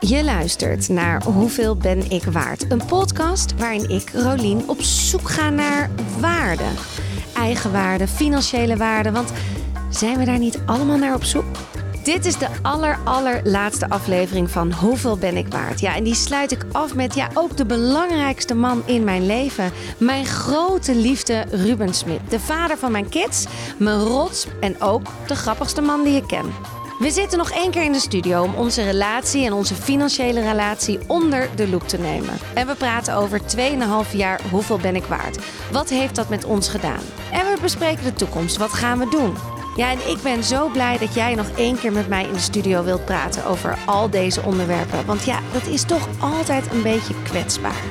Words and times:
Je 0.00 0.24
luistert 0.24 0.88
naar 0.88 1.22
Hoeveel 1.22 1.76
ben 1.76 2.10
ik 2.10 2.24
waard? 2.24 2.64
Een 2.68 2.84
podcast 2.86 3.54
waarin 3.56 3.88
ik, 3.90 4.10
Rolien, 4.10 4.68
op 4.68 4.80
zoek 4.80 5.28
ga 5.28 5.50
naar 5.50 5.90
waarde. 6.20 6.64
Eigenwaarde, 7.34 8.08
financiële 8.08 8.76
waarde, 8.76 9.10
want 9.10 9.32
zijn 9.90 10.18
we 10.18 10.24
daar 10.24 10.38
niet 10.38 10.60
allemaal 10.66 10.96
naar 10.96 11.14
op 11.14 11.24
zoek? 11.24 11.44
Dit 12.04 12.24
is 12.24 12.38
de 12.38 12.48
aller, 12.62 12.98
allerlaatste 13.04 13.88
aflevering 13.88 14.50
van 14.50 14.72
Hoeveel 14.72 15.16
ben 15.16 15.36
ik 15.36 15.48
waard? 15.48 15.80
Ja, 15.80 15.94
en 15.96 16.04
die 16.04 16.14
sluit 16.14 16.52
ik 16.52 16.64
af 16.72 16.94
met 16.94 17.14
ja, 17.14 17.28
ook 17.34 17.56
de 17.56 17.66
belangrijkste 17.66 18.54
man 18.54 18.82
in 18.84 19.04
mijn 19.04 19.26
leven. 19.26 19.72
Mijn 19.98 20.26
grote 20.26 20.94
liefde 20.94 21.44
Ruben 21.50 21.94
Smit. 21.94 22.20
De 22.28 22.40
vader 22.40 22.78
van 22.78 22.92
mijn 22.92 23.08
kids, 23.08 23.46
mijn 23.78 24.00
rots 24.00 24.46
en 24.60 24.80
ook 24.80 25.06
de 25.26 25.34
grappigste 25.34 25.80
man 25.80 26.02
die 26.02 26.16
ik 26.16 26.26
ken. 26.26 26.77
We 26.98 27.10
zitten 27.10 27.38
nog 27.38 27.50
één 27.50 27.70
keer 27.70 27.84
in 27.84 27.92
de 27.92 28.00
studio 28.00 28.42
om 28.42 28.54
onze 28.54 28.82
relatie 28.82 29.46
en 29.46 29.52
onze 29.52 29.74
financiële 29.74 30.40
relatie 30.40 30.98
onder 31.06 31.48
de 31.56 31.68
loep 31.68 31.88
te 31.88 31.98
nemen. 31.98 32.38
En 32.54 32.66
we 32.66 32.74
praten 32.74 33.14
over 33.14 33.40
2,5 33.40 34.12
jaar 34.12 34.40
hoeveel 34.50 34.78
ben 34.78 34.96
ik 34.96 35.04
waard? 35.04 35.38
Wat 35.72 35.88
heeft 35.88 36.14
dat 36.14 36.28
met 36.28 36.44
ons 36.44 36.68
gedaan? 36.68 37.00
En 37.32 37.46
we 37.46 37.58
bespreken 37.60 38.04
de 38.04 38.12
toekomst. 38.12 38.56
Wat 38.56 38.72
gaan 38.72 38.98
we 38.98 39.08
doen? 39.10 39.34
Ja, 39.76 39.90
en 39.90 40.10
ik 40.10 40.22
ben 40.22 40.44
zo 40.44 40.68
blij 40.68 40.98
dat 40.98 41.14
jij 41.14 41.34
nog 41.34 41.50
één 41.56 41.78
keer 41.78 41.92
met 41.92 42.08
mij 42.08 42.24
in 42.24 42.32
de 42.32 42.38
studio 42.38 42.84
wilt 42.84 43.04
praten 43.04 43.44
over 43.44 43.78
al 43.86 44.10
deze 44.10 44.42
onderwerpen. 44.42 45.06
Want 45.06 45.24
ja, 45.24 45.40
dat 45.52 45.66
is 45.66 45.82
toch 45.82 46.08
altijd 46.20 46.72
een 46.72 46.82
beetje 46.82 47.22
kwetsbaar. 47.22 47.82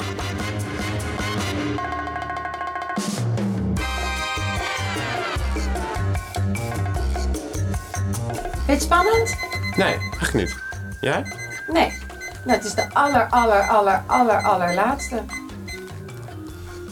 Vind 8.67 8.81
je 8.81 8.87
het 8.87 8.93
spannend? 9.01 9.35
Nee, 9.75 9.97
echt 10.19 10.33
niet. 10.33 10.55
Jij? 11.01 11.23
Nee. 11.67 11.97
Nou, 12.45 12.57
het 12.57 12.65
is 12.65 12.73
de 12.73 12.85
aller, 12.93 13.27
aller, 13.29 13.61
aller, 13.67 14.01
aller, 14.07 14.41
allerlaatste. 14.43 15.21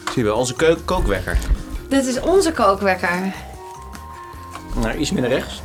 Zie 0.06 0.14
je 0.16 0.24
wel, 0.24 0.38
onze 0.38 0.54
keu- 0.56 0.76
kookwekker. 0.86 1.38
Dit 1.90 2.06
is 2.06 2.20
onze 2.20 2.52
kookwekker. 2.52 3.34
Nou, 4.76 4.94
iets 4.98 5.12
meer 5.12 5.22
naar 5.22 5.32
rechts. 5.32 5.62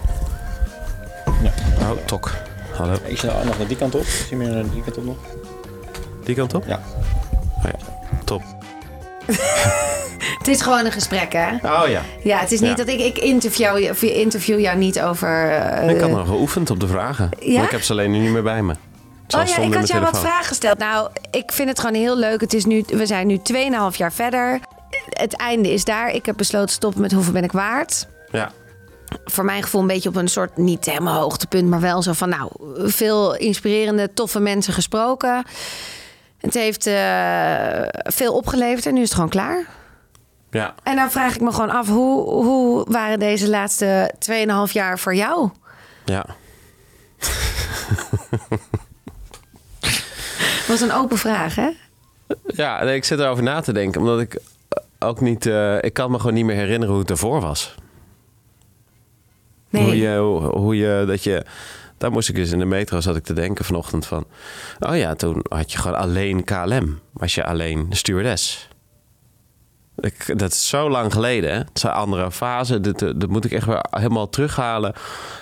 Oh, 1.81 1.91
tok. 2.07 2.31
Hallo. 2.77 2.95
Iets 3.09 3.23
naar, 3.23 3.45
nog 3.47 3.59
naar 3.59 3.67
die 3.67 3.77
kant 3.77 3.95
op. 3.95 4.01
Iets 4.01 4.31
meer 4.31 4.49
naar 4.49 4.71
die 4.71 4.83
kant 4.83 4.97
op 4.97 5.05
nog. 5.05 5.17
Die 6.25 6.35
kant 6.35 6.55
op? 6.55 6.65
Ja. 6.67 6.81
Oh 7.59 7.63
ja, 7.65 7.77
top. 8.25 8.43
Het 10.41 10.49
is 10.49 10.61
gewoon 10.63 10.85
een 10.85 10.93
gesprek, 10.93 11.33
hè? 11.33 11.49
Oh 11.63 11.83
ja. 11.89 12.03
Ja, 12.23 12.39
het 12.39 12.53
is 12.53 12.61
niet 12.61 12.69
Ja. 12.71 12.77
dat 12.77 12.89
ik, 12.89 13.01
ik 13.01 13.19
interview, 13.19 13.79
je- 13.79 13.91
of 13.91 14.01
je 14.01 14.15
interview 14.21 14.61
jou 14.61 14.77
niet 14.79 15.01
over... 15.01 15.51
eh, 15.51 15.89
ik 15.89 16.01
had 16.01 16.11
nog 16.11 16.27
geoefend 16.27 16.71
op 16.71 16.81
de 16.81 16.87
vragen. 16.87 17.29
Ja? 17.41 17.55
Maar 17.57 17.65
ik 17.65 17.71
heb 17.71 17.83
ze 17.83 17.93
alleen 17.93 18.11
nu 18.11 18.19
niet 18.19 18.31
meer 18.31 18.43
bij 18.43 18.63
me. 18.63 18.73
Oh 19.37 19.45
ja, 19.47 19.57
ik 19.59 19.75
had 19.75 19.89
jou 19.89 20.01
wat 20.03 20.19
vragen 20.19 20.45
gesteld. 20.45 20.79
Nou, 20.79 21.09
ik 21.31 21.53
vind 21.53 21.69
het 21.69 21.81
gewoon 21.81 21.95
heel 21.95 22.17
leuk. 22.17 22.41
Het 22.41 22.55
is 22.55 22.65
nu, 22.65 22.85
we 22.87 23.07
zijn 23.07 23.27
nu 23.27 23.39
2,5 23.53 23.97
jaar 23.97 24.13
verder. 24.13 24.61
Het 25.09 25.37
einde 25.37 25.73
is 25.73 25.85
daar. 25.85 26.11
Ik 26.11 26.27
heb 26.27 26.37
besloten 26.37 26.69
stoppen 26.75 27.01
met 27.01 27.13
hoeveel 27.13 27.33
ben 27.33 27.45
ik 27.45 27.53
waard. 27.53 28.07
Ja. 28.31 28.51
Voor 29.25 29.45
mijn 29.45 29.63
gevoel 29.63 29.81
een 29.81 29.87
beetje 29.87 30.09
op 30.09 30.17
een 30.17 30.29
soort, 30.29 30.57
niet 30.57 30.85
helemaal 30.85 31.21
hoogtepunt, 31.21 31.69
maar 31.69 31.81
wel 31.81 32.03
zo 32.03 32.13
van, 32.13 32.29
nou, 32.29 32.51
veel 32.91 33.37
inspirerende, 33.37 34.13
toffe 34.15 34.41
mensen 34.41 34.73
gesproken. 34.73 35.45
Het 36.39 36.55
heeft 36.55 36.87
eh, 36.87 36.93
veel 37.93 38.35
opgeleverd 38.35 38.87
en 38.87 38.95
nu 38.95 38.99
is 39.01 39.05
het 39.07 39.15
gewoon 39.15 39.29
klaar. 39.31 39.65
Ja. 40.51 40.75
En 40.83 40.97
dan 40.97 41.11
vraag 41.11 41.35
ik 41.35 41.41
me 41.41 41.53
gewoon 41.53 41.71
af, 41.71 41.89
hoe, 41.89 42.45
hoe 42.45 42.85
waren 42.89 43.19
deze 43.19 43.49
laatste 43.49 44.15
2,5 44.67 44.73
jaar 44.73 44.99
voor 44.99 45.15
jou? 45.15 45.51
Ja. 46.05 46.27
was 50.69 50.81
een 50.81 50.93
open 50.93 51.19
vraag, 51.19 51.55
hè? 51.55 51.69
Ja, 52.47 52.85
nee, 52.85 52.95
ik 52.95 53.05
zit 53.05 53.19
erover 53.19 53.43
na 53.43 53.61
te 53.61 53.73
denken. 53.73 54.01
Omdat 54.01 54.21
ik 54.21 54.41
ook 54.99 55.21
niet... 55.21 55.47
eh, 55.47 55.83
ik 55.83 55.93
kan 55.93 56.11
me 56.11 56.19
gewoon 56.19 56.35
niet 56.35 56.45
meer 56.45 56.57
herinneren 56.57 56.95
hoe 56.95 57.03
het 57.03 57.11
ervoor 57.11 57.41
was. 57.41 57.75
Nee. 59.71 59.83
Hoe 59.83 59.97
je, 59.97 60.17
hoe, 60.17 60.41
hoe 60.41 60.77
je, 60.77 61.05
dat 61.07 61.25
je... 61.25 61.45
Daar 61.99 62.11
moest 62.11 62.29
ik 62.29 62.35
dus 62.35 62.51
in 62.51 62.59
de 62.59 62.65
metro 62.65 63.01
zat 63.01 63.17
ik 63.17 63.25
te 63.25 63.33
denken 63.33 63.65
vanochtend 63.65 64.07
van... 64.07 64.25
Oh 64.79 64.97
ja, 64.97 65.15
toen 65.15 65.45
had 65.49 65.73
je 65.73 65.79
gewoon 65.79 65.99
alleen 65.99 66.45
KLM. 66.45 67.01
Was 67.13 67.35
je 67.35 67.45
alleen 67.45 67.87
stewardess. 67.91 68.69
Ik, 70.01 70.39
dat 70.39 70.53
is 70.53 70.69
zo 70.69 70.91
lang 70.91 71.13
geleden. 71.13 71.51
Hè? 71.51 71.57
Het 71.57 71.71
is 71.75 71.83
een 71.83 71.91
andere 71.91 72.31
fase. 72.31 72.81
Dat, 72.81 72.99
dat 72.99 73.29
moet 73.29 73.45
ik 73.45 73.53
echt 73.53 73.67
weer 73.67 73.85
helemaal 73.91 74.29
terughalen. 74.29 74.95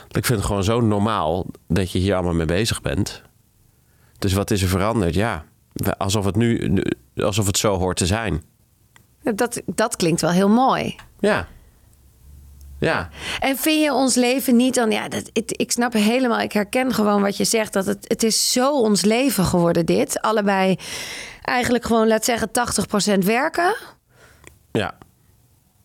Ik 0.09 0.25
vind 0.25 0.39
het 0.39 0.45
gewoon 0.45 0.65
zo 0.65 0.81
normaal 0.81 1.47
dat 1.67 1.93
je 1.93 1.99
hier 1.99 2.15
allemaal 2.15 2.35
mee 2.35 2.47
bezig 2.47 2.81
bent. 2.81 3.23
Dus 4.19 4.33
wat 4.33 4.51
is 4.51 4.63
er 4.63 4.69
veranderd? 4.69 5.15
Ja, 5.15 5.45
alsof 5.99 6.25
het 6.25 6.37
nu, 6.37 6.83
alsof 7.17 7.47
het 7.47 7.59
zo 7.59 7.79
hoort 7.79 7.97
te 7.97 8.07
zijn. 8.07 8.43
Dat, 9.23 9.63
dat 9.67 9.97
klinkt 9.97 10.21
wel 10.21 10.31
heel 10.31 10.49
mooi. 10.49 10.97
Ja. 11.21 11.47
Ja. 12.79 13.09
En 13.41 13.57
vind 13.57 13.83
je 13.83 13.93
ons 13.93 14.15
leven 14.15 14.57
niet 14.57 14.75
dan... 14.75 14.91
Ja, 14.91 15.09
dat, 15.09 15.31
ik, 15.33 15.53
ik 15.53 15.73
snap 15.73 15.93
helemaal, 15.93 16.41
ik 16.41 16.53
herken 16.53 16.95
gewoon 16.95 17.23
wat 17.23 17.37
je 17.37 17.45
zegt. 17.45 17.73
Dat 17.73 17.87
het, 17.87 18.09
het 18.09 18.23
is 18.23 18.53
zo 18.53 18.81
ons 18.81 19.05
leven 19.05 19.45
geworden, 19.45 19.87
dit. 19.87 20.21
Allebei 20.21 20.77
eigenlijk 21.43 21.85
gewoon, 21.85 22.09
laat 22.09 22.25
zeggen, 22.25 22.49
80% 23.21 23.25
werken. 23.25 23.77
Ja. 24.79 24.95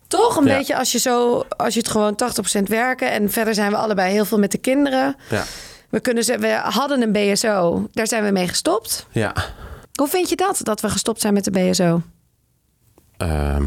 Toch? 0.08 0.36
Een 0.36 0.46
Ja. 0.46 0.56
beetje 0.56 0.76
als 0.78 0.92
je, 0.92 0.98
zo, 0.98 1.44
als 1.56 1.74
je 1.74 1.80
het 1.80 1.88
gewoon 1.88 2.16
80% 2.58 2.62
werken... 2.62 3.10
en 3.12 3.30
verder 3.30 3.54
zijn 3.54 3.70
we 3.70 3.76
allebei 3.76 4.12
heel 4.12 4.24
veel 4.24 4.38
met 4.38 4.50
de 4.52 4.58
kinderen. 4.58 5.16
Ja. 5.30 5.44
We, 5.90 6.00
kunnen 6.00 6.24
ze, 6.24 6.38
we 6.38 6.52
hadden 6.52 7.02
een 7.02 7.12
BSO, 7.32 7.88
daar 7.92 8.06
zijn 8.06 8.24
we 8.24 8.30
mee 8.30 8.48
gestopt. 8.48 9.06
Ja. 9.10 9.34
Hoe 9.94 10.08
vind 10.08 10.28
je 10.28 10.36
dat, 10.36 10.60
dat 10.62 10.80
we 10.80 10.88
gestopt 10.88 11.20
zijn 11.20 11.34
met 11.34 11.44
de 11.44 11.50
BSO? 11.50 12.02
Ehm. 13.16 13.64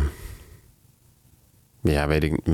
ja, 1.84 2.08
weet 2.08 2.24
ik. 2.24 2.40
Ja. 2.44 2.52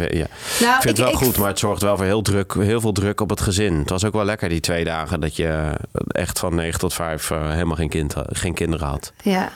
Nou, 0.60 0.76
ik 0.76 0.82
vind 0.82 0.84
het 0.84 0.98
wel 0.98 1.10
ik- 1.10 1.16
goed, 1.16 1.38
maar 1.38 1.48
het 1.48 1.60
zorgt 1.60 1.82
wel 1.82 1.96
voor 1.98 2.06
heel, 2.06 2.22
druk, 2.22 2.54
heel 2.54 2.82
veel 2.82 2.92
druk 2.92 3.22
op 3.22 3.30
het 3.30 3.42
gezin. 3.42 3.78
Het 3.80 3.90
was 3.90 4.04
ook 4.06 4.14
wel 4.14 4.26
lekker 4.26 4.50
die 4.50 4.60
twee 4.60 4.84
dagen 4.84 5.20
dat 5.20 5.36
je 5.36 5.74
echt 6.08 6.40
van 6.40 6.56
9 6.56 6.80
tot 6.80 6.94
5 6.94 7.32
eh, 7.32 7.50
helemaal 7.52 7.76
geen, 7.76 7.90
kind, 7.90 8.14
geen 8.18 8.54
kinderen 8.54 8.88
had. 8.88 9.14
Ja. 9.24 9.50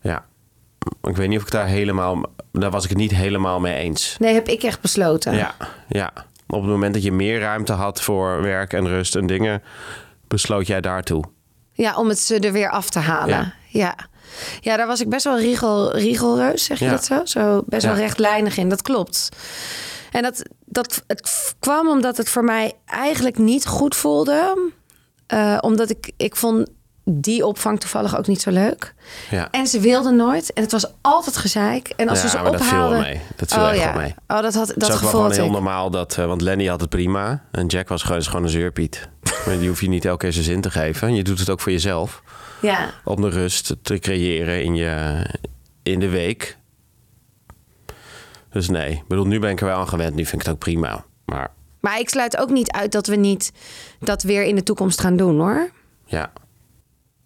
Ja. 0.00 0.26
Ik 1.02 1.16
weet 1.16 1.28
niet 1.28 1.38
of 1.38 1.44
ik 1.44 1.50
daar 1.50 1.66
helemaal. 1.66 2.22
Daar 2.52 2.70
was 2.70 2.82
ik 2.84 2.88
het 2.88 2.98
niet 2.98 3.10
helemaal 3.14 3.60
mee 3.60 3.74
eens. 3.74 4.16
Nee, 4.18 4.34
heb 4.34 4.48
ik 4.48 4.62
echt 4.62 4.80
besloten. 4.80 5.34
Ja, 5.34 5.54
ja. 5.88 6.12
Op 6.46 6.60
het 6.60 6.70
moment 6.70 6.94
dat 6.94 7.02
je 7.02 7.12
meer 7.12 7.40
ruimte 7.40 7.72
had 7.72 8.02
voor 8.02 8.42
werk 8.42 8.72
en 8.72 8.86
rust 8.88 9.16
en 9.16 9.26
dingen, 9.26 9.62
besloot 10.28 10.66
jij 10.66 10.80
daartoe. 10.80 11.24
Ja, 11.72 11.96
om 11.96 12.08
het 12.08 12.18
ze 12.18 12.38
er 12.38 12.52
weer 12.52 12.70
af 12.70 12.90
te 12.90 12.98
halen. 12.98 13.28
Ja. 13.36 13.52
Ja. 13.68 13.96
ja. 14.60 14.76
daar 14.76 14.86
was 14.86 15.00
ik 15.00 15.08
best 15.08 15.24
wel 15.24 15.38
riegel, 15.38 15.96
riegelreus, 15.96 16.64
zeg 16.64 16.78
je 16.78 16.84
Ja. 16.84 16.90
dat 16.90 17.04
zo? 17.04 17.20
Zo 17.24 17.62
best 17.66 17.86
wel 17.86 17.94
rechtlijnig 17.94 18.56
in, 18.56 18.68
dat 18.68 18.82
klopt. 18.82 19.28
En 20.10 20.22
dat, 20.22 20.42
dat, 20.64 21.04
het 21.06 21.54
kwam 21.58 21.88
omdat 21.88 22.16
het 22.16 22.28
voor 22.28 22.44
mij 22.44 22.72
eigenlijk 22.86 23.38
niet 23.38 23.66
goed 23.66 23.96
voelde. 23.96 24.70
Eh, 25.26 25.58
omdat 25.60 25.90
ik, 25.90 26.12
ik 26.16 26.36
vond 26.36 26.68
die 27.10 27.46
opvang 27.46 27.80
toevallig 27.80 28.18
ook 28.18 28.26
niet 28.26 28.40
zo 28.40 28.50
leuk. 28.50 28.94
Ja. 29.30 29.48
En 29.50 29.66
ze 29.66 29.80
wilden 29.80 30.16
nooit. 30.16 30.52
En 30.52 30.62
het 30.62 30.72
was 30.72 30.86
altijd 31.00 31.36
gezeik. 31.36 31.88
En 31.96 32.08
als 32.08 32.18
Ja, 32.18 32.24
we 32.24 32.30
ze 32.30 32.36
maar 32.42 32.52
dat 32.52 32.62
viel 32.62 32.70
wel 32.76 32.86
ophaalden... 32.86 33.00
mee. 33.00 33.20
Dat 33.36 33.52
viel 33.52 33.62
oh, 33.62 33.68
echt 33.68 33.78
ja. 33.78 33.92
mee. 33.96 34.14
Oh, 34.26 34.40
dat, 34.42 34.54
had, 34.54 34.72
dat 34.76 34.90
gevoel 34.90 35.08
gewoon 35.08 35.32
heel 35.32 35.44
ik. 35.44 35.50
normaal 35.50 35.90
dat, 35.90 36.18
eh, 36.18 36.26
want 36.26 36.40
Lenny 36.40 36.66
had 36.66 36.80
het 36.80 36.90
prima 36.90 37.42
en 37.50 37.66
Jack 37.66 37.88
was 37.88 38.02
gewoon, 38.02 38.22
gewoon 38.22 38.42
een 38.42 38.48
zeurpiet. 38.48 39.08
maar 39.46 39.58
die 39.58 39.68
hoef 39.68 39.80
je 39.80 39.88
niet 39.88 40.04
elke 40.04 40.18
keer 40.18 40.32
zijn 40.32 40.44
zin 40.44 40.60
te 40.60 40.70
geven. 40.70 41.14
Je 41.14 41.22
doet 41.24 41.38
het 41.38 41.50
ook 41.50 41.60
voor 41.60 41.72
jezelf. 41.72 42.22
Ja. 42.60 42.90
Om 43.04 43.20
de 43.20 43.28
rust 43.28 43.76
te 43.82 43.98
creëren 43.98 44.64
in, 44.64 44.74
je, 44.74 45.24
in 45.82 46.00
de 46.00 46.08
week. 46.08 46.56
Dus 48.50 48.68
nee, 48.68 48.90
ik 48.90 49.06
bedoel, 49.08 49.26
nu 49.26 49.38
ben 49.38 49.50
ik 49.50 49.60
er 49.60 49.66
wel 49.66 49.78
aan 49.78 49.88
gewend. 49.88 50.14
Nu 50.14 50.24
vind 50.24 50.40
ik 50.40 50.46
het 50.46 50.54
ook 50.54 50.60
prima. 50.60 51.04
Maar 51.24 51.50
Maar 51.80 51.98
ik 51.98 52.08
sluit 52.08 52.36
ook 52.36 52.50
niet 52.50 52.70
uit 52.70 52.92
dat 52.92 53.06
we 53.06 53.16
niet 53.16 53.52
dat 54.00 54.22
weer 54.22 54.44
in 54.44 54.54
de 54.54 54.62
toekomst 54.62 55.00
gaan 55.00 55.16
doen, 55.16 55.38
hoor. 55.38 55.70
ja. 56.06 56.32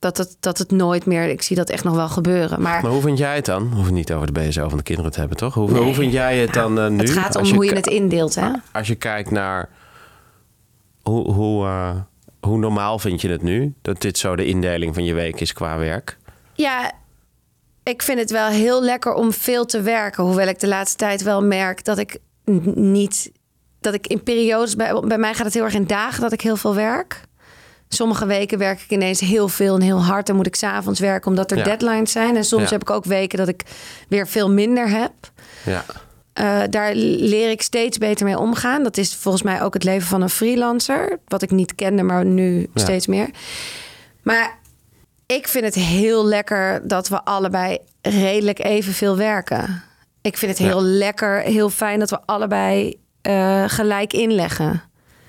Dat 0.02 0.16
het, 0.16 0.36
dat 0.40 0.58
het 0.58 0.70
nooit 0.70 1.06
meer... 1.06 1.28
Ik 1.28 1.42
zie 1.42 1.56
dat 1.56 1.70
echt 1.70 1.84
nog 1.84 1.94
wel 1.94 2.08
gebeuren. 2.08 2.62
Maar, 2.62 2.82
Maar 2.82 2.90
hoe 2.90 3.00
vind 3.00 3.18
jij 3.18 3.34
het 3.34 3.44
dan? 3.44 3.62
We 3.62 3.74
hoeven 3.74 3.84
het 3.84 3.94
niet 3.94 4.12
over 4.12 4.32
de 4.32 4.40
BSO 4.40 4.68
van 4.68 4.78
de 4.78 4.84
kinderen 4.84 5.12
te 5.12 5.18
hebben, 5.18 5.36
toch? 5.36 5.54
Hoe, 5.54 5.76
hoe 5.76 5.94
vind 5.94 6.12
jij 6.12 6.38
het 6.38 6.54
dan 6.54 6.78
eh, 6.78 6.88
nu? 6.88 6.98
het 6.98 7.10
gaat 7.10 7.36
om 7.36 7.54
hoe 7.54 7.64
je 7.64 7.74
het 7.74 7.86
indeelt, 7.86 8.34
hè? 8.34 8.50
Als 8.72 8.86
je 8.86 8.94
kijkt 8.94 9.30
naar 9.30 9.68
hoe, 11.02 11.32
hoe, 11.32 11.66
eh, 11.66 11.90
hoe 12.40 12.58
normaal 12.58 12.98
vind 12.98 13.20
je 13.20 13.28
het 13.28 13.42
nu? 13.42 13.74
Dat 13.82 14.00
dit 14.00 14.18
zo 14.18 14.36
de 14.36 14.46
indeling 14.46 14.94
van 14.94 15.04
je 15.04 15.14
week 15.14 15.40
is 15.40 15.52
qua 15.52 15.78
werk? 15.78 16.18
Ja, 16.54 16.92
ik 17.82 18.02
vind 18.02 18.18
het 18.18 18.30
wel 18.30 18.48
heel 18.48 18.82
lekker 18.82 19.14
om 19.14 19.32
veel 19.32 19.64
te 19.64 19.80
werken. 19.80 20.24
Hoewel 20.24 20.48
ik 20.48 20.60
de 20.60 20.68
laatste 20.68 20.96
tijd 20.96 21.22
wel 21.22 21.42
merk 21.42 21.84
dat 21.84 21.98
ik 21.98 22.18
niet... 22.74 23.32
Dat 23.80 23.94
ik 23.94 24.06
in 24.06 24.22
periodes... 24.22 24.76
Bij, 24.76 25.00
bij 25.00 25.18
mij 25.18 25.34
gaat 25.34 25.44
het 25.44 25.54
heel 25.54 25.64
erg 25.64 25.74
in 25.74 25.86
dagen 25.86 26.20
dat 26.20 26.32
ik 26.32 26.40
heel 26.40 26.56
veel 26.56 26.74
werk. 26.74 27.22
Sommige 27.94 28.26
weken 28.26 28.58
werk 28.58 28.80
ik 28.80 28.90
ineens 28.90 29.20
heel 29.20 29.48
veel 29.48 29.74
en 29.74 29.80
heel 29.80 30.02
hard. 30.04 30.26
Dan 30.26 30.36
moet 30.36 30.46
ik 30.46 30.54
s'avonds 30.54 31.00
werken 31.00 31.30
omdat 31.30 31.50
er 31.50 31.56
Ja. 31.56 31.64
deadlines 31.64 32.12
zijn. 32.12 32.36
En 32.36 32.44
soms 32.44 32.62
Ja. 32.62 32.68
heb 32.70 32.80
ik 32.80 32.90
ook 32.90 33.04
weken 33.04 33.38
dat 33.38 33.48
ik 33.48 33.62
weer 34.08 34.28
veel 34.28 34.50
minder 34.50 34.88
heb. 34.88 35.12
Ja. 35.64 35.84
Eh, 36.32 36.60
daar 36.70 36.94
leer 36.94 37.50
ik 37.50 37.62
steeds 37.62 37.98
beter 37.98 38.26
mee 38.26 38.38
omgaan. 38.38 38.82
Dat 38.82 38.96
is 38.96 39.14
volgens 39.14 39.42
mij 39.42 39.62
ook 39.62 39.74
het 39.74 39.84
leven 39.84 40.08
van 40.08 40.22
een 40.22 40.30
freelancer. 40.30 41.18
Wat 41.26 41.42
ik 41.42 41.50
niet 41.50 41.74
kende, 41.74 42.02
maar 42.02 42.24
nu 42.24 42.58
Ja. 42.60 42.80
steeds 42.82 43.06
meer. 43.06 43.28
Maar 44.22 44.58
ik 45.26 45.48
vind 45.48 45.64
het 45.64 45.74
heel 45.74 46.24
lekker 46.26 46.88
dat 46.88 47.08
we 47.08 47.24
allebei 47.24 47.78
redelijk 48.02 48.64
evenveel 48.64 49.16
werken. 49.16 49.82
Ik 50.22 50.36
vind 50.36 50.58
het 50.58 50.68
heel 50.68 50.82
lekker, 50.82 51.40
heel 51.40 51.70
fijn 51.70 51.98
dat 51.98 52.10
we 52.10 52.18
allebei 52.26 53.00
eh, 53.22 53.64
gelijk 53.66 54.12
inleggen. 54.12 54.82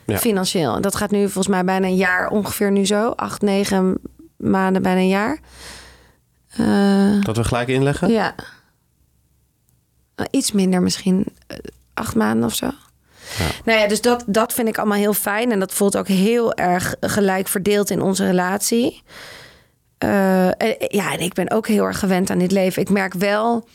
Ja. 0.06 0.18
Financieel. 0.18 0.82
Dat 0.82 0.96
gaat 0.96 1.12
nu 1.12 1.22
volgens 1.24 1.48
mij 1.48 1.64
bijna 1.64 1.88
een 1.88 1.96
jaar 1.96 2.30
ongeveer 2.30 2.72
nu 2.72 2.86
zo. 2.86 3.10
Acht, 3.10 3.42
negen 3.42 3.98
maanden, 4.38 4.82
bijna 4.82 5.00
een 5.00 5.08
jaar. 5.08 5.40
Eh, 6.58 7.22
Dat 7.22 7.38
we 7.38 7.44
gelijk 7.44 7.68
inleggen? 7.68 8.12
ja. 8.12 8.36
Iets 10.32 10.52
minder 10.52 10.82
misschien. 10.82 11.26
eh, 11.48 11.58
acht 11.94 12.16
maanden 12.16 12.46
of 12.46 12.56
zo. 12.56 12.66
Ja. 12.66 13.46
Nou 13.66 13.80
ja, 13.80 13.88
dus 13.88 14.02
dat, 14.02 14.24
dat 14.28 14.54
vind 14.54 14.68
ik 14.68 14.78
allemaal 14.78 14.98
heel 14.98 15.14
fijn. 15.14 15.52
En 15.52 15.60
dat 15.60 15.74
voelt 15.74 15.98
ook 15.98 16.08
heel 16.08 16.54
erg 16.54 16.96
gelijk 17.00 17.48
verdeeld 17.48 17.90
in 17.90 18.02
onze 18.02 18.26
relatie. 18.26 19.02
Eh, 19.98 20.48
en- 20.48 20.76
ja, 20.78 21.14
en 21.14 21.20
ik 21.20 21.34
ben 21.34 21.52
ook 21.52 21.68
heel 21.68 21.86
erg 21.86 22.00
gewend 22.00 22.30
aan 22.30 22.38
dit 22.38 22.52
leven. 22.52 22.82
Ik 22.82 22.90
merk 22.90 23.14
wel 23.14 23.68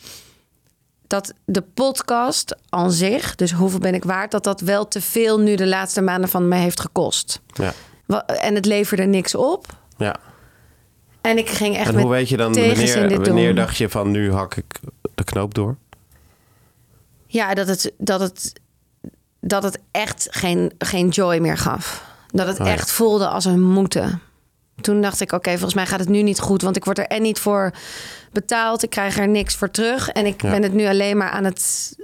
dat 1.08 1.32
de 1.44 1.62
podcast 1.62 2.56
aan 2.68 2.92
zich, 2.92 3.34
dus 3.34 3.52
hoeveel 3.52 3.78
ben 3.78 3.94
ik 3.94 4.04
waard, 4.04 4.30
dat 4.30 4.44
dat 4.44 4.60
wel 4.60 4.88
te 4.88 5.00
veel 5.00 5.38
nu 5.40 5.54
de 5.54 5.66
laatste 5.66 6.00
maanden 6.00 6.30
van 6.30 6.48
me 6.48 6.56
heeft 6.56 6.80
gekost. 6.80 7.40
Ja. 7.52 7.72
En 8.26 8.54
het 8.54 8.64
leverde 8.66 9.04
niks 9.04 9.34
op. 9.34 9.66
ja. 9.96 10.16
En 11.20 11.38
ik 11.38 11.48
ging 11.48 11.76
echt 11.76 11.88
En 11.88 11.94
met 11.94 12.02
hoe 12.02 12.12
weet 12.12 12.28
je 12.28 12.36
dan, 12.36 12.54
wanneer, 12.54 13.22
wanneer 13.22 13.54
dacht 13.54 13.76
je 13.76 13.88
van 13.88 14.10
nu 14.10 14.32
hak 14.32 14.54
ik 14.54 14.80
de 15.14 15.24
knoop 15.24 15.54
door? 15.54 15.76
Ja, 17.26 17.54
dat 17.54 17.68
het, 17.68 17.92
dat 17.98 18.20
het, 18.20 18.52
dat 19.40 19.62
het 19.62 19.78
echt 19.90 20.26
geen, 20.30 20.72
geen 20.78 21.08
joy 21.08 21.38
meer 21.38 21.58
gaf. 21.58 22.04
Dat 22.30 22.46
het 22.46 22.60
Oh 22.60 22.66
ja. 22.66 22.72
echt 22.72 22.90
voelde 22.90 23.28
als 23.28 23.44
een 23.44 23.62
moeten. 23.62 24.20
Toen 24.80 25.00
dacht 25.00 25.20
ik, 25.20 25.32
oké, 25.32 25.50
volgens 25.50 25.74
mij 25.74 25.86
gaat 25.86 26.00
het 26.00 26.08
nu 26.08 26.22
niet 26.22 26.40
goed. 26.40 26.62
Want 26.62 26.76
ik 26.76 26.84
word 26.84 26.98
er 26.98 27.06
en 27.06 27.22
niet 27.22 27.38
voor 27.38 27.70
betaald. 28.32 28.82
Ik 28.82 28.90
krijg 28.90 29.18
er 29.18 29.28
niks 29.28 29.54
voor 29.54 29.70
terug. 29.70 30.08
En 30.08 30.26
ik 30.26 30.42
Ja. 30.42 30.50
ben 30.50 30.62
het 30.62 30.72
nu 30.72 30.86
alleen 30.86 31.16
maar 31.16 31.30
aan 31.30 31.44
het 31.44 31.96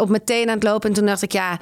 op 0.00 0.08
mijn 0.08 0.24
teen 0.24 0.48
aan 0.48 0.54
het 0.54 0.62
lopen. 0.62 0.88
En 0.88 0.94
toen 0.94 1.06
dacht 1.06 1.22
ik, 1.22 1.32
ja, 1.32 1.58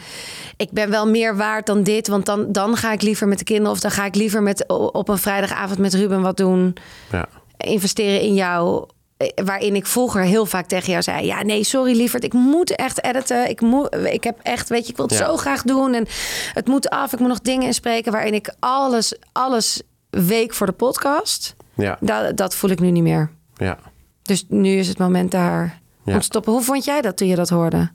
ik 0.56 0.70
ben 0.70 0.90
wel 0.90 1.06
meer 1.08 1.36
waard 1.36 1.66
dan 1.66 1.82
dit. 1.82 2.08
Want 2.08 2.26
dan, 2.26 2.52
dan 2.52 2.76
ga 2.76 2.92
ik 2.92 3.02
liever 3.02 3.28
met 3.28 3.38
de 3.38 3.44
kinderen... 3.44 3.70
of 3.72 3.80
dan 3.80 3.90
ga 3.90 4.04
ik 4.04 4.14
liever 4.14 4.42
met, 4.42 4.68
op 4.68 5.08
een 5.08 5.18
vrijdagavond 5.18 5.78
met 5.78 5.94
Ruben 5.94 6.20
wat 6.22 6.36
doen 6.36 6.74
Ja. 7.12 7.26
investeren 7.56 8.20
in 8.20 8.34
jou. 8.34 8.86
eh, 9.16 9.28
Waarin 9.44 9.74
ik 9.74 9.86
vroeger 9.86 10.22
heel 10.22 10.46
vaak 10.46 10.66
tegen 10.66 10.90
jou 10.90 11.02
zei: 11.02 11.26
Ja, 11.26 11.42
nee, 11.42 11.64
sorry 11.64 11.96
lieverd, 11.96 12.24
ik 12.24 12.32
moet 12.32 12.76
echt 12.76 13.04
editen. 13.04 13.48
Ik, 13.48 13.60
moet, 13.60 13.96
ik 14.04 14.24
heb 14.24 14.38
echt, 14.42 14.68
weet 14.68 14.84
je, 14.84 14.90
ik 14.90 14.96
wil 14.96 15.06
het 15.06 15.18
Ja. 15.18 15.24
zo 15.26 15.36
graag 15.36 15.62
doen. 15.62 15.94
En 15.94 16.06
het 16.52 16.66
moet 16.66 16.88
af. 16.90 17.12
Ik 17.12 17.18
moet 17.18 17.28
nog 17.28 17.40
dingen 17.40 17.66
inspreken 17.66 18.12
waarin 18.12 18.34
ik 18.34 18.54
alles, 18.58 19.16
alles 19.32 19.82
week 20.20 20.54
voor 20.54 20.66
de 20.66 20.72
podcast. 20.72 21.56
Ja. 21.74 21.96
Dat, 22.00 22.36
dat 22.36 22.54
voel 22.54 22.70
ik 22.70 22.80
nu 22.80 22.90
niet 22.90 23.02
meer. 23.02 23.30
Ja. 23.54 23.78
Dus 24.22 24.44
nu 24.48 24.68
is 24.76 24.88
het 24.88 24.98
moment 24.98 25.30
daar 25.30 25.80
Ja. 26.04 26.12
om 26.12 26.18
te 26.18 26.24
stoppen. 26.24 26.52
Hoe 26.52 26.62
vond 26.62 26.84
jij 26.84 27.00
dat 27.00 27.16
toen 27.16 27.28
je 27.28 27.36
dat 27.36 27.48
hoorde? 27.48 27.90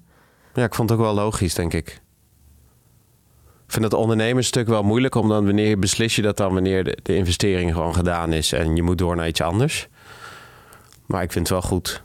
Ja, 0.54 0.64
ik 0.64 0.76
vond 0.76 0.90
het 0.90 1.00
ook 1.00 1.06
wel 1.06 1.14
logisch, 1.14 1.54
denk 1.54 1.74
ik. 1.74 1.88
Ik 3.66 3.74
vind 3.74 3.84
het 3.86 3.94
ondernemersstuk 3.94 4.68
wel 4.68 4.84
moeilijk, 4.84 5.16
omdat 5.16 5.44
wanneer 5.44 5.80
beslis 5.80 6.16
je 6.16 6.22
dat 6.22 6.38
dan 6.38 6.54
wanneer 6.54 6.84
de, 6.84 6.98
de 7.04 7.16
investering 7.16 7.74
gewoon 7.74 7.96
gedaan 7.96 8.34
is 8.34 8.52
en 8.52 8.76
je 8.76 8.84
moet 8.84 8.98
door 8.98 9.16
naar 9.16 9.28
iets 9.28 9.42
anders. 9.42 9.88
Maar 11.06 11.24
ik 11.24 11.32
vind 11.32 11.50
het 11.50 11.60
wel 11.60 11.70
goed. 11.70 12.04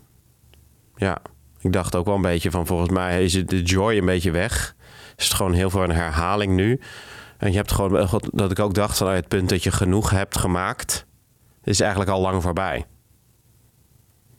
Ja, 0.97 1.19
ik 1.61 1.73
dacht 1.73 1.95
ook 1.97 2.07
wel 2.07 2.15
een 2.15 2.23
beetje 2.23 2.51
van 2.51 2.67
volgens 2.67 2.91
mij 2.91 3.25
is 3.25 3.35
het 3.35 3.49
de 3.49 3.63
joy 3.63 3.97
een 3.97 4.05
beetje 4.05 4.31
weg. 4.31 4.75
Is 5.17 5.25
het 5.25 5.35
gewoon 5.35 5.53
heel 5.53 5.71
veel 5.71 5.83
een 5.83 5.91
herhaling 5.91 6.53
nu. 6.55 6.81
En 7.43 7.51
je 7.51 7.57
hebt 7.57 7.73
gewoon, 7.73 8.09
dat 8.33 8.51
ik 8.51 8.59
ook 8.59 8.75
dacht 8.75 8.97
van 8.99 9.09
het 9.11 9.29
punt 9.29 9.49
dat 9.49 9.63
je 9.63 9.71
genoeg 9.71 10.11
hebt 10.11 10.39
gemaakt, 10.39 11.07
is 11.65 11.81
eigenlijk 11.81 12.11
al 12.11 12.21
lang 12.21 12.43
voorbij. 12.43 12.87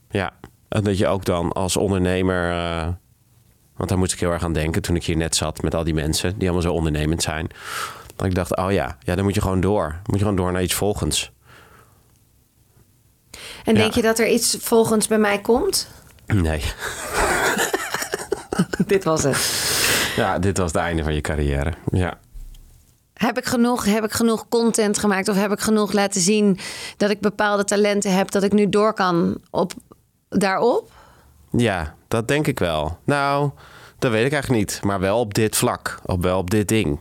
Ja, 0.10 0.32
en 0.70 0.84
dat 0.84 0.98
je 0.98 1.08
ook 1.08 1.26
dan 1.26 1.52
als 1.52 1.78
ondernemer. 1.78 2.52
eh, 2.52 2.88
want 3.76 3.90
daar 3.90 3.98
moest 3.98 4.14
ik 4.14 4.20
heel 4.20 4.32
erg 4.32 4.44
aan 4.44 4.54
denken 4.54 4.82
toen 4.82 4.96
ik 4.96 5.04
hier 5.04 5.18
net 5.18 5.36
zat 5.36 5.62
met 5.62 5.76
al 5.76 5.84
die 5.84 5.94
mensen 5.94 6.34
die 6.38 6.44
allemaal 6.44 6.62
zo 6.62 6.74
ondernemend 6.74 7.22
zijn. 7.22 7.48
Dat 8.16 8.26
ik 8.26 8.36
dacht, 8.36 8.56
oh 8.58 8.72
ja, 8.72 8.98
ja, 9.00 9.16
dan 9.16 9.24
moet 9.24 9.36
je 9.36 9.42
gewoon 9.42 9.62
door. 9.62 9.88
Dan 9.90 10.00
moet 10.04 10.20
je 10.20 10.26
gewoon 10.26 10.36
door 10.36 10.52
naar 10.52 10.64
iets 10.64 10.74
volgens. 10.74 11.32
En 13.64 13.74
Ja. 13.74 13.80
denk 13.82 13.94
je 13.94 14.02
dat 14.02 14.20
er 14.20 14.28
iets 14.28 14.58
volgens 14.60 15.08
bij 15.08 15.18
mij 15.20 15.40
komt? 15.42 15.90
Nee. 16.26 16.64
Dit 18.88 19.04
was 19.04 19.24
het. 19.24 19.72
Ja, 20.16 20.40
dit 20.40 20.58
was 20.58 20.72
het 20.72 20.82
einde 20.82 21.04
van 21.04 21.14
je 21.14 21.22
carrière. 21.22 21.74
Ja. 21.92 22.18
Heb 23.14 23.38
ik, 23.38 23.46
genoeg, 23.46 23.86
heb 23.86 24.04
ik 24.04 24.12
genoeg 24.12 24.48
content 24.50 24.98
gemaakt 24.98 25.28
of 25.28 25.36
heb 25.36 25.52
ik 25.52 25.60
genoeg 25.60 25.92
laten 25.92 26.22
zien 26.22 26.60
dat 26.98 27.10
ik 27.10 27.20
bepaalde 27.20 27.64
talenten 27.64 28.16
heb 28.16 28.32
dat 28.32 28.44
ik 28.44 28.52
nu 28.52 28.70
door 28.70 28.94
kan 28.94 29.38
op, 29.50 29.74
daarop? 30.30 30.92
Ja, 31.52 31.96
dat 32.08 32.28
denk 32.28 32.48
ik 32.48 32.60
wel. 32.60 32.98
Nou, 33.04 33.52
dat 34.00 34.12
weet 34.12 34.26
ik 34.26 34.32
eigenlijk 34.32 34.62
niet. 34.62 34.80
Maar 34.84 35.00
wel 35.00 35.20
op 35.20 35.34
dit 35.34 35.56
vlak. 35.56 36.00
Op, 36.06 36.24
wel 36.24 36.38
op 36.38 36.50
dit 36.50 36.68
ding. 36.68 37.00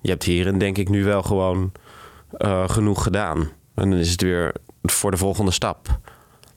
Je 0.00 0.10
hebt 0.10 0.22
hierin 0.22 0.58
denk 0.58 0.78
ik 0.78 0.88
nu 0.88 1.04
wel 1.04 1.22
gewoon 1.22 1.72
eh, 2.30 2.68
genoeg 2.68 3.02
gedaan. 3.02 3.38
En 3.74 3.90
dan 3.90 3.98
is 3.98 4.10
het 4.10 4.22
weer 4.22 4.54
voor 4.82 5.10
de 5.10 5.16
volgende 5.16 5.50
stap. 5.50 5.98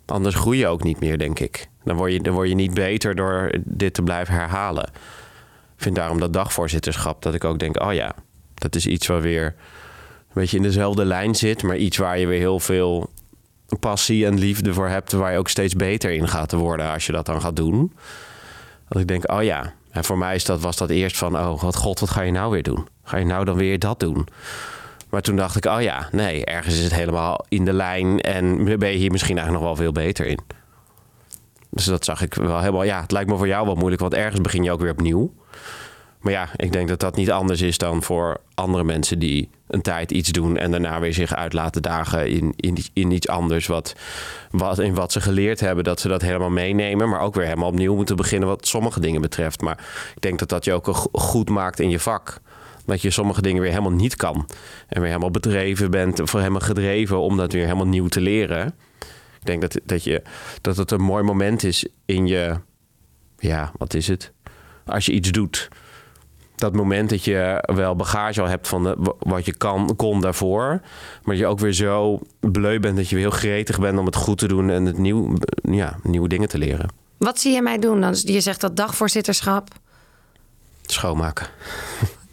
Anders 0.05 0.35
groei 0.35 0.57
je 0.57 0.67
ook 0.67 0.83
niet 0.83 0.99
meer, 0.99 1.17
denk 1.17 1.39
ik. 1.39 1.69
Dan 1.83 1.95
word 1.95 2.11
je, 2.11 2.21
dan 2.21 2.33
word 2.33 2.49
je 2.49 2.55
niet 2.55 2.73
beter 2.73 3.15
door 3.15 3.51
dit 3.63 3.93
te 3.93 4.01
blijven 4.01 4.33
herhalen. 4.33 4.83
Ik 5.75 5.83
vind 5.83 5.95
daarom 5.95 6.19
dat 6.19 6.33
dagvoorzitterschap 6.33 7.21
dat 7.21 7.33
ik 7.33 7.43
ook 7.43 7.59
denk... 7.59 7.81
oh 7.81 7.93
ja, 7.93 8.15
dat 8.71 8.75
is 8.75 8.87
iets 8.87 9.07
waar 9.07 9.21
weer 9.21 9.45
een 9.45 10.33
beetje 10.33 10.57
in 10.57 10.63
dezelfde 10.63 11.05
lijn 11.05 11.35
zit... 11.35 11.63
maar 11.63 11.77
iets 11.77 11.97
waar 11.97 12.19
je 12.19 12.27
weer 12.27 12.39
heel 12.39 12.59
veel 12.59 13.09
passie 13.79 14.25
en 14.25 14.39
liefde 14.39 14.73
voor 14.73 14.87
hebt... 14.87 15.11
waar 15.11 15.31
je 15.31 15.37
ook 15.37 15.49
steeds 15.49 15.75
beter 15.75 16.11
in 16.11 16.27
gaat 16.27 16.51
worden 16.51 16.91
als 16.91 17.05
je 17.05 17.11
dat 17.11 17.25
dan 17.25 17.41
gaat 17.41 17.55
doen. 17.55 17.93
Dat 18.87 19.01
ik 19.01 19.07
denk, 19.07 19.31
oh 19.31 19.43
ja. 19.43 19.73
En 19.91 20.03
voor 20.03 20.17
mij 20.17 20.35
is 20.35 20.45
dat, 20.45 20.61
was 20.61 20.77
dat 20.77 20.89
eerst 20.89 21.17
van... 21.17 21.37
oh 21.37 21.61
wat 21.61 21.75
god, 21.75 21.99
wat 21.99 22.09
ga 22.09 22.21
je 22.21 22.31
nou 22.31 22.51
weer 22.51 22.63
doen? 22.63 22.87
Ga 23.03 23.17
je 23.17 23.25
nou 23.25 23.45
dan 23.45 23.55
weer 23.55 23.79
dat 23.79 23.99
doen? 23.99 24.27
Maar 25.09 25.21
toen 25.21 25.35
dacht 25.35 25.55
ik, 25.55 25.65
oh 25.65 25.81
ja, 25.81 26.09
nee, 26.11 26.45
ergens 26.45 26.75
is 26.75 26.83
het 26.83 26.93
helemaal 26.93 27.45
in 27.49 27.65
de 27.65 27.73
lijn... 27.73 28.21
en 28.21 28.63
ben 28.79 28.89
je 28.89 28.97
hier 28.97 29.11
misschien 29.11 29.37
eigenlijk 29.37 29.67
nog 29.67 29.77
wel 29.77 29.85
veel 29.85 30.03
beter 30.03 30.25
in. 30.25 30.39
Dus 31.69 31.85
dat 31.85 32.05
zag 32.05 32.21
ik 32.21 32.33
wel 32.33 32.59
helemaal... 32.59 32.83
Ja, 32.83 33.01
het 33.01 33.11
lijkt 33.11 33.29
me 33.29 33.37
voor 33.37 33.47
jou 33.47 33.65
wel 33.65 33.75
moeilijk... 33.75 34.01
want 34.01 34.13
ergens 34.13 34.41
begin 34.41 34.63
je 34.63 34.71
ook 34.71 34.81
weer 34.81 34.91
opnieuw. 34.91 35.33
Maar 36.19 36.31
ja, 36.31 36.49
ik 36.55 36.71
denk 36.71 36.87
dat 36.87 36.99
dat 36.99 37.15
niet 37.15 37.31
anders 37.31 37.61
is 37.61 37.77
dan 37.77 38.03
voor 38.03 38.37
andere 38.53 38.83
mensen 38.83 39.19
die 39.19 39.49
een 39.67 39.81
tijd 39.81 40.11
iets 40.11 40.31
doen 40.31 40.57
en 40.57 40.71
daarna 40.71 40.99
weer 40.99 41.13
zich 41.13 41.35
uit 41.35 41.53
laten 41.53 41.81
dagen 41.81 42.29
in, 42.29 42.53
in, 42.55 42.77
in 42.93 43.11
iets 43.11 43.27
anders. 43.27 43.67
Wat, 43.67 43.95
wat, 44.51 44.79
in 44.79 44.93
wat 44.93 45.11
ze 45.11 45.21
geleerd 45.21 45.59
hebben, 45.59 45.83
dat 45.83 45.99
ze 45.99 46.07
dat 46.07 46.21
helemaal 46.21 46.49
meenemen, 46.49 47.09
maar 47.09 47.21
ook 47.21 47.35
weer 47.35 47.45
helemaal 47.45 47.69
opnieuw 47.69 47.95
moeten 47.95 48.15
beginnen 48.15 48.49
wat 48.49 48.67
sommige 48.67 48.99
dingen 48.99 49.21
betreft. 49.21 49.61
Maar 49.61 49.77
ik 50.15 50.21
denk 50.21 50.39
dat 50.39 50.49
dat 50.49 50.65
je 50.65 50.73
ook 50.73 50.87
go- 50.87 51.09
goed 51.11 51.49
maakt 51.49 51.79
in 51.79 51.89
je 51.89 51.99
vak. 51.99 52.39
Dat 52.85 53.01
je 53.01 53.11
sommige 53.11 53.41
dingen 53.41 53.61
weer 53.61 53.71
helemaal 53.71 53.91
niet 53.91 54.15
kan. 54.15 54.47
En 54.87 54.99
weer 54.99 55.09
helemaal 55.09 55.31
bedreven 55.31 55.91
bent, 55.91 56.19
of 56.19 56.31
helemaal 56.31 56.59
gedreven 56.59 57.19
om 57.19 57.37
dat 57.37 57.51
weer 57.51 57.63
helemaal 57.63 57.87
nieuw 57.87 58.07
te 58.07 58.21
leren. 58.21 58.75
Ik 59.39 59.45
denk 59.45 59.61
dat, 59.61 59.79
dat, 59.83 60.03
je, 60.03 60.21
dat 60.61 60.77
het 60.77 60.91
een 60.91 61.01
mooi 61.01 61.23
moment 61.23 61.63
is 61.63 61.87
in 62.05 62.27
je, 62.27 62.55
ja, 63.37 63.71
wat 63.77 63.93
is 63.93 64.07
het? 64.07 64.31
Als 64.85 65.05
je 65.05 65.11
iets 65.11 65.31
doet 65.31 65.69
dat 66.59 66.73
moment 66.75 67.09
dat 67.09 67.23
je 67.23 67.63
wel 67.75 67.95
bagage 67.95 68.41
al 68.41 68.47
hebt 68.47 68.67
van 68.67 68.83
de, 68.83 69.13
wat 69.19 69.45
je 69.45 69.55
kan, 69.55 69.95
kon 69.95 70.21
daarvoor. 70.21 70.67
Maar 70.67 70.81
dat 71.35 71.37
je 71.37 71.45
ook 71.45 71.59
weer 71.59 71.73
zo 71.73 72.19
bleu 72.39 72.79
bent 72.79 72.95
dat 72.95 73.09
je 73.09 73.15
weer 73.15 73.23
heel 73.29 73.37
gretig 73.37 73.79
bent 73.79 73.99
om 73.99 74.05
het 74.05 74.15
goed 74.15 74.37
te 74.37 74.47
doen 74.47 74.69
en 74.69 74.85
het 74.85 74.97
nieuw, 74.97 75.33
ja, 75.61 75.95
nieuwe 76.03 76.27
dingen 76.27 76.49
te 76.49 76.57
leren. 76.57 76.89
Wat 77.17 77.39
zie 77.39 77.53
je 77.53 77.61
mij 77.61 77.77
doen? 77.77 78.01
Dan? 78.01 78.15
Je 78.23 78.41
zegt 78.41 78.61
dat 78.61 78.75
dagvoorzitterschap 78.75 79.69
Schoonmaken. 80.85 81.47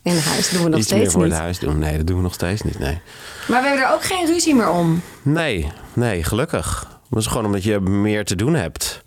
in 0.02 0.16
huis 0.18 0.50
doen 0.50 0.62
we 0.62 0.68
nog 0.68 0.78
Iets 0.78 0.90
meer 0.90 0.98
steeds 1.00 1.12
voor 1.12 1.22
niet. 1.22 1.32
het 1.32 1.40
huis 1.40 1.58
doen. 1.58 1.78
Nee, 1.78 1.96
dat 1.96 2.06
doen 2.06 2.16
we 2.16 2.22
nog 2.22 2.34
steeds 2.34 2.62
niet. 2.62 2.78
Nee, 2.78 3.00
Maar 3.48 3.62
we 3.62 3.68
hebben 3.68 3.86
er 3.86 3.92
ook 3.94 4.04
geen 4.04 4.26
ruzie 4.26 4.54
meer 4.54 4.70
om. 4.70 5.00
nee, 5.22 5.72
nee 5.92 6.22
gelukkig. 6.22 6.88
Dat 7.10 7.18
is 7.22 7.26
gewoon 7.28 7.44
omdat 7.46 7.62
je 7.62 7.80
meer 7.80 8.24
te 8.24 8.36
doen 8.36 8.54
hebt. 8.54 9.03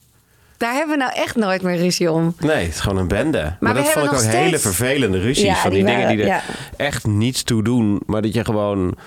Daar 0.57 0.73
hebben 0.73 0.97
we 0.97 1.03
nou 1.03 1.15
echt 1.15 1.35
nooit 1.35 1.61
meer 1.61 1.77
ruzie 1.77 2.11
om. 2.11 2.35
Nee, 2.39 2.65
het 2.65 2.73
is 2.73 2.79
gewoon 2.79 2.97
een 2.97 3.07
bende. 3.07 3.55
Maar, 3.59 3.73
dat 3.73 3.89
vond 3.89 4.05
ik 4.05 4.13
ook 4.13 4.21
hele 4.21 4.59
vervelende 4.59 5.19
ruzies. 5.19 5.43
Ja, 5.43 5.55
van 5.55 5.71
die, 5.71 5.85
die 5.85 5.95
dingen 5.95 6.07
die 6.07 6.19
er 6.19 6.25
ja. 6.25 6.41
echt 6.77 7.05
niets 7.07 7.43
toe 7.43 7.63
doen. 7.63 8.01
Maar 8.05 8.21
dat 8.21 8.33
je 8.33 8.45
gewoon... 8.45 8.97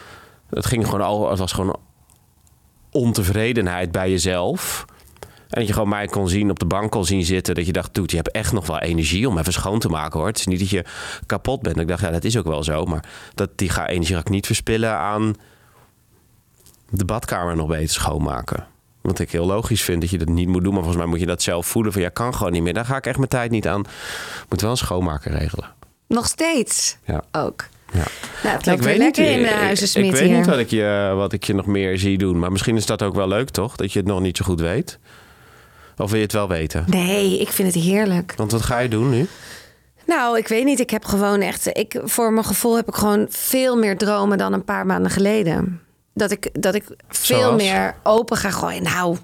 Het 0.50 0.66
ging 0.66 0.85
gewoon 0.85 1.00
al... 1.00 1.30
Het 1.30 1.38
was 1.38 1.52
gewoon 1.52 1.76
ontevredenheid 2.90 3.92
bij 3.92 4.11
jezelf. 4.11 4.85
En 5.21 5.59
dat 5.59 5.66
je 5.66 5.73
gewoon 5.73 5.88
mij 5.88 6.07
kon 6.07 6.28
zien, 6.28 6.50
op 6.50 6.59
de 6.59 6.66
bank 6.66 6.90
kon 6.90 7.04
zien 7.04 7.25
zitten. 7.25 7.54
Dat 7.54 7.66
je 7.66 7.73
dacht, 7.73 7.95
dude, 7.95 8.11
je 8.11 8.16
hebt 8.16 8.30
echt 8.30 8.52
nog 8.52 8.66
wel 8.66 8.78
energie 8.78 9.28
om 9.28 9.38
even 9.38 9.52
schoon 9.52 9.78
te 9.78 9.88
maken 9.88 10.19
hoor. 10.19 10.28
Het 10.28 10.38
is 10.38 10.47
niet 10.47 10.59
dat 10.59 10.71
je 10.71 10.85
kapot 11.26 11.62
bent. 11.62 11.80
Ik 11.80 11.88
dacht, 11.88 12.00
ja, 12.00 12.11
dat 12.11 12.25
is 12.25 12.37
ook 12.37 12.47
wel 12.47 12.64
zo. 12.64 12.85
Maar 12.85 13.04
dat, 13.35 13.50
die 13.57 13.69
ga, 13.69 13.88
energie 13.88 14.14
ga 14.14 14.21
ik 14.21 14.28
niet 14.28 14.47
verspillen 14.47 14.97
aan 14.97 15.35
de 16.90 17.04
badkamer 17.04 17.57
nog 17.57 17.66
beter 17.66 17.88
schoonmaken. 17.88 18.66
Wat 19.00 19.19
ik 19.19 19.30
heel 19.30 19.47
logisch 19.47 19.83
vind 19.83 20.00
dat 20.00 20.11
je 20.11 20.19
dat 20.19 20.28
niet 20.28 20.49
moet 20.49 20.62
doen. 20.62 20.73
Maar 20.75 20.83
volgens 20.83 21.02
mij 21.02 21.11
moet 21.12 21.21
je 21.21 21.26
dat 21.26 21.42
zelf 21.42 21.66
voelen. 21.66 21.92
Van 21.92 22.02
ja, 22.02 22.09
kan 22.09 22.35
gewoon 22.35 22.52
niet 22.52 22.62
meer. 22.62 22.73
Daar 22.75 22.85
ga 22.85 22.97
ik 22.97 23.07
echt 23.07 23.16
mijn 23.16 23.28
tijd 23.28 23.50
niet 23.50 23.69
aan. 23.69 23.83
Moet 24.49 24.61
wel 24.61 24.71
een 24.71 24.76
schoonmaker 24.76 25.33
regelen. 25.33 25.69
Nog 26.09 26.26
steeds 26.26 26.97
Ja. 27.04 27.23
ook. 27.33 27.64
Ja. 27.92 28.04
Nou, 28.42 28.57
het 28.57 28.66
loopt 28.66 28.85
weer 28.85 28.97
lekker 28.99 29.30
in 29.30 29.38
de 29.42 29.49
ik- 29.49 29.54
huizen 29.54 30.00
Ik, 30.00 30.07
ik 30.07 30.12
weet 30.21 30.30
niet 30.30 30.47
wat 30.47 30.59
ik, 30.59 30.71
je, 30.71 31.12
wat 31.16 31.33
ik 31.33 31.45
je 31.45 31.54
nog 31.54 31.66
meer 31.66 31.99
zie 31.99 32.19
doen. 32.19 32.38
Maar 32.38 32.52
misschien 32.52 32.76
is 32.76 32.87
dat 32.87 33.02
ook 33.02 33.14
wel 33.14 33.28
leuk, 33.28 33.50
toch? 33.50 33.76
Dat 33.76 33.92
je 33.92 33.99
het 33.99 34.09
nog 34.09 34.21
niet 34.21 34.37
zo 34.37 34.45
goed 34.45 34.61
weet. 34.61 34.99
Of 35.97 36.09
wil 36.11 36.16
je 36.19 36.25
het 36.25 36.33
wel 36.33 36.49
weten? 36.49 36.85
Nee, 36.87 37.38
ik 37.40 37.49
vind 37.49 37.75
het 37.75 37.83
heerlijk. 37.85 38.35
Want 38.37 38.52
wat 38.52 38.62
ga 38.62 38.78
je 38.78 38.88
doen 38.88 39.11
nu? 39.11 39.26
Nou, 40.07 40.38
ik 40.38 40.49
weet 40.49 40.64
niet. 40.64 40.80
Ik 40.80 40.90
heb 40.90 41.04
gewoon 41.04 41.40
echt. 41.40 41.66
Ik, 41.78 42.00
voor 42.04 42.33
mijn 42.33 42.47
gevoel 42.47 42.76
heb 42.76 42.88
ik 42.88 42.95
gewoon 42.95 43.26
veel 43.30 43.76
meer 43.76 43.97
dromen 43.97 44.38
dan 44.38 44.52
een 44.52 44.64
paar 44.64 44.87
maanden 44.87 45.11
geleden. 45.11 45.80
Dat 46.14 46.31
ik, 46.31 46.62
dat 46.62 46.75
ik 46.75 46.85
veel 47.09 47.38
Zoals? 47.38 47.62
meer 47.62 47.95
open 48.02 48.37
ga 48.37 48.50
gooien. 48.50 48.83
Nou, 48.83 49.17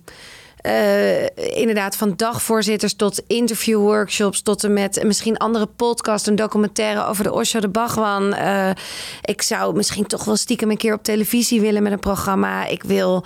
eh, 0.67 1.25
inderdaad, 1.37 1.97
van 1.97 2.17
dagvoorzitters 2.17 2.95
tot 2.95 3.23
interviewworkshops, 3.27 4.43
tot 4.43 4.65
en 4.65 4.73
met 4.73 5.03
misschien 5.05 5.37
andere 5.37 5.67
podcasts, 5.67 6.29
een 6.29 6.37
documentaire 6.37 7.05
over 7.05 7.25
de 7.25 7.33
Osho 7.33 7.61
de 7.61 7.69
Bhagwan. 7.69 8.35
Eh, 8.35 8.71
ik 9.23 9.43
zou 9.43 9.77
misschien 9.77 10.07
toch 10.07 10.25
wel 10.25 10.37
stiekem 10.37 10.71
een 10.71 10.77
keer 10.77 10.95
op 10.95 11.03
televisie 11.03 11.61
willen 11.61 11.83
met 11.83 11.93
een 11.93 11.99
programma. 11.99 12.67
Ik 12.67 12.83
wil. 12.83 13.25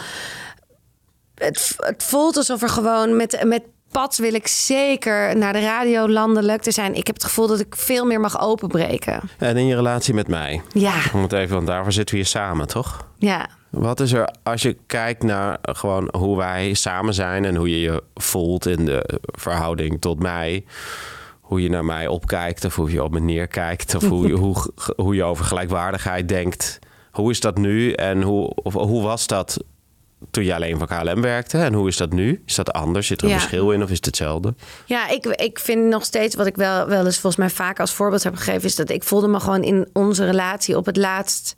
Het, 1.35 1.75
het 1.77 2.03
voelt 2.03 2.37
alsof 2.37 2.63
er 2.63 2.69
gewoon 2.69 3.17
met, 3.17 3.45
met 3.45 3.63
Pad 3.91 4.17
wil 4.17 4.35
ik 4.35 4.47
zeker 4.47 5.37
naar 5.37 5.53
de 5.53 5.61
radio 5.61 6.09
landelijk 6.09 6.63
te 6.63 6.71
zijn. 6.71 6.95
Ik 6.95 7.07
heb 7.07 7.17
het 7.17 7.25
gevoel 7.25 7.47
dat 7.47 7.61
ik 7.61 7.77
veel 7.77 8.05
meer 8.07 8.21
mag 8.21 8.41
openbreken. 8.41 9.21
En 9.39 9.57
in 9.57 9.67
je 9.67 9.75
relatie 9.75 10.15
met 10.15 10.29
mij? 10.29 10.63
Ja, 10.73 10.95
Om 11.15 11.23
het 11.23 11.33
even, 11.33 11.55
want 11.55 11.67
daarvoor 11.67 11.93
zitten 11.93 12.15
we 12.15 12.21
hier 12.21 12.31
samen, 12.31 12.67
toch? 12.69 13.07
ja. 13.19 13.49
Wat 13.71 14.01
is 14.01 14.13
er, 14.13 14.35
als 14.43 14.63
je 14.63 14.77
kijkt 14.87 15.23
naar 15.23 15.59
gewoon 15.63 16.09
hoe 16.17 16.37
wij 16.37 16.75
samen 16.75 17.15
zijn 17.15 17.45
en 17.45 17.57
hoe 17.57 17.71
je 17.71 17.81
je 17.81 18.03
voelt 18.15 18.67
in 18.67 18.85
de 18.85 19.19
verhouding 19.23 20.01
tot 20.01 20.19
mij, 20.19 20.65
hoe 21.41 21.63
je 21.63 21.69
naar 21.71 21.85
mij 21.85 22.07
opkijkt 22.07 22.65
of 22.65 22.75
hoe 22.77 22.91
je 22.91 23.03
op 23.05 23.13
me 23.13 23.21
neerkijkt 23.21 23.95
of 23.95 24.09
hoe 24.09 24.27
je, 24.27 24.33
hoe, 24.45 24.57
hoe 24.97 25.15
je 25.15 25.25
over 25.25 25.45
gelijkwaardigheid 25.45 26.29
denkt. 26.29 26.79
Hoe 27.11 27.31
is 27.31 27.41
dat 27.41 27.59
nu 27.59 27.93
en 27.93 28.23
hoe, 28.23 28.55
of, 28.55 28.75
hoe 28.75 29.03
was 29.03 29.27
dat 29.27 29.63
toen 30.31 30.45
je 30.45 30.55
alleen 30.55 30.79
voor 30.79 30.87
KLM 30.87 31.21
werkte 31.23 31.59
en 31.59 31.73
hoe 31.73 31.89
is 31.89 31.97
dat 31.97 32.13
nu? 32.13 32.43
Is 32.47 32.55
dat 32.55 32.73
anders? 32.73 33.07
Zit 33.07 33.19
er 33.21 33.25
een 33.27 33.33
Ja. 33.33 33.39
verschil 33.39 33.71
in 33.71 33.83
of 33.83 33.91
is 33.91 33.97
het 33.97 34.05
hetzelfde? 34.07 34.55
Ja, 34.87 35.09
ik, 35.09 35.27
ik 35.27 35.59
vind 35.59 35.85
nog 35.89 36.05
steeds 36.05 36.35
wat 36.35 36.47
ik 36.47 36.57
wel, 36.57 36.87
wel 36.87 37.05
eens 37.05 37.19
volgens 37.19 37.37
mij 37.37 37.51
vaak 37.51 37.81
als 37.81 37.93
voorbeeld 37.93 38.23
heb 38.23 38.35
gegeven, 38.37 38.65
is 38.65 38.77
dat 38.77 38.91
ik 38.91 39.03
voelde 39.03 39.29
me 39.29 39.41
gewoon 39.41 39.63
in 39.63 39.89
onze 39.93 40.25
relatie 40.25 40.77
op 40.77 40.87
het 40.87 40.97
laatst 40.97 41.55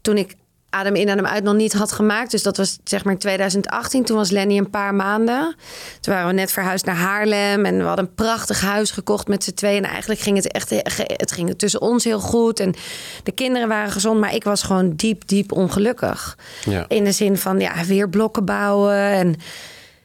toen 0.00 0.16
ik 0.16 0.34
Adem 0.74 0.94
in, 0.94 1.10
Adem 1.10 1.26
uit 1.26 1.42
nog 1.42 1.54
niet 1.54 1.72
had 1.72 1.92
gemaakt. 1.92 2.30
Dus 2.30 2.42
dat 2.42 2.56
was 2.56 2.78
zeg 2.84 3.04
maar 3.04 3.12
in 3.12 3.18
2018. 3.18 4.04
Toen 4.04 4.16
was 4.16 4.30
Lenny 4.30 4.58
een 4.58 4.70
paar 4.70 4.94
maanden. 4.94 5.56
Toen 6.00 6.14
waren 6.14 6.28
we 6.28 6.34
net 6.34 6.52
verhuisd 6.52 6.84
naar 6.84 6.96
Haarlem. 6.96 7.64
En 7.64 7.76
we 7.78 7.82
hadden 7.82 8.04
een 8.04 8.14
prachtig 8.14 8.60
huis 8.60 8.90
gekocht 8.90 9.28
met 9.28 9.44
z'n 9.44 9.54
tweeën. 9.54 9.84
En 9.84 9.90
eigenlijk 9.90 10.20
ging 10.20 10.36
het 10.36 10.52
echt 10.52 10.70
het 10.96 11.32
ging 11.32 11.58
tussen 11.58 11.80
ons 11.80 12.04
heel 12.04 12.20
goed. 12.20 12.60
En 12.60 12.74
de 13.22 13.32
kinderen 13.32 13.68
waren 13.68 13.92
gezond. 13.92 14.20
Maar 14.20 14.34
ik 14.34 14.44
was 14.44 14.62
gewoon 14.62 14.92
diep, 14.96 15.28
diep 15.28 15.52
ongelukkig. 15.52 16.38
Ja. 16.64 16.84
In 16.88 17.04
de 17.04 17.12
zin 17.12 17.36
van 17.36 17.60
ja, 17.60 17.84
weer 17.84 18.08
blokken 18.08 18.44
bouwen. 18.44 18.96
En 18.96 19.36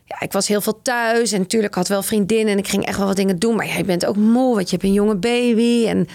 ja, 0.05 0.19
ik 0.19 0.31
was 0.31 0.47
heel 0.47 0.61
veel 0.61 0.81
thuis. 0.81 1.31
En 1.31 1.39
natuurlijk 1.39 1.75
had 1.75 1.87
wel 1.87 2.03
vriendinnen. 2.03 2.53
En 2.53 2.59
ik 2.59 2.67
ging 2.67 2.85
echt 2.85 2.97
wel 2.97 3.07
wat 3.07 3.15
dingen 3.15 3.39
doen. 3.39 3.55
Maar 3.55 3.67
ja, 3.67 3.77
je 3.77 3.85
bent 3.85 4.05
ook 4.05 4.15
moe. 4.15 4.55
Want 4.55 4.69
je 4.69 4.75
hebt 4.75 4.87
een 4.87 4.93
jonge 4.93 5.15
baby. 5.15 5.87
En 5.87 6.07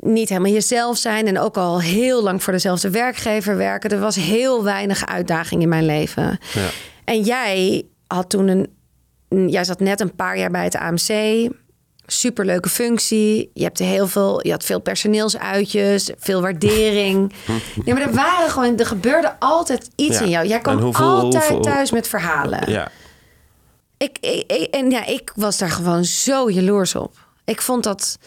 niet 0.00 0.28
helemaal 0.28 0.52
jezelf 0.52 0.96
zijn. 0.98 1.26
En 1.26 1.38
ook 1.38 1.56
al 1.56 1.80
heel 1.80 2.22
lang 2.22 2.42
voor 2.42 2.52
dezelfde 2.52 2.90
werkgever 2.90 3.56
werken. 3.56 3.90
Er 3.90 3.98
was 4.00 4.16
heel 4.16 4.64
weinig 4.64 5.06
uitdaging 5.06 5.62
in 5.62 5.68
mijn 5.68 5.84
leven. 5.86 6.38
Ja. 6.54 6.66
En 7.04 7.20
jij 7.22 7.86
had 8.06 8.30
toen 8.30 8.48
een. 8.48 8.74
Jij 9.50 9.64
zat 9.64 9.80
net 9.80 10.00
een 10.00 10.14
paar 10.14 10.38
jaar 10.38 10.50
bij 10.50 10.64
het 10.64 10.76
AMC. 10.76 11.48
Superleuke 12.06 12.68
functie. 12.68 13.50
Je 13.54 13.62
hebt 13.62 13.78
heel 13.78 14.06
veel. 14.06 14.46
Je 14.46 14.50
had 14.50 14.64
veel 14.64 14.80
personeelsuitjes, 14.80 16.10
veel 16.18 16.40
waardering. 16.40 17.32
nee, 17.84 17.94
maar 17.94 18.02
er 18.02 18.12
waren 18.14 18.50
gewoon. 18.50 18.78
Er 18.78 18.86
gebeurde 18.86 19.32
altijd 19.38 19.88
iets 19.96 20.18
Ja. 20.18 20.24
in 20.24 20.30
jou. 20.30 20.46
Jij 20.46 20.60
kwam 20.60 20.78
hoeveel- 20.80 21.06
altijd 21.06 21.42
hoeveel- 21.44 21.60
thuis 21.72 21.90
met 21.90 22.08
verhalen. 22.08 22.70
Ja. 22.70 22.88
Ik, 23.96 24.18
ik, 24.20 24.52
ik- 24.52 24.74
en 24.74 24.90
ja, 24.90 25.06
ik 25.06 25.32
was 25.36 25.58
daar 25.58 25.70
gewoon 25.70 26.04
zo 26.04 26.50
jaloers 26.50 26.94
op. 26.94 27.14
Ik 27.44 27.60
vond 27.62 27.82
dat. 27.84 28.18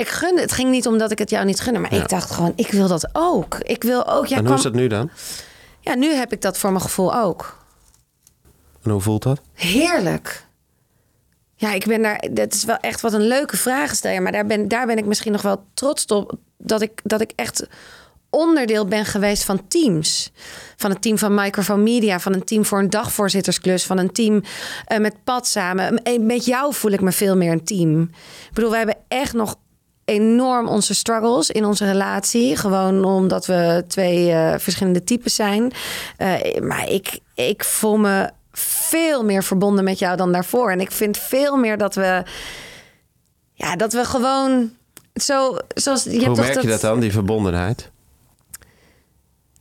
Ik 0.00 0.08
gunde. 0.08 0.40
Het 0.40 0.52
ging 0.52 0.70
niet 0.70 0.86
omdat 0.86 1.10
ik 1.10 1.18
het 1.18 1.30
jou 1.30 1.44
niet 1.44 1.60
gunde, 1.60 1.78
maar 1.78 1.94
Ja. 1.94 2.02
ik 2.02 2.08
dacht 2.08 2.30
gewoon, 2.30 2.52
ik 2.56 2.70
wil 2.70 2.88
dat 2.88 3.08
ook. 3.12 3.58
Ik 3.62 3.82
wil 3.82 4.06
ook. 4.08 4.26
Jij 4.26 4.38
en 4.38 4.44
hoe 4.46 4.54
kwam, 4.54 4.56
is 4.56 4.62
dat 4.62 4.72
nu 4.72 4.86
dan? 4.86 5.10
Ja, 5.80 5.94
nu 5.94 6.12
heb 6.14 6.32
ik 6.32 6.40
dat 6.42 6.58
voor 6.58 6.70
mijn 6.70 6.82
gevoel 6.82 7.14
ook. 7.14 7.58
En 8.82 8.90
hoe 8.90 9.00
voelt 9.00 9.22
dat? 9.22 9.40
Heerlijk. 9.54 10.46
Ja, 11.54 11.72
ik 11.72 11.86
ben 11.86 12.02
daar. 12.02 12.24
Dat 12.30 12.54
is 12.54 12.64
wel 12.64 12.76
echt 12.76 13.00
wat 13.00 13.12
een 13.12 13.26
leuke 13.26 13.56
vraag 13.56 13.94
stel 13.94 14.12
je, 14.12 14.20
maar 14.20 14.32
daar 14.32 14.46
ben, 14.46 14.68
daar 14.68 14.86
ben 14.86 14.98
ik 14.98 15.04
misschien 15.04 15.32
nog 15.32 15.42
wel 15.42 15.64
trots 15.74 16.04
op 16.06 16.34
dat 16.58 16.82
ik, 16.82 17.00
dat 17.02 17.20
ik 17.20 17.32
echt 17.36 17.66
onderdeel 18.30 18.86
ben 18.86 19.04
geweest 19.04 19.44
van 19.44 19.68
teams. 19.68 20.32
Van 20.76 20.90
het 20.90 21.02
team 21.02 21.18
van 21.18 21.34
Microphone 21.34 21.82
Media, 21.82 22.20
van 22.20 22.32
een 22.34 22.44
team 22.44 22.64
voor 22.64 22.78
een 22.78 22.90
dagvoorzittersklus, 22.90 23.84
van 23.84 23.98
een 23.98 24.12
team 24.12 24.42
eh, 24.86 24.98
met 24.98 25.24
Pat 25.24 25.46
samen. 25.46 26.02
Eh, 26.02 26.20
Met 26.20 26.44
jou 26.44 26.74
voel 26.74 26.90
ik 26.90 27.00
me 27.00 27.12
veel 27.12 27.36
meer 27.36 27.52
een 27.52 27.64
team. 27.64 28.02
Ik 28.48 28.54
bedoel, 28.54 28.70
we 28.70 28.76
hebben 28.76 28.96
echt 29.08 29.32
nog 29.32 29.56
enorm 30.10 30.68
onze 30.68 30.94
struggles 30.94 31.50
in 31.50 31.64
onze 31.64 31.84
relatie. 31.84 32.56
Gewoon 32.56 33.04
omdat 33.04 33.46
we 33.46 33.84
twee 33.88 34.30
eh, 34.30 34.58
verschillende 34.58 35.04
types 35.04 35.34
zijn. 35.34 35.72
Eh, 36.16 36.60
maar 36.62 36.88
ik, 36.88 37.18
ik 37.34 37.64
voel 37.64 37.96
me 37.96 38.30
veel 38.52 39.24
meer 39.24 39.42
verbonden 39.42 39.84
met 39.84 39.98
jou 39.98 40.16
dan 40.16 40.32
daarvoor. 40.32 40.70
En 40.70 40.80
ik 40.80 40.90
vind 40.90 41.18
veel 41.18 41.56
meer 41.56 41.78
dat 41.78 41.94
we... 41.94 42.22
Ja, 43.54 43.76
dat 43.76 43.92
we 43.92 44.04
gewoon... 44.04 44.70
Zo, 45.14 45.56
zoals, 45.74 46.04
je 46.04 46.10
hebt 46.10 46.24
hoe 46.24 46.36
toch 46.36 46.44
merk 46.44 46.60
je 46.60 46.68
dat 46.68 46.80
dan, 46.80 47.00
die 47.00 47.12
verbondenheid? 47.12 47.90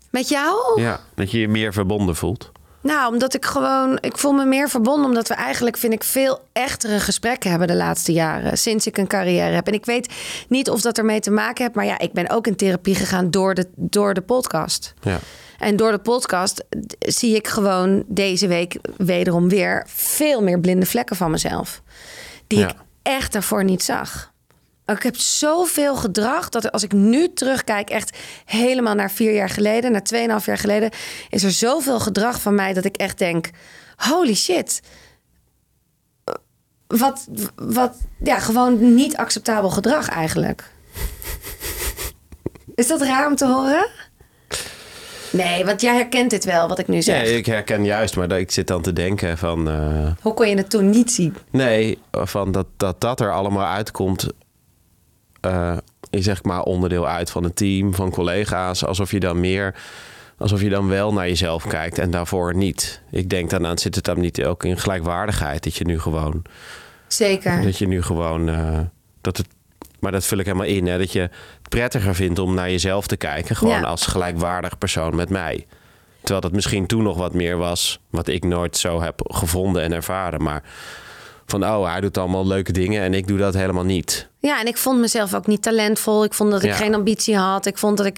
Met 0.10 0.30
jou? 0.30 0.82
Ja, 0.82 1.00
dat 1.16 1.32
je 1.32 1.40
je 1.40 1.48
meer 1.48 1.74
verbonden 1.74 2.16
voelt. 2.16 2.52
Nou, 2.82 3.14
omdat 3.14 3.34
ik 3.34 3.46
gewoon, 3.46 3.98
ik 4.02 4.18
voel 4.18 4.32
me 4.32 4.46
meer 4.46 4.70
verbonden, 4.70 5.06
omdat 5.06 5.28
we 5.28 5.34
eigenlijk, 5.34 5.78
vind 5.78 5.94
ik, 5.94 6.04
veel 6.04 6.40
echtere 6.54 7.00
gesprekken 7.00 7.50
hebben 7.50 7.68
de 7.68 7.76
laatste 7.76 8.12
jaren. 8.12 8.58
Sinds 8.58 8.88
ik 8.88 8.98
een 8.98 9.08
carrière 9.08 9.54
heb. 9.54 9.68
En 9.68 9.74
ik 9.74 9.86
weet 9.86 10.14
niet 10.48 10.70
of 10.70 10.82
dat 10.82 10.98
ermee 10.98 11.20
te 11.20 11.32
maken 11.32 11.64
heeft, 11.64 11.76
maar 11.76 11.86
ja, 11.86 12.00
ik 12.00 12.14
ben 12.14 12.30
ook 12.30 12.48
in 12.48 12.56
therapie 12.56 12.96
gegaan 12.96 13.32
door 13.32 13.54
de, 13.54 13.68
door 13.76 14.14
de 14.14 14.22
podcast. 14.22 14.94
Ja. 15.02 15.20
En 15.60 15.76
door 15.76 15.92
de 15.92 15.98
podcast 15.98 16.64
zie 17.00 17.36
ik 17.36 17.48
gewoon 17.48 18.04
deze 18.08 18.48
week 18.48 18.78
wederom 18.98 19.50
weer 19.50 19.84
veel 19.88 20.44
meer 20.44 20.60
blinde 20.60 20.86
vlekken 20.86 21.16
van 21.16 21.32
mezelf. 21.32 21.82
Die 22.48 22.60
Ja. 22.60 22.68
ik 22.70 22.76
echt 23.02 23.34
daarvoor 23.34 23.64
niet 23.64 23.84
zag. 23.84 24.32
Ik 24.92 25.04
heb 25.04 25.16
zoveel 25.18 25.96
gedrag 25.96 26.50
dat 26.50 26.72
als 26.72 26.84
ik 26.84 26.92
nu 26.92 27.34
terugkijk, 27.34 27.90
echt 27.90 28.18
helemaal 28.46 28.96
naar 28.96 29.12
vier 29.12 29.34
jaar 29.34 29.50
geleden, 29.50 29.92
naar 29.92 30.04
tweeënhalf 30.04 30.46
jaar 30.46 30.58
geleden, 30.58 30.90
is 31.30 31.44
er 31.44 31.52
zoveel 31.52 32.00
gedrag 32.00 32.42
van 32.42 32.56
mij 32.56 32.74
dat 32.74 32.86
ik 32.86 32.98
echt 32.98 33.18
denk: 33.18 33.50
holy 33.96 34.36
shit. 34.36 34.82
Wat, 36.88 37.28
wat, 37.56 37.96
ja, 38.24 38.40
gewoon 38.40 38.94
niet 38.96 39.18
acceptabel 39.18 39.70
gedrag 39.70 40.10
eigenlijk. 40.10 40.64
Is 42.76 42.88
dat 42.88 43.02
raar 43.02 43.28
om 43.28 43.36
te 43.36 43.46
horen? 43.48 43.88
Nee, 45.32 45.66
want 45.66 45.82
jij 45.82 45.96
herkent 45.96 46.30
dit 46.30 46.46
wel, 46.46 46.68
wat 46.68 46.80
ik 46.80 46.88
nu 46.88 47.02
zeg. 47.02 47.16
Ja, 47.30 47.36
ik 47.38 47.46
herken 47.46 47.86
juist, 47.86 48.16
maar 48.16 48.28
dat- 48.28 48.38
ik 48.40 48.52
zit 48.52 48.68
dan 48.68 48.82
te 48.82 48.94
denken 48.94 49.38
van... 49.38 49.70
eh, 49.70 50.12
Hoe 50.22 50.34
kon 50.34 50.50
je 50.50 50.56
het 50.58 50.70
toen 50.70 50.90
niet 50.90 51.12
zien? 51.12 51.36
nee, 51.52 52.00
van 52.12 52.52
dat, 52.52 52.66
dat 52.78 53.02
dat 53.02 53.20
er 53.20 53.34
allemaal 53.34 53.66
uitkomt... 53.68 54.28
eh 55.42 55.78
is 56.10 56.24
zeg 56.24 56.44
maar 56.44 56.62
onderdeel 56.64 57.08
uit 57.08 57.32
van 57.32 57.44
een 57.44 57.54
team, 57.54 57.94
van 57.94 58.10
collega's. 58.12 58.86
Alsof 58.86 59.12
je 59.12 59.20
dan 59.20 59.40
meer... 59.40 59.76
Alsof 60.38 60.62
je 60.62 60.70
dan 60.70 60.88
wel 60.88 61.14
naar 61.14 61.28
jezelf 61.28 61.68
kijkt 61.68 61.98
en 61.98 62.12
daarvoor 62.12 62.56
niet. 62.56 63.02
Ik 63.12 63.30
denk 63.30 63.50
dan 63.50 63.66
aan, 63.66 63.78
zit 63.78 63.96
het 63.96 64.04
dan 64.06 64.20
niet 64.20 64.44
ook 64.44 64.64
in 64.64 64.78
gelijkwaardigheid? 64.78 65.64
Dat 65.64 65.76
je 65.76 65.86
nu 65.86 66.00
gewoon... 66.00 66.42
Zeker. 67.08 67.62
Dat 67.62 67.78
je 67.78 67.88
nu 67.88 68.02
gewoon... 68.02 68.50
eh, 68.50 68.80
dat 69.22 69.38
het, 69.38 69.48
maar 70.00 70.12
dat 70.12 70.26
vul 70.26 70.38
ik 70.38 70.46
helemaal 70.46 70.68
in, 70.68 70.88
hè, 70.88 70.98
dat 70.98 71.12
je 71.12 71.20
het 71.20 71.70
prettiger 71.70 72.16
vindt 72.16 72.40
om 72.40 72.54
naar 72.54 72.70
jezelf 72.70 73.08
te 73.08 73.18
kijken. 73.18 73.56
Gewoon 73.56 73.80
Ja. 73.80 73.88
als 73.88 74.06
gelijkwaardig 74.06 74.78
persoon 74.78 75.16
met 75.16 75.30
mij. 75.30 75.66
Terwijl 76.20 76.42
dat 76.42 76.52
misschien 76.52 76.86
toen 76.88 77.04
nog 77.04 77.18
wat 77.18 77.34
meer 77.34 77.58
was, 77.58 78.00
wat 78.10 78.28
ik 78.28 78.44
nooit 78.44 78.78
zo 78.78 79.02
heb 79.02 79.22
gevonden 79.24 79.84
en 79.84 79.92
ervaren. 79.94 80.44
Maar 80.44 80.64
van, 81.50 81.64
oh, 81.66 81.92
hij 81.92 82.02
doet 82.02 82.18
allemaal 82.18 82.48
leuke 82.48 82.72
dingen 82.72 83.02
en 83.02 83.14
ik 83.14 83.28
doe 83.28 83.38
dat 83.38 83.54
helemaal 83.54 83.84
niet. 83.84 84.28
Ja, 84.40 84.60
en 84.60 84.68
ik 84.68 84.78
vond 84.78 85.00
mezelf 85.00 85.34
ook 85.34 85.48
niet 85.48 85.62
talentvol. 85.62 86.24
Ik 86.24 86.34
vond 86.34 86.52
dat 86.52 86.64
ik 86.64 86.70
Ja. 86.70 86.76
geen 86.76 86.96
ambitie 86.96 87.36
had. 87.38 87.66
Ik 87.66 87.78
vond 87.78 87.98
dat 87.98 88.06
ik. 88.06 88.18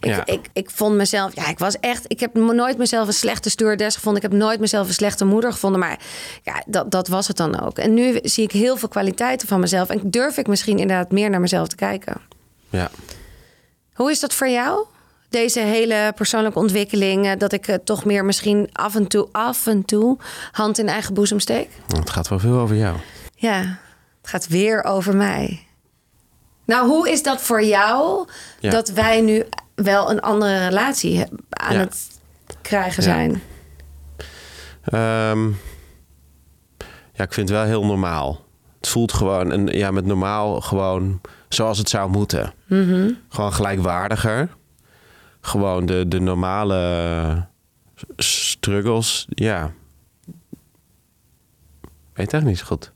Ik, 0.00 0.04
Ja. 0.10 0.26
ik, 0.26 0.40
ik 0.52 0.70
vond 0.70 0.94
mezelf. 0.96 1.34
Ja, 1.34 1.48
ik 1.48 1.58
was 1.58 1.80
echt. 1.80 2.04
Ik 2.06 2.20
heb 2.20 2.34
nooit 2.34 2.78
mezelf 2.78 3.06
een 3.06 3.12
slechte 3.12 3.50
stewardess 3.50 3.96
gevonden. 3.96 4.22
Ik 4.22 4.30
heb 4.30 4.40
nooit 4.40 4.60
mezelf 4.60 4.88
een 4.88 4.94
slechte 4.94 5.24
moeder 5.24 5.52
gevonden. 5.52 5.80
Maar 5.80 5.98
ja, 6.42 6.62
dat, 6.66 6.90
dat 6.90 7.08
was 7.08 7.28
het 7.28 7.36
dan 7.36 7.60
ook. 7.60 7.78
En 7.78 7.94
nu 7.94 8.18
zie 8.22 8.44
ik 8.44 8.52
heel 8.52 8.76
veel 8.76 8.88
kwaliteiten 8.88 9.48
van 9.48 9.60
mezelf. 9.60 9.88
En 9.88 10.00
durf 10.04 10.36
ik 10.36 10.46
misschien 10.46 10.78
inderdaad 10.78 11.10
meer 11.12 11.30
naar 11.30 11.40
mezelf 11.40 11.68
te 11.68 11.76
kijken. 11.76 12.14
Ja. 12.70 12.90
Hoe 13.94 14.10
is 14.10 14.20
dat 14.20 14.34
voor 14.34 14.48
jou? 14.48 14.84
Deze 15.28 15.60
hele 15.60 16.12
persoonlijke 16.14 16.58
ontwikkeling. 16.58 17.26
eh, 17.26 17.32
Dat 17.38 17.52
ik 17.52 17.66
eh, 17.68 17.74
toch 17.84 18.04
meer 18.04 18.24
misschien 18.24 18.68
af 18.72 18.94
en 18.94 19.06
toe, 19.06 19.28
af 19.32 19.66
en 19.66 19.84
toe 19.84 20.18
hand 20.52 20.78
in 20.78 20.88
eigen 20.88 21.14
boezem 21.14 21.40
steek. 21.40 21.68
Het 21.96 22.10
gaat 22.10 22.28
wel 22.28 22.38
veel 22.38 22.58
over 22.58 22.76
jou. 22.76 22.96
Ja, 23.34 23.58
het 24.20 24.30
gaat 24.30 24.48
weer 24.48 24.84
over 24.84 25.16
mij. 25.16 25.66
Nou, 26.64 26.88
hoe 26.88 27.10
is 27.10 27.22
dat 27.22 27.42
voor 27.42 27.62
jou 27.64 28.28
Ja. 28.60 28.70
dat 28.70 28.88
wij 28.88 29.20
nu 29.20 29.44
wel 29.74 30.10
een 30.10 30.20
andere 30.20 30.66
relatie 30.66 31.24
aan 31.48 31.74
Ja. 31.74 31.78
het 31.80 32.06
krijgen 32.62 33.02
Ja. 33.02 33.08
zijn? 33.08 33.42
Ehm, 34.84 35.48
ja, 37.12 37.24
ik 37.24 37.32
vind 37.32 37.48
het 37.48 37.58
wel 37.58 37.66
heel 37.66 37.84
normaal. 37.86 38.44
Het 38.80 38.88
voelt 38.88 39.12
gewoon, 39.12 39.52
en 39.52 39.66
ja, 39.66 39.90
met 39.90 40.04
normaal 40.04 40.60
gewoon 40.60 41.20
zoals 41.48 41.78
het 41.78 41.88
zou 41.88 42.10
moeten. 42.10 42.52
Mhm. 42.66 43.10
Gewoon 43.28 43.52
gelijkwaardiger. 43.52 44.48
Gewoon 45.48 45.86
de, 45.86 46.08
de 46.08 46.20
normale 46.20 47.46
struggles. 48.16 49.26
Ja. 49.28 49.72
Weet 52.12 52.32
echt 52.32 52.44
niet 52.44 52.58
zo 52.58 52.64
goed. 52.64 52.92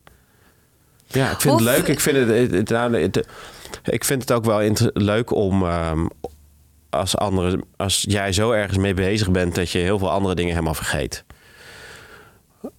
Ja, 1.06 1.30
ik 1.30 1.40
vind 1.40 1.54
het 1.54 1.62
leuk. 1.62 1.86
Ik 1.88 2.00
vind 2.00 2.16
het, 2.16 2.28
het, 2.28 2.50
het- 2.50 2.68
nou, 2.68 2.96
het- 2.96 3.26
ik 3.84 4.04
vind 4.04 4.20
het 4.20 4.32
ook 4.32 4.44
wel 4.44 4.72
leuk 4.92 5.30
om 5.30 5.62
ehm, 5.66 6.06
als, 6.90 7.16
andere, 7.16 7.60
als 7.76 8.04
jij 8.08 8.32
zo 8.32 8.50
ergens 8.50 8.78
mee 8.78 8.94
bezig 8.94 9.30
bent 9.30 9.54
dat 9.54 9.70
je 9.70 9.78
heel 9.78 9.98
veel 9.98 10.10
andere 10.10 10.34
dingen 10.34 10.52
helemaal 10.52 10.74
vergeet. 10.74 11.24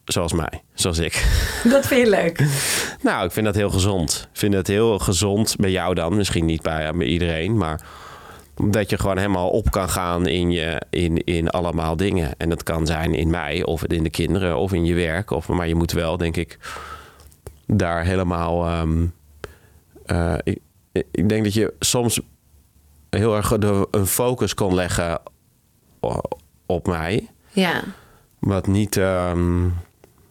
Zoals 0.06 0.34
mij, 0.34 0.64
zoals 0.74 0.98
ik. 0.98 1.14
Dat 1.70 1.88
vind 1.88 2.02
je 2.06 2.10
leuk. 2.10 2.46
Nou, 3.02 3.26
ik 3.26 3.32
vind 3.32 3.46
dat 3.46 3.56
heel 3.56 3.70
gezond. 3.70 4.28
Ik 4.34 4.40
vind 4.40 4.54
het 4.54 4.68
heel 4.68 5.00
gezond 5.00 5.56
bij 5.56 5.72
jou 5.72 5.94
dan. 5.94 6.16
Misschien 6.16 6.46
niet 6.46 6.62
bij, 6.62 6.94
bij 6.94 7.08
iedereen, 7.08 7.58
maar 7.58 7.82
dat 8.56 8.90
je 8.90 8.98
gewoon 8.98 9.18
helemaal 9.18 9.50
op 9.50 9.72
kan 9.72 9.90
gaan 9.90 10.28
in, 10.28 10.52
je, 10.52 10.82
in, 10.90 11.24
in 11.24 11.50
allemaal 11.50 11.96
dingen. 11.98 12.32
En 12.38 12.50
dat 12.50 12.64
kan 12.64 12.86
zijn 12.86 13.14
in 13.14 13.30
mij, 13.30 13.64
of 13.64 13.84
in 13.86 14.04
de 14.04 14.10
kinderen, 14.10 14.58
of 14.58 14.74
in 14.74 14.86
je 14.86 14.94
werk. 14.94 15.32
Of, 15.32 15.48
maar 15.48 15.68
je 15.68 15.76
moet 15.76 15.92
wel, 15.92 16.18
denk 16.18 16.38
ik, 16.38 16.58
daar 17.68 18.04
helemaal. 18.06 18.66
ehm, 18.66 19.06
eh, 20.06 20.34
ik, 20.44 20.60
ik 21.12 21.30
denk 21.30 21.44
dat 21.44 21.54
je 21.54 21.74
soms 21.80 22.20
heel 23.10 23.36
erg 23.36 23.58
de, 23.58 23.88
een 23.92 24.08
focus 24.08 24.54
kon 24.54 24.74
leggen 24.74 25.20
op 26.66 26.88
mij. 26.88 27.30
Ja, 27.50 27.84
Wat 28.40 28.68
niet. 28.68 28.98
ehm, 28.98 29.64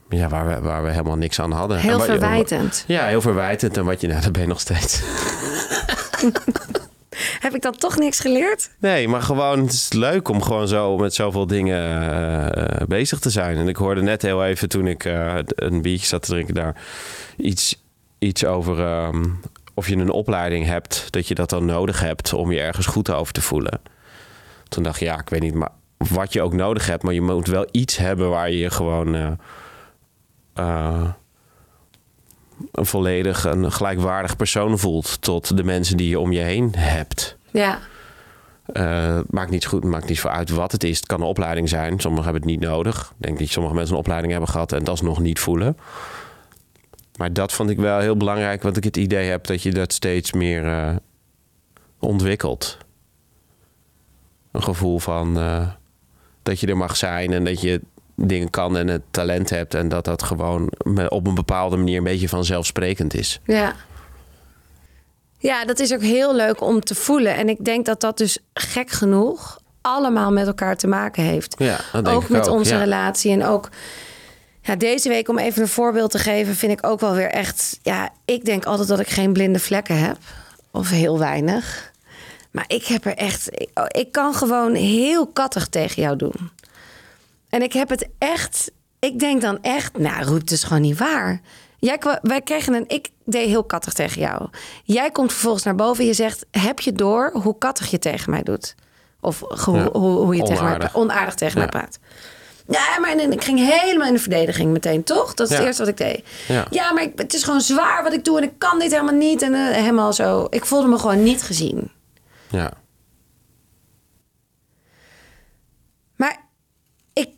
ja, 0.08 0.28
waar 0.28 0.48
we, 0.48 0.60
waar 0.60 0.82
we 0.84 0.90
helemaal 0.90 1.16
niks 1.16 1.40
aan 1.40 1.52
hadden. 1.52 1.76
En 1.76 1.82
heel 1.82 1.96
wat 1.96 2.06
verwijtend. 2.06 2.84
ja, 2.86 3.06
heel 3.06 3.20
verwijtend. 3.20 3.76
En 3.76 3.84
wat 3.84 4.00
je, 4.00 4.06
nou, 4.06 4.20
dat 4.22 4.32
ben 4.32 4.42
je 4.42 4.48
nog 4.48 4.60
steeds. 4.60 5.02
Heb 7.40 7.54
ik 7.54 7.62
dan 7.62 7.76
toch 7.76 7.96
niks 7.96 8.20
geleerd? 8.20 8.70
Nee, 8.78 9.08
maar 9.08 9.22
gewoon, 9.22 9.60
het 9.60 9.72
is 9.72 9.92
leuk 9.92 10.28
om 10.28 10.42
gewoon 10.42 10.68
zo 10.68 10.96
met 10.96 11.14
zoveel 11.14 11.46
dingen 11.46 12.02
eh, 12.54 12.86
bezig 12.86 13.18
te 13.18 13.30
zijn. 13.30 13.56
En 13.56 13.68
ik 13.68 13.76
hoorde 13.76 14.02
net 14.02 14.22
heel 14.22 14.44
even 14.44 14.68
toen 14.68 14.86
ik 14.86 15.04
eh, 15.04 15.38
een 15.44 15.82
biertje 15.82 16.06
zat 16.06 16.22
te 16.22 16.30
drinken 16.30 16.54
daar 16.54 16.76
iets, 17.36 17.82
iets 18.18 18.44
over 18.44 18.80
ehm, 18.80 19.24
of 19.74 19.88
je 19.88 19.96
een 19.96 20.10
opleiding 20.10 20.66
hebt, 20.66 21.06
dat 21.10 21.28
je 21.28 21.34
dat 21.34 21.50
dan 21.50 21.64
nodig 21.64 22.00
hebt 22.00 22.32
om 22.32 22.52
je 22.52 22.60
ergens 22.60 22.86
goed 22.86 23.10
over 23.10 23.32
te 23.32 23.40
voelen. 23.40 23.80
Toen 24.68 24.82
dacht 24.82 25.00
ik, 25.00 25.06
ja, 25.06 25.20
ik 25.20 25.28
weet 25.28 25.40
niet 25.40 25.54
maar 25.54 25.70
wat 26.10 26.32
je 26.32 26.42
ook 26.42 26.52
nodig 26.52 26.86
hebt, 26.86 27.02
maar 27.02 27.14
je 27.14 27.20
moet 27.20 27.46
wel 27.46 27.68
iets 27.70 27.96
hebben 27.96 28.30
waar 28.30 28.50
je 28.50 28.58
je 28.58 28.70
gewoon 28.70 29.14
eh, 29.14 29.32
eh, 30.54 31.08
een 32.72 32.86
volledig, 32.86 33.44
een 33.44 33.72
gelijkwaardig 33.72 34.36
persoon 34.36 34.78
voelt 34.78 35.22
tot 35.22 35.56
de 35.56 35.64
mensen 35.64 35.96
die 35.96 36.08
je 36.08 36.20
om 36.20 36.32
je 36.32 36.40
heen 36.40 36.74
hebt. 36.76 37.36
Ja, 37.50 37.78
Eh, 38.72 39.18
maakt 39.30 39.50
niet 39.50 39.66
goed, 39.66 39.84
maakt 39.84 40.08
niet 40.08 40.18
zo 40.18 40.28
uit 40.28 40.50
wat 40.50 40.72
het 40.72 40.84
is. 40.84 40.96
Het 40.96 41.06
kan 41.06 41.20
een 41.20 41.26
opleiding 41.26 41.68
zijn. 41.68 42.00
Sommigen 42.00 42.24
hebben 42.24 42.42
het 42.42 42.50
niet 42.60 42.68
nodig. 42.70 43.12
Ik 43.18 43.26
denk 43.26 43.38
dat 43.38 43.48
sommige 43.48 43.74
mensen 43.74 43.94
een 43.94 44.00
opleiding 44.00 44.32
hebben 44.32 44.50
gehad 44.50 44.72
en 44.72 44.84
dat 44.84 45.02
nog 45.02 45.18
niet 45.20 45.40
voelen. 45.40 45.76
Maar 47.16 47.32
dat 47.32 47.52
vond 47.52 47.70
ik 47.70 47.78
wel 47.78 47.98
heel 47.98 48.16
belangrijk, 48.16 48.62
want 48.62 48.76
ik 48.76 48.84
het 48.84 48.96
idee 48.96 49.30
heb 49.30 49.46
dat 49.46 49.62
je 49.62 49.72
dat 49.72 49.92
steeds 49.92 50.32
meer 50.32 50.66
eh, 50.66 50.96
ontwikkelt. 51.98 52.78
Een 54.52 54.62
gevoel 54.62 54.98
van 54.98 55.38
eh, 55.38 55.68
dat 56.42 56.60
je 56.60 56.66
er 56.66 56.76
mag 56.76 56.96
zijn 56.96 57.32
en 57.32 57.44
dat 57.44 57.60
je 57.60 57.80
dingen 58.28 58.50
kan 58.50 58.76
en 58.76 58.88
het 58.88 59.02
talent 59.10 59.50
hebt 59.50 59.74
en 59.74 59.88
dat 59.88 60.04
dat 60.04 60.22
gewoon 60.22 60.72
op 61.08 61.26
een 61.26 61.34
bepaalde 61.34 61.76
manier 61.76 61.96
een 61.96 62.04
beetje 62.04 62.28
vanzelfsprekend 62.28 63.14
is. 63.14 63.40
ja. 63.44 63.72
Ja, 65.38 65.64
dat 65.64 65.78
is 65.78 65.92
ook 65.92 66.02
heel 66.02 66.34
leuk 66.34 66.60
om 66.60 66.80
te 66.80 66.94
voelen. 66.94 67.34
En 67.34 67.48
ik 67.48 67.64
denk 67.64 67.86
dat 67.86 68.00
dat 68.00 68.18
dus 68.18 68.38
gek 68.54 68.90
genoeg 68.90 69.60
allemaal 69.80 70.32
met 70.32 70.46
elkaar 70.46 70.76
te 70.76 70.86
maken 70.86 71.22
heeft. 71.22 71.54
Ja, 71.58 71.80
dat 71.92 72.04
denk 72.04 72.16
ook 72.16 72.22
ik 72.22 72.28
met 72.28 72.48
ook, 72.48 72.54
onze 72.54 72.74
ja. 72.74 72.80
relatie. 72.80 73.32
En 73.32 73.44
ook 73.44 73.68
ja, 74.60 74.76
deze 74.76 75.08
week, 75.08 75.28
om 75.28 75.38
even 75.38 75.62
een 75.62 75.68
voorbeeld 75.68 76.10
te 76.10 76.18
geven, 76.18 76.54
vind 76.54 76.72
ik 76.72 76.86
ook 76.86 77.00
wel 77.00 77.14
weer 77.14 77.30
echt. 77.30 77.78
Ja, 77.82 78.10
ik 78.24 78.44
denk 78.44 78.64
altijd 78.64 78.88
dat 78.88 79.00
ik 79.00 79.08
geen 79.08 79.32
blinde 79.32 79.58
vlekken 79.58 79.98
heb. 79.98 80.16
Of 80.70 80.88
heel 80.88 81.18
weinig. 81.18 81.92
Maar 82.50 82.64
ik 82.66 82.86
heb 82.86 83.04
er 83.04 83.16
echt. 83.16 83.48
Ik, 83.52 83.70
ik 83.88 84.12
kan 84.12 84.34
gewoon 84.34 84.74
heel 84.74 85.26
kattig 85.26 85.66
tegen 85.68 86.02
jou 86.02 86.16
doen. 86.16 86.50
En 87.52 87.62
ik 87.62 87.72
heb 87.72 87.88
het 87.88 88.08
echt. 88.18 88.72
Ik 88.98 89.18
denk 89.18 89.40
dan 89.40 89.58
echt. 89.62 89.98
Nou, 89.98 90.34
het 90.34 90.50
is 90.50 90.62
gewoon 90.64 90.82
niet 90.82 90.98
waar. 90.98 91.40
Jij, 91.78 92.00
wij 92.22 92.40
kregen 92.40 92.74
een. 92.74 92.84
Ik 92.88 93.08
deed 93.24 93.46
heel 93.48 93.64
kattig 93.64 93.92
tegen 93.92 94.20
jou. 94.20 94.48
Jij 94.84 95.10
komt 95.10 95.32
vervolgens 95.32 95.64
naar 95.64 95.74
boven 95.74 96.00
en 96.00 96.06
je 96.06 96.14
zegt: 96.14 96.46
Heb 96.50 96.80
je 96.80 96.92
door 96.92 97.30
hoe 97.42 97.58
kattig 97.58 97.90
je 97.90 97.98
tegen 97.98 98.30
mij 98.30 98.42
doet? 98.42 98.74
Of 99.20 99.40
Ja, 99.40 99.56
hoe, 99.92 100.00
hoe 100.00 100.36
je 100.36 100.42
tegen 100.42 100.64
mij 100.64 100.88
onaardig. 100.92 101.34
tegen 101.34 101.54
Ja. 101.60 101.66
mij 101.66 101.68
praat. 101.80 101.98
Ja, 102.68 102.98
maar 103.00 103.10
en 103.10 103.32
ik 103.32 103.44
ging 103.44 103.58
helemaal 103.58 104.06
in 104.08 104.12
de 104.14 104.20
verdediging 104.20 104.72
meteen, 104.72 105.04
toch? 105.04 105.34
Dat 105.34 105.46
is 105.46 105.52
het 105.52 105.60
Ja. 105.62 105.66
eerste 105.66 105.82
wat 105.84 105.90
ik 105.90 105.96
deed. 105.96 106.24
Ja. 106.70 106.92
maar 106.92 107.02
ik, 107.02 107.12
het 107.18 107.34
is 107.34 107.42
gewoon 107.42 107.60
zwaar 107.60 108.02
wat 108.02 108.12
ik 108.12 108.24
doe 108.24 108.36
en 108.38 108.42
ik 108.44 108.58
kan 108.58 108.78
dit 108.78 108.90
helemaal 108.90 109.14
niet. 109.14 109.42
En 109.42 109.54
eh, 109.54 109.74
helemaal 109.74 110.12
zo. 110.12 110.46
Ik 110.50 110.64
voelde 110.64 110.88
me 110.88 110.98
gewoon 110.98 111.22
niet 111.22 111.42
gezien. 111.42 111.90
Ja. 112.50 112.72
Maar 116.16 116.40
ik, 117.12 117.28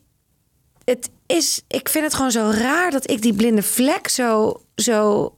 het 0.85 1.11
is, 1.27 1.63
ik 1.69 1.89
vind 1.89 2.05
het 2.05 2.15
gewoon 2.15 2.31
zo 2.31 2.51
raar 2.55 2.91
dat 2.91 3.11
ik 3.11 3.23
die 3.23 3.35
blinde 3.35 3.63
vlek 3.63 4.09
zo, 4.09 4.61
zo. 4.75 5.29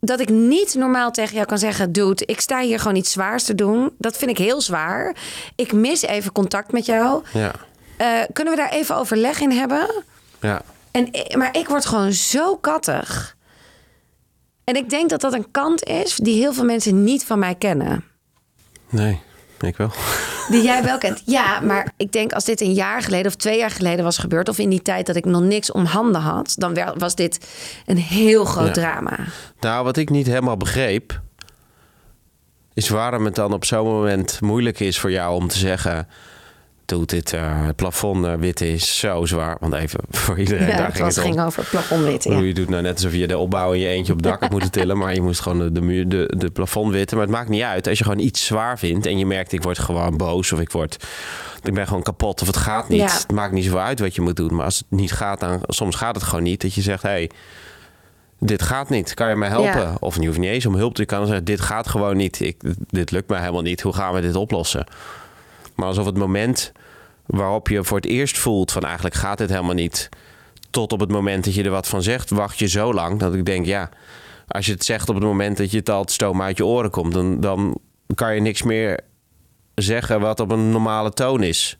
Dat 0.00 0.20
ik 0.20 0.28
niet 0.28 0.74
normaal 0.74 1.10
tegen 1.10 1.34
jou 1.34 1.46
kan 1.46 1.58
zeggen: 1.58 1.92
Dude, 1.92 2.26
ik 2.26 2.40
sta 2.40 2.60
hier 2.60 2.78
gewoon 2.78 2.96
iets 2.96 3.12
zwaars 3.12 3.44
te 3.44 3.54
doen. 3.54 3.94
Dat 3.98 4.16
vind 4.16 4.30
ik 4.30 4.38
heel 4.38 4.60
zwaar. 4.60 5.16
Ik 5.54 5.72
mis 5.72 6.02
even 6.02 6.32
contact 6.32 6.72
met 6.72 6.86
jou. 6.86 7.24
Ja. 7.32 7.52
Eh, 7.96 8.22
kunnen 8.32 8.54
we 8.54 8.60
daar 8.60 8.70
even 8.70 8.96
overleg 8.96 9.40
in 9.40 9.50
hebben? 9.50 10.04
Ja. 10.40 10.62
En, 10.90 11.10
maar 11.38 11.56
ik 11.56 11.68
word 11.68 11.86
gewoon 11.86 12.12
zo 12.12 12.56
kattig. 12.56 13.36
En 14.64 14.76
ik 14.76 14.90
denk 14.90 15.10
dat 15.10 15.20
dat 15.20 15.32
een 15.32 15.50
kant 15.50 15.84
is 15.84 16.16
die 16.16 16.40
heel 16.40 16.52
veel 16.52 16.64
mensen 16.64 17.04
niet 17.04 17.24
van 17.24 17.38
mij 17.38 17.54
kennen. 17.54 18.04
Nee, 18.88 19.20
ik 19.66 19.76
wel. 19.76 19.90
Die 20.50 20.62
jij 20.62 20.82
wel 20.82 20.98
kent. 20.98 21.22
Ja, 21.24 21.60
maar 21.60 21.92
ik 21.96 22.12
denk 22.12 22.32
als 22.32 22.44
dit 22.44 22.60
een 22.60 22.72
jaar 22.72 23.02
geleden 23.02 23.26
of 23.26 23.34
twee 23.34 23.58
jaar 23.58 23.70
geleden 23.70 24.04
was 24.04 24.18
gebeurd... 24.18 24.48
of 24.48 24.58
in 24.58 24.68
die 24.68 24.82
tijd 24.82 25.06
dat 25.06 25.16
ik 25.16 25.24
nog 25.24 25.42
niks 25.42 25.72
om 25.72 25.84
handen 25.84 26.20
had... 26.20 26.54
dan 26.56 26.78
was 26.98 27.14
dit 27.14 27.46
een 27.86 27.96
heel 27.96 28.44
groot 28.44 28.66
Ja. 28.66 28.72
drama. 28.72 29.18
Nou, 29.60 29.84
wat 29.84 29.96
ik 29.96 30.10
niet 30.10 30.26
helemaal 30.26 30.56
begreep, 30.56 31.20
is 32.74 32.88
waarom 32.88 33.24
het 33.24 33.34
dan 33.34 33.52
op 33.52 33.64
zo'n 33.64 33.86
moment 33.86 34.40
moeilijk 34.40 34.80
is 34.80 34.98
voor 34.98 35.10
jou 35.10 35.34
om 35.34 35.48
te 35.48 35.58
zeggen. 35.58 36.08
Doe 36.86 37.06
dit 37.06 37.30
het 37.30 37.76
plafond 37.76 38.24
eh, 38.24 38.34
wit 38.34 38.60
is 38.60 38.98
zo 38.98 39.24
zwaar. 39.24 39.56
Want 39.60 39.72
even 39.72 40.00
voor 40.24 40.38
iedereen, 40.38 40.68
Ja, 40.68 40.76
daar 40.76 40.86
het 40.86 40.94
ging 40.94 41.04
was, 41.04 41.16
het 41.16 41.24
ging 41.24 41.40
over 41.40 41.64
plafondwit. 41.64 42.24
Hoe 42.24 42.34
Ja. 42.34 42.40
Je 42.40 42.54
doet 42.54 42.68
nou 42.68 42.82
net 42.82 42.94
alsof 42.94 43.12
je 43.12 43.26
de 43.26 43.38
opbouw 43.38 43.72
in 43.72 43.80
je 43.80 43.88
eentje 43.88 44.12
op 44.12 44.18
het 44.18 44.28
dak 44.28 44.40
had 44.40 44.50
moeten 44.50 44.70
tillen. 44.70 44.98
Maar 44.98 45.14
je 45.14 45.20
moest 45.20 45.40
gewoon 45.40 45.58
de, 45.58 45.72
de, 45.72 45.80
muur, 45.80 46.08
de, 46.08 46.34
de 46.36 46.50
plafond 46.50 46.92
witten. 46.92 47.16
Maar 47.16 47.26
het 47.26 47.36
maakt 47.36 47.48
niet 47.48 47.62
uit. 47.62 47.88
Als 47.88 47.98
je 47.98 48.04
gewoon 48.04 48.18
iets 48.18 48.46
zwaar 48.46 48.78
vindt 48.78 49.06
en 49.06 49.18
je 49.18 49.26
merkt 49.26 49.52
ik 49.52 49.62
word 49.62 49.78
gewoon 49.78 50.16
boos 50.16 50.52
of 50.52 50.60
ik 50.60 50.70
word... 50.72 51.04
Ik 51.62 51.74
ben 51.74 51.86
gewoon 51.86 52.02
kapot 52.02 52.40
of 52.40 52.46
het 52.46 52.56
gaat 52.56 52.88
niet. 52.88 53.00
Ja. 53.00 53.12
Het 53.12 53.32
maakt 53.32 53.52
niet 53.52 53.64
zoveel 53.64 53.80
uit 53.80 54.00
wat 54.00 54.14
je 54.14 54.20
moet 54.20 54.36
doen. 54.36 54.54
Maar 54.54 54.64
als 54.64 54.76
het 54.76 54.86
niet 54.98 55.12
gaat, 55.12 55.40
dan 55.40 55.60
soms 55.66 55.96
gaat 55.96 56.14
het 56.14 56.24
gewoon 56.24 56.44
niet. 56.44 56.62
Dat 56.62 56.74
je 56.74 56.80
zegt, 56.82 57.02
hé, 57.02 57.08
hey, 57.08 57.30
dit 58.38 58.62
gaat 58.62 58.88
niet. 58.88 59.14
Kan 59.14 59.28
je 59.28 59.36
mij 59.36 59.48
helpen? 59.48 59.80
Ja. 59.80 59.96
Of 60.00 60.20
je 60.20 60.26
hoeft 60.26 60.38
niet 60.38 60.50
eens 60.50 60.66
om 60.66 60.74
hulp 60.74 60.94
te 60.94 61.04
kan 61.04 61.26
zeggen, 61.26 61.44
dit 61.44 61.60
gaat 61.60 61.88
gewoon 61.88 62.16
niet. 62.16 62.40
Ik, 62.40 62.56
dit 62.88 63.10
lukt 63.10 63.28
mij 63.28 63.40
helemaal 63.40 63.62
niet. 63.62 63.80
Hoe 63.80 63.92
gaan 63.92 64.14
we 64.14 64.20
dit 64.20 64.34
oplossen? 64.34 64.86
Maar 65.76 65.86
alsof 65.86 66.06
het 66.06 66.18
moment 66.18 66.72
waarop 67.26 67.68
je 67.68 67.84
voor 67.84 67.96
het 67.96 68.06
eerst 68.06 68.38
voelt 68.38 68.72
van 68.72 68.82
eigenlijk 68.82 69.14
gaat 69.14 69.38
dit 69.38 69.50
helemaal 69.50 69.74
niet. 69.74 70.08
Tot 70.70 70.92
op 70.92 71.00
het 71.00 71.10
moment 71.10 71.44
dat 71.44 71.54
je 71.54 71.62
er 71.62 71.70
wat 71.70 71.88
van 71.88 72.02
zegt, 72.02 72.30
wacht 72.30 72.58
je 72.58 72.68
zo 72.68 72.94
lang 72.94 73.18
dat 73.18 73.34
ik 73.34 73.44
denk, 73.44 73.66
ja, 73.66 73.88
als 74.48 74.66
je 74.66 74.72
het 74.72 74.84
zegt 74.84 75.08
op 75.08 75.14
het 75.14 75.24
moment 75.24 75.56
dat 75.56 75.70
je 75.70 75.78
het 75.78 75.90
al 75.90 76.00
het 76.00 76.10
stoom 76.10 76.42
uit 76.42 76.56
je 76.56 76.66
oren 76.66 76.90
komt, 76.90 77.12
dan, 77.12 77.40
dan 77.40 77.78
kan 78.14 78.34
je 78.34 78.40
niks 78.40 78.62
meer 78.62 79.00
zeggen 79.74 80.20
wat 80.20 80.40
op 80.40 80.50
een 80.50 80.70
normale 80.70 81.12
toon 81.12 81.42
is. 81.42 81.78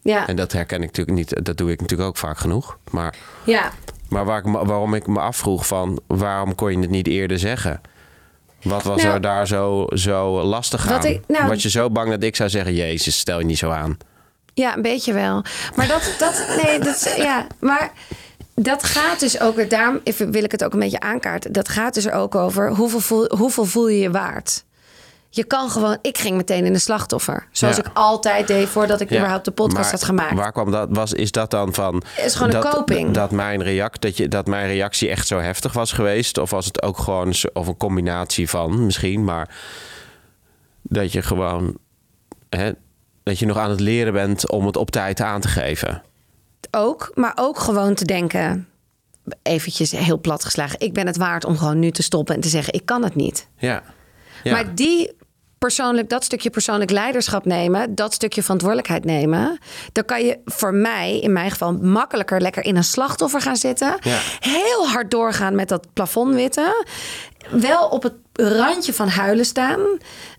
Ja. 0.00 0.26
En 0.26 0.36
dat 0.36 0.52
herken 0.52 0.82
ik 0.82 0.86
natuurlijk 0.86 1.16
niet, 1.16 1.44
dat 1.44 1.56
doe 1.56 1.70
ik 1.70 1.80
natuurlijk 1.80 2.08
ook 2.08 2.16
vaak 2.16 2.38
genoeg. 2.38 2.78
Maar, 2.90 3.16
ja, 3.44 3.72
maar 4.08 4.24
waar 4.24 4.38
ik, 4.38 4.44
waarom 4.44 4.94
ik 4.94 5.06
me 5.06 5.20
afvroeg 5.20 5.66
van 5.66 6.00
waarom 6.06 6.54
kon 6.54 6.72
je 6.72 6.78
het 6.78 6.90
niet 6.90 7.06
eerder 7.06 7.38
zeggen? 7.38 7.80
Wat 8.68 8.82
was 8.82 9.02
Nou, 9.02 9.14
er 9.14 9.20
daar 9.20 9.46
zo, 9.46 9.86
zo 9.94 10.42
lastig 10.42 10.90
aan? 10.90 11.04
ik- 11.04 11.20
nou- 11.28 11.46
was 11.48 11.62
je 11.62 11.70
zo 11.70 11.90
bang 11.90 12.10
dat 12.10 12.22
ik 12.22 12.36
zou 12.36 12.48
zeggen, 12.50 12.74
Jezus, 12.74 13.18
stel 13.18 13.38
je 13.38 13.44
niet 13.44 13.58
zo 13.58 13.70
aan. 13.70 13.96
Ja, 14.54 14.76
een 14.76 14.82
beetje 14.82 15.12
wel. 15.12 15.44
Maar 15.76 15.86
dat, 15.88 16.14
dat 16.18 16.46
nee, 16.62 16.78
dat, 16.78 17.14
ja, 17.16 17.46
maar 17.60 17.92
dat 18.54 18.84
gaat 18.84 19.20
dus 19.20 19.40
ook 19.40 19.70
daarom 19.70 20.00
even 20.04 20.30
wil 20.30 20.44
ik 20.44 20.52
het 20.52 20.64
ook 20.64 20.72
een 20.72 20.78
beetje 20.78 21.00
aankaarten. 21.00 21.52
Dat 21.52 21.68
gaat 21.68 21.94
dus 21.94 22.04
er 22.06 22.12
ook 22.12 22.34
over 22.34 22.70
hoeveel 22.74 23.00
voel, 23.00 23.30
hoeveel 23.36 23.64
voel 23.64 23.88
je 23.88 23.98
je 23.98 24.10
waard. 24.10 24.64
Je 25.36 25.44
kan 25.44 25.70
gewoon, 25.70 25.98
ik 26.02 26.18
ging 26.18 26.36
meteen 26.36 26.64
in 26.64 26.72
de 26.72 26.78
slachtoffer. 26.78 27.46
Zoals 27.50 27.76
Ja. 27.76 27.84
ik 27.84 27.90
altijd 27.94 28.46
deed 28.46 28.68
voordat 28.68 29.00
ik 29.00 29.10
Ja, 29.10 29.16
überhaupt 29.16 29.44
de 29.44 29.50
podcast 29.50 29.82
maar 29.82 29.90
had 29.90 30.04
gemaakt. 30.04 30.34
Waar 30.34 30.52
kwam 30.52 30.70
dat? 30.70 30.88
Was, 30.90 31.12
is 31.12 31.30
dat 31.30 31.50
dan 31.50 31.74
van. 31.74 32.02
is 32.16 32.34
gewoon 32.34 32.54
een 32.54 32.60
dat, 32.60 32.74
coping. 32.74 33.10
Dat 33.10 33.30
mijn, 33.30 33.62
react, 33.62 34.02
dat, 34.02 34.16
je, 34.16 34.28
dat 34.28 34.46
mijn 34.46 34.66
reactie 34.66 35.08
echt 35.08 35.26
zo 35.26 35.38
heftig 35.38 35.72
was 35.72 35.92
geweest? 35.92 36.38
Of 36.38 36.50
was 36.50 36.66
het 36.66 36.82
ook 36.82 36.98
gewoon 36.98 37.34
of 37.52 37.66
een 37.66 37.76
combinatie 37.76 38.48
van 38.48 38.84
misschien, 38.84 39.24
maar 39.24 39.56
dat 40.82 41.12
je 41.12 41.22
gewoon. 41.22 41.76
Hè, 42.48 42.72
dat 43.22 43.38
je 43.38 43.46
nog 43.46 43.56
aan 43.56 43.70
het 43.70 43.80
leren 43.80 44.12
bent 44.12 44.50
om 44.50 44.66
het 44.66 44.76
op 44.76 44.90
tijd 44.90 45.20
aan 45.20 45.40
te 45.40 45.48
geven. 45.48 46.02
Ook, 46.70 47.10
maar 47.14 47.32
ook 47.34 47.58
gewoon 47.58 47.94
te 47.94 48.04
denken, 48.04 48.68
eventjes 49.42 49.90
heel 49.90 50.20
plat 50.20 50.44
geslagen. 50.44 50.80
Ik 50.80 50.92
ben 50.92 51.06
het 51.06 51.16
waard 51.16 51.44
om 51.44 51.56
gewoon 51.56 51.78
nu 51.78 51.90
te 51.90 52.02
stoppen 52.02 52.34
en 52.34 52.40
te 52.40 52.48
zeggen, 52.48 52.72
ik 52.72 52.84
kan 52.86 53.02
het 53.02 53.14
niet. 53.14 53.48
Ja. 53.56 53.82
ja. 54.42 54.52
Maar 54.52 54.74
die 54.74 55.16
persoonlijk, 55.58 56.08
dat 56.08 56.24
stukje 56.24 56.50
persoonlijk 56.50 56.90
leiderschap 56.90 57.44
nemen, 57.44 57.94
dat 57.94 58.14
stukje 58.14 58.42
verantwoordelijkheid 58.42 59.04
nemen, 59.04 59.58
dan 59.92 60.04
kan 60.04 60.24
je 60.24 60.38
voor 60.44 60.74
mij, 60.74 61.18
in 61.18 61.32
mijn 61.32 61.50
geval, 61.50 61.72
makkelijker 61.72 62.40
lekker 62.40 62.64
in 62.64 62.76
een 62.76 62.84
slachtoffer 62.84 63.40
gaan 63.40 63.56
zitten. 63.56 63.96
Ja. 64.00 64.18
Heel 64.40 64.88
hard 64.88 65.10
doorgaan 65.10 65.54
met 65.54 65.68
dat 65.68 65.86
plafond 65.92 66.34
witten. 66.34 66.84
Wel 67.50 67.88
op 67.88 68.02
het 68.02 68.14
randje 68.32 68.92
van 68.92 69.08
huilen 69.08 69.44
staan. 69.44 69.80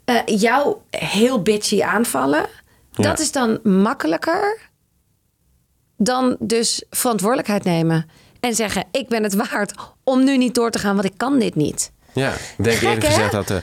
eh, 0.06 0.16
jou 0.26 0.76
heel 0.90 1.42
bitchy 1.42 1.82
aanvallen. 1.82 2.46
Ja. 2.92 3.04
Dat 3.04 3.20
is 3.20 3.32
dan 3.32 3.60
makkelijker 3.64 4.60
dan 5.98 6.36
dus 6.40 6.84
verantwoordelijkheid 6.90 7.64
nemen. 7.64 8.10
En 8.40 8.56
zeggen, 8.56 8.84
ik 8.92 9.08
ben 9.08 9.24
het 9.24 9.34
waard 9.34 9.74
om 10.04 10.24
nu 10.24 10.38
niet 10.38 10.56
door 10.56 10.72
te 10.72 10.80
gaan, 10.80 10.96
want 10.96 11.08
ik 11.08 11.18
kan 11.18 11.40
dit 11.40 11.56
niet. 11.56 11.92
Ja, 12.14 12.32
ik 12.34 12.64
denk 12.64 12.78
Gek, 12.78 12.88
eerlijk 12.88 13.06
gezegd 13.06 13.32
dat... 13.32 13.50
eh, 13.50 13.58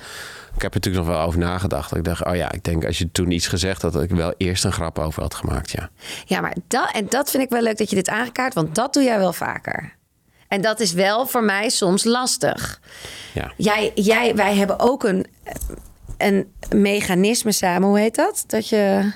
ik 0.55 0.63
heb 0.63 0.75
er 0.75 0.81
natuurlijk 0.81 1.07
nog 1.07 1.17
wel 1.17 1.27
over 1.27 1.39
nagedacht. 1.39 1.97
Ik 1.97 2.05
dacht, 2.05 2.25
oh 2.25 2.37
ja, 2.37 2.53
ik 2.53 2.65
denk 2.65 2.85
als 2.85 2.99
je 2.99 3.11
toen 3.13 3.31
iets 3.31 3.47
gezegd 3.47 3.83
had... 3.83 3.93
dat 3.93 4.03
ik 4.03 4.11
wel 4.11 4.35
eerst 4.37 4.65
een 4.65 4.73
grap 4.73 4.99
over 4.99 5.23
had 5.23 5.35
gemaakt, 5.35 5.71
ja. 5.71 5.91
Ja, 6.25 6.41
maar 6.41 6.57
dat, 6.69 6.91
en 6.93 7.07
dat 7.09 7.31
vind 7.31 7.43
ik 7.43 7.51
wel 7.51 7.63
leuk 7.63 7.79
dat 7.79 7.91
je 7.91 7.97
dit 7.97 8.09
aangekaart, 8.09 8.55
want 8.55 8.75
dat 8.75 8.93
doe 8.93 9.03
jij 9.03 9.19
wel 9.19 9.33
vaker. 9.33 9.97
En 10.49 10.61
dat 10.61 10.81
is 10.81 10.93
wel 10.93 11.27
voor 11.27 11.45
mij 11.45 11.69
soms 11.69 12.05
lastig. 12.05 12.81
Ja, 13.33 13.53
Jij, 13.57 13.93
jij, 13.95 14.35
wij 14.35 14.55
hebben 14.55 14.81
ook 14.81 15.05
een, 15.05 15.27
een 16.17 16.53
mechanisme 16.77 17.53
samen, 17.53 17.89
hoe 17.89 17.99
heet 17.99 18.15
dat? 18.15 18.45
Dat 18.47 18.69
je. 18.69 19.13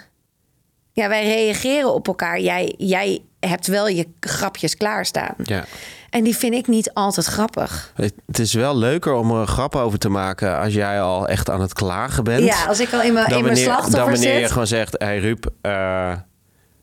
Ja, 0.92 1.09
wij 1.09 1.24
reageren 1.24 1.94
op 1.94 2.07
elkaar. 2.07 2.40
Jij, 2.40 2.74
jij 2.79 3.22
hebt 3.40 3.66
wel 3.66 3.88
je 3.88 4.07
grapjes 4.20 4.77
klaarstaan. 4.77 5.35
ja. 5.42 5.64
En 6.11 6.25
die 6.25 6.37
vind 6.37 6.55
ik 6.55 6.66
niet 6.66 6.94
altijd 6.94 7.27
grappig. 7.27 7.92
Het 8.27 8.38
is 8.38 8.53
wel 8.53 8.77
leuker 8.77 9.12
om 9.12 9.31
er 9.31 9.37
een 9.37 9.47
grap 9.47 9.77
over 9.77 9.99
te 9.99 10.09
maken... 10.09 10.59
als 10.59 10.75
jij 10.75 11.01
al 11.01 11.29
echt 11.29 11.51
aan 11.51 11.61
het 11.61 11.73
klagen 11.73 12.25
bent. 12.25 12.44
Ja, 12.44 12.64
als 12.64 12.81
ik 12.81 12.92
al 12.92 13.03
in 13.03 13.12
mijn, 13.12 13.27
in 13.27 13.44
mijn 13.44 13.57
slachtoffer 13.57 13.99
dan 13.99 14.11
wanneer 14.11 14.33
zit. 14.33 14.40
je 14.40 14.49
gewoon 14.49 14.66
zegt... 14.66 14.94
Hé 14.99 15.07
hey 15.07 15.18
Ruud, 15.18 15.47
eh, 15.61 16.12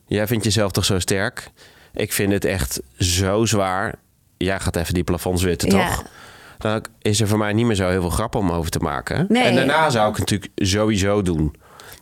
jij 0.07 0.27
vindt 0.27 0.43
jezelf 0.43 0.71
toch 0.71 0.85
zo 0.85 0.99
sterk? 0.99 1.51
Ik 1.93 2.13
vind 2.13 2.31
het 2.31 2.45
echt 2.45 2.81
zo 2.97 3.45
zwaar. 3.45 3.95
Jij 4.37 4.59
gaat 4.59 4.75
even 4.75 4.93
die 4.93 5.03
plafonds 5.03 5.43
witten, 5.43 5.69
Ja. 5.69 5.87
toch? 5.87 6.03
Dan 6.57 6.85
is 7.01 7.21
er 7.21 7.27
voor 7.27 7.37
mij 7.37 7.53
niet 7.53 7.65
meer 7.65 7.75
zo 7.75 7.89
heel 7.89 8.01
veel 8.01 8.09
grap 8.09 8.35
om 8.35 8.51
over 8.51 8.71
te 8.71 8.79
maken. 8.79 9.25
Nee. 9.29 9.43
En 9.43 9.55
daarna 9.55 9.89
zou 9.89 10.09
ik 10.09 10.15
het 10.15 10.29
natuurlijk 10.29 10.51
sowieso 10.55 11.21
doen. 11.21 11.55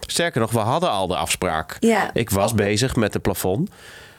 Sterker 0.07 0.41
nog, 0.41 0.51
we 0.51 0.59
hadden 0.59 0.89
al 0.89 1.07
de 1.07 1.15
afspraak. 1.15 1.77
Ja. 1.79 2.09
Ik 2.13 2.29
was 2.29 2.53
bezig 2.53 2.95
met 2.95 3.13
het 3.13 3.21
plafond. 3.21 3.69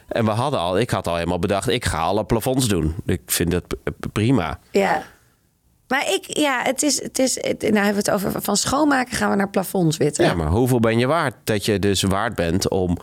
En 0.08 0.24
we 0.24 0.30
hadden 0.30 0.60
al, 0.60 0.78
ik 0.78 0.90
had 0.90 1.06
al 1.06 1.14
helemaal 1.14 1.38
bedacht, 1.38 1.68
ik 1.68 1.84
ga 1.84 1.98
alle 1.98 2.24
plafonds 2.24 2.68
doen. 2.68 2.94
Ik 3.06 3.20
vind 3.26 3.50
dat 3.50 3.64
prima. 4.12 4.58
Ja. 4.70 5.02
Maar 5.88 6.08
ik, 6.08 6.24
ja, 6.26 6.62
het 6.62 6.82
is, 6.82 7.02
het 7.02 7.18
is, 7.18 7.34
het, 7.34 7.62
nou 7.62 7.74
hebben 7.74 8.04
we 8.04 8.10
het 8.10 8.10
over 8.10 8.42
van 8.42 8.56
schoonmaken 8.56 9.16
gaan 9.16 9.30
we 9.30 9.36
naar 9.36 9.50
plafonds 9.50 9.96
witten. 9.96 10.24
Ja, 10.24 10.34
maar 10.34 10.48
hoeveel 10.48 10.80
ben 10.80 10.98
je 10.98 11.06
waard? 11.06 11.34
Dat 11.44 11.64
je 11.64 11.78
dus 11.78 12.02
waard 12.02 12.34
bent 12.34 12.68
om 12.68 12.98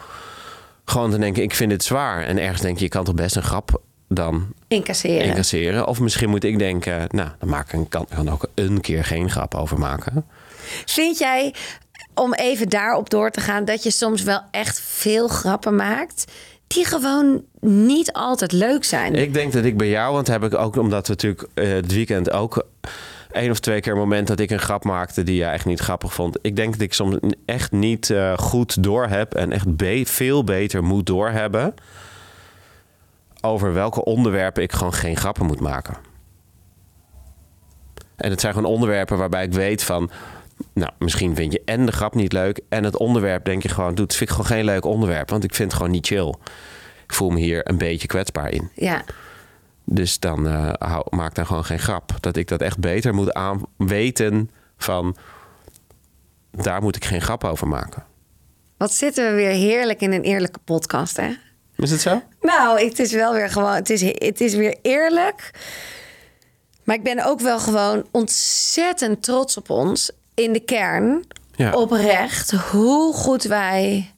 gewoon 0.86 1.12
te 1.12 1.18
denken, 1.18 1.44
ik 1.44 1.56
vind 1.56 1.72
het 1.72 1.84
zwaar. 1.84 2.24
En 2.24 2.38
ergens 2.38 2.62
denk 2.62 2.78
je, 2.78 2.84
je 2.84 2.90
kan 2.90 3.04
toch 3.04 3.16
best 3.16 3.36
een 3.36 3.44
grap 3.44 3.82
dan 4.08 4.54
Incasseren. 4.68 5.26
incasseren. 5.26 5.88
Of 5.88 6.00
misschien 6.00 6.30
moet 6.30 6.44
ik 6.44 6.60
denken, 6.60 7.08
nou, 7.10 7.30
dan 7.40 7.50
maak 7.50 7.74
ik 7.74 7.90
kan, 7.90 8.08
kan 8.16 8.30
ook 8.30 8.48
een 8.56 8.82
keer 8.82 9.04
geen 9.04 9.30
grap 9.30 9.56
over 9.56 9.80
maken. 9.80 10.26
Vind 10.86 11.18
jij, 11.18 11.54
om 12.14 12.34
even 12.34 12.70
daarop 12.70 13.10
door 13.10 13.32
te 13.32 13.42
gaan, 13.42 13.66
dat 13.66 13.84
je 13.84 13.92
soms 13.92 14.24
wel 14.24 14.42
echt 14.52 14.80
veel 14.80 15.28
grappen 15.28 15.76
maakt 15.76 16.32
die 16.74 16.86
gewoon 16.86 17.44
niet 17.60 18.14
altijd 18.14 18.52
leuk 18.52 18.84
zijn? 18.84 19.16
Ik 19.16 19.34
denk 19.34 19.54
dat 19.54 19.64
ik 19.66 19.78
bij 19.78 19.90
jou, 19.90 20.14
want 20.14 20.28
heb 20.28 20.44
ik 20.44 20.54
ook, 20.54 20.76
omdat 20.76 21.08
we 21.08 21.14
natuurlijk 21.14 21.48
eh, 21.54 21.70
het 21.72 21.94
weekend 21.94 22.32
ook 22.32 22.66
één 23.32 23.52
of 23.52 23.60
twee 23.60 23.80
keer 23.82 23.92
een 23.92 23.98
moment 23.98 24.28
dat 24.28 24.40
ik 24.40 24.50
een 24.52 24.60
grap 24.60 24.84
maakte 24.84 25.24
die 25.24 25.36
je 25.36 25.46
echt 25.46 25.66
niet 25.66 25.80
grappig 25.80 26.14
vond. 26.14 26.38
Ik 26.42 26.56
denk 26.56 26.72
dat 26.72 26.82
ik 26.82 26.94
soms 26.94 27.16
echt 27.46 27.72
niet 27.72 28.10
eh, 28.10 28.38
goed 28.38 28.84
door 28.84 29.08
heb 29.08 29.34
en 29.34 29.52
echt 29.52 29.76
be- 29.76 30.04
veel 30.06 30.44
beter 30.44 30.84
moet 30.84 31.06
doorhebben 31.06 31.74
over 33.42 33.74
welke 33.74 34.04
onderwerpen 34.04 34.64
ik 34.64 34.72
gewoon 34.72 34.94
geen 34.94 35.18
grappen 35.18 35.46
moet 35.46 35.60
maken. 35.60 35.96
En 38.16 38.30
het 38.30 38.42
zijn 38.42 38.54
gewoon 38.54 38.72
onderwerpen 38.72 39.18
waarbij 39.18 39.44
ik 39.44 39.54
weet 39.54 39.84
van, 39.84 40.12
nou, 40.74 40.92
misschien 41.00 41.36
vind 41.36 41.52
je 41.52 41.62
en 41.66 41.86
de 41.86 41.92
grap 41.92 42.16
niet 42.16 42.34
leuk 42.34 42.62
en 42.70 42.84
het 42.84 42.98
onderwerp 42.98 43.46
denk 43.46 43.64
je 43.64 43.70
gewoon, 43.70 43.96
doet, 43.96 44.16
vind 44.16 44.30
ik 44.30 44.36
gewoon 44.36 44.52
geen 44.52 44.66
leuk 44.66 44.86
onderwerp, 44.86 45.30
want 45.30 45.44
ik 45.44 45.56
vind 45.56 45.68
het 45.70 45.78
gewoon 45.78 45.94
niet 45.94 46.08
chill. 46.08 46.36
Ik 47.04 47.14
voel 47.14 47.30
me 47.30 47.40
hier 47.40 47.70
een 47.70 47.78
beetje 47.78 48.08
kwetsbaar 48.08 48.52
in. 48.52 48.70
Ja. 48.76 49.04
Dus 49.84 50.20
dan 50.20 50.48
eh, 50.48 50.74
hou, 50.78 51.06
maak 51.10 51.36
dan 51.36 51.46
gewoon 51.46 51.66
geen 51.66 51.80
grap. 51.80 52.12
Dat 52.20 52.36
ik 52.36 52.48
dat 52.48 52.62
echt 52.62 52.80
beter 52.80 53.14
moet 53.14 53.34
aan 53.34 53.62
weten 53.78 54.50
van... 54.78 55.16
daar 56.52 56.82
moet 56.82 56.96
ik 56.96 57.06
geen 57.06 57.22
grap 57.22 57.44
over 57.44 57.68
maken. 57.68 58.06
Wat 58.78 58.94
zitten 58.94 59.30
we 59.30 59.36
weer 59.36 59.52
heerlijk 59.52 60.02
in 60.02 60.12
een 60.12 60.24
eerlijke 60.24 60.60
podcast, 60.60 61.18
hè? 61.18 61.30
Is 61.76 61.92
het 61.92 62.02
zo? 62.02 62.22
Nou, 62.42 62.86
het 62.86 63.00
is 63.00 63.12
wel 63.12 63.34
weer 63.34 63.50
gewoon, 63.50 63.74
het 63.74 63.90
is, 63.90 64.02
het 64.02 64.42
is 64.42 64.54
weer 64.54 64.78
eerlijk. 64.82 65.52
Maar 66.84 66.96
ik 66.96 67.04
ben 67.04 67.26
ook 67.26 67.40
wel 67.40 67.60
gewoon 67.60 68.08
ontzettend 68.12 69.24
trots 69.24 69.58
op 69.58 69.70
ons 69.70 70.12
in 70.34 70.54
de 70.54 70.60
kern. 70.60 71.26
Ja. 71.56 71.74
Oprecht, 71.74 72.52
hoe 72.52 73.14
goed 73.14 73.44
wij, 73.44 74.12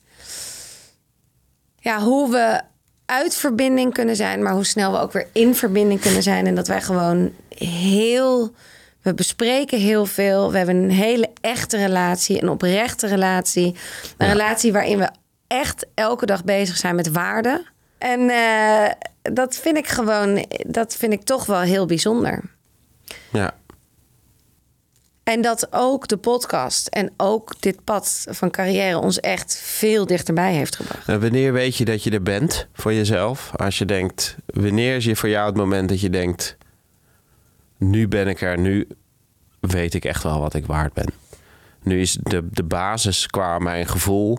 ja, 1.79 1.99
hoe 1.99 2.31
we 2.31 2.61
uit 3.05 3.35
verbinding 3.35 3.93
kunnen 3.93 4.15
zijn, 4.15 4.43
maar 4.43 4.53
hoe 4.53 4.65
snel 4.65 4.91
we 4.91 4.97
ook 4.97 5.11
weer 5.11 5.27
in 5.31 5.55
verbinding 5.55 6.01
kunnen 6.01 6.23
zijn. 6.23 6.47
En 6.47 6.55
dat 6.55 6.67
wij 6.67 6.81
gewoon 6.81 7.31
heel, 7.57 8.53
we 9.01 9.13
bespreken 9.13 9.79
heel 9.79 10.05
veel. 10.05 10.51
We 10.51 10.57
hebben 10.57 10.75
een 10.75 10.91
hele 10.91 11.29
echte 11.41 11.77
relatie, 11.77 12.41
een 12.41 12.49
oprechte 12.49 13.07
relatie. 13.07 13.75
Een 14.17 14.27
relatie 14.27 14.71
waarin 14.71 14.97
we 14.97 15.09
echt 15.47 15.85
elke 15.93 16.25
dag 16.25 16.43
bezig 16.43 16.77
zijn 16.77 16.95
met 16.95 17.11
waarden. 17.11 17.65
En 17.97 18.29
eh, 18.29 18.91
dat 19.21 19.55
vind 19.55 19.77
ik 19.77 19.87
gewoon, 19.87 20.45
dat 20.67 20.95
vind 20.95 21.13
ik 21.13 21.23
toch 21.23 21.45
wel 21.45 21.59
heel 21.59 21.85
bijzonder. 21.85 22.41
Ja. 23.31 23.53
En 25.23 25.41
dat 25.41 25.67
ook 25.71 26.07
de 26.07 26.17
podcast 26.17 26.87
en 26.87 27.13
ook 27.17 27.61
dit 27.61 27.83
pad 27.83 28.25
van 28.29 28.51
carrière 28.51 28.97
ons 28.97 29.19
echt 29.19 29.57
veel 29.57 30.05
dichterbij 30.05 30.53
heeft 30.53 30.75
gebracht. 30.75 31.07
En 31.07 31.21
wanneer 31.21 31.53
weet 31.53 31.75
je 31.75 31.85
dat 31.85 32.03
je 32.03 32.11
er 32.11 32.23
bent 32.23 32.67
voor 32.73 32.93
jezelf? 32.93 33.51
Als 33.55 33.77
je 33.77 33.85
denkt, 33.85 34.35
wanneer 34.45 34.95
is 34.95 35.05
je 35.05 35.15
voor 35.15 35.29
jou 35.29 35.45
het 35.45 35.55
moment 35.55 35.89
dat 35.89 36.01
je 36.01 36.09
denkt... 36.09 36.57
nu 37.77 38.07
ben 38.07 38.27
ik 38.27 38.41
er, 38.41 38.59
nu 38.59 38.87
weet 39.59 39.93
ik 39.93 40.05
echt 40.05 40.23
wel 40.23 40.39
wat 40.39 40.53
ik 40.53 40.65
waard 40.65 40.93
ben. 40.93 41.09
Nu 41.83 42.01
is 42.01 42.17
de, 42.21 42.47
de 42.51 42.63
basis 42.63 43.27
qua 43.27 43.59
mijn 43.59 43.87
gevoel... 43.87 44.37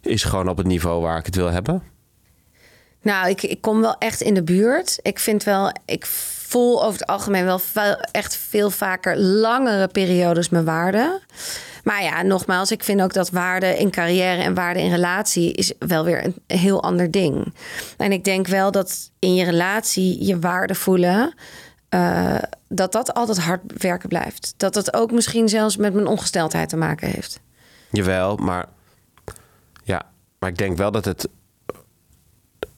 is 0.00 0.24
gewoon 0.24 0.48
op 0.48 0.56
het 0.56 0.66
niveau 0.66 1.02
waar 1.02 1.18
ik 1.18 1.26
het 1.26 1.36
wil 1.36 1.50
hebben. 1.50 1.82
Nou, 3.02 3.28
ik, 3.28 3.42
ik 3.42 3.60
kom 3.60 3.80
wel 3.80 3.98
echt 3.98 4.20
in 4.20 4.34
de 4.34 4.42
buurt. 4.42 4.98
Ik 5.02 5.18
vind 5.18 5.44
wel, 5.44 5.72
ik 5.84 6.06
voel 6.54 6.84
over 6.84 7.00
het 7.00 7.08
algemeen 7.08 7.44
wel 7.44 7.60
echt 8.10 8.36
veel 8.36 8.70
vaker 8.70 9.18
langere 9.18 9.88
periodes 9.88 10.48
mijn 10.48 10.64
waarde. 10.64 11.20
Maar 11.84 12.02
ja, 12.02 12.22
nogmaals, 12.22 12.70
ik 12.70 12.84
vind 12.84 13.02
ook 13.02 13.12
dat 13.12 13.30
waarde 13.30 13.78
in 13.78 13.90
carrière 13.90 14.42
en 14.42 14.54
waarde 14.54 14.80
in 14.80 14.90
relatie 14.90 15.52
is 15.52 15.72
wel 15.78 16.04
weer 16.04 16.24
een 16.24 16.42
heel 16.46 16.82
ander 16.82 17.10
ding. 17.10 17.54
En 17.96 18.12
ik 18.12 18.24
denk 18.24 18.46
wel 18.46 18.70
dat 18.70 19.10
in 19.18 19.34
je 19.34 19.44
relatie 19.44 20.26
je 20.26 20.38
waarde 20.38 20.74
voelen, 20.74 21.34
eh, 21.88 22.38
dat 22.68 22.92
dat 22.92 23.14
altijd 23.14 23.38
hard 23.38 23.60
werken 23.82 24.08
blijft. 24.08 24.54
Dat 24.56 24.74
dat 24.74 24.94
ook 24.94 25.10
misschien 25.10 25.48
zelfs 25.48 25.76
met 25.76 25.94
mijn 25.94 26.06
ongesteldheid 26.06 26.68
te 26.68 26.76
maken 26.76 27.08
heeft. 27.08 27.40
Jawel, 27.90 28.36
maar 28.36 28.66
ja, 29.84 30.02
maar 30.38 30.50
ik 30.50 30.58
denk 30.58 30.76
wel 30.76 30.90
dat 30.90 31.04
het 31.04 31.28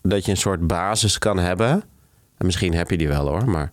dat 0.02 0.24
je 0.24 0.30
een 0.30 0.36
soort 0.36 0.66
basis 0.66 1.18
kan 1.18 1.38
hebben. 1.38 1.84
En 2.38 2.46
misschien 2.46 2.74
heb 2.74 2.90
je 2.90 2.96
die 2.96 3.08
wel 3.08 3.26
hoor, 3.28 3.48
maar 3.50 3.72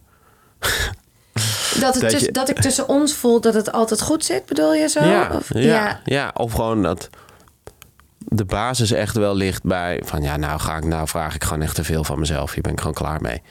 Dat, 1.80 1.94
het 1.94 2.02
Dat 2.02 2.10
tuss- 2.12 2.26
je- 2.26 2.32
dat 2.32 2.50
ik 2.50 2.60
tussen 2.62 2.88
ons 2.88 3.14
voel 3.14 3.42
dat 3.42 3.54
het 3.54 3.72
altijd 3.72 4.02
goed 4.02 4.26
zit, 4.26 4.46
bedoel 4.46 4.74
je 4.74 4.88
zo? 4.90 5.04
ja, 5.04 5.30
Of- 5.36 5.54
ja, 5.54 6.02
ja. 6.04 6.32
of 6.34 6.52
gewoon 6.54 6.82
dat 6.84 7.10
de 8.18 8.46
basis 8.46 8.92
echt 8.92 9.16
wel 9.16 9.36
ligt 9.36 9.64
bij 9.64 10.02
van 10.06 10.22
ja, 10.22 10.38
nou 10.38 10.60
ga 10.60 10.78
ik, 10.78 10.84
nou 10.86 11.08
vraag 11.08 11.36
ik 11.36 11.44
gewoon 11.44 11.62
echt 11.62 11.76
te 11.76 11.84
veel 11.84 12.04
van 12.04 12.20
mezelf. 12.20 12.54
Hier 12.54 12.62
ben 12.62 12.72
ik 12.72 12.78
gewoon 12.80 12.94
klaar 12.94 13.22
mee. 13.22 13.42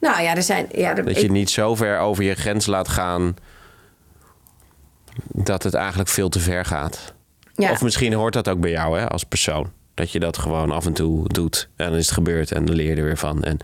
Nou 0.00 0.22
ja, 0.22 0.34
er 0.36 0.42
zijn. 0.42 0.66
Ja, 0.72 0.96
er, 0.96 1.04
Dat 1.04 1.20
je 1.20 1.30
niet 1.30 1.50
zo 1.50 1.74
ver 1.74 1.98
over 1.98 2.24
je 2.24 2.34
grens 2.34 2.66
laat 2.66 2.88
gaan 2.88 3.36
dat 5.22 5.62
het 5.62 5.74
eigenlijk 5.74 6.08
veel 6.08 6.28
te 6.28 6.40
ver 6.40 6.64
gaat. 6.64 7.12
ja. 7.54 7.70
Of 7.70 7.82
misschien 7.82 8.12
hoort 8.12 8.32
dat 8.32 8.48
ook 8.48 8.60
bij 8.60 8.70
jou 8.70 8.98
hè, 8.98 9.08
als 9.08 9.24
persoon. 9.24 9.72
Dat 9.94 10.10
je 10.10 10.20
dat 10.20 10.38
gewoon 10.38 10.70
af 10.70 10.86
en 10.86 10.92
toe 10.92 11.28
doet 11.28 11.68
en 11.76 11.88
dan 11.90 11.98
is 11.98 12.04
het 12.06 12.14
gebeurd 12.14 12.52
en 12.52 12.64
dan 12.64 12.74
leer 12.74 12.90
je 12.90 12.96
er 12.96 13.04
weer 13.04 13.16
van. 13.18 13.42
En 13.42 13.58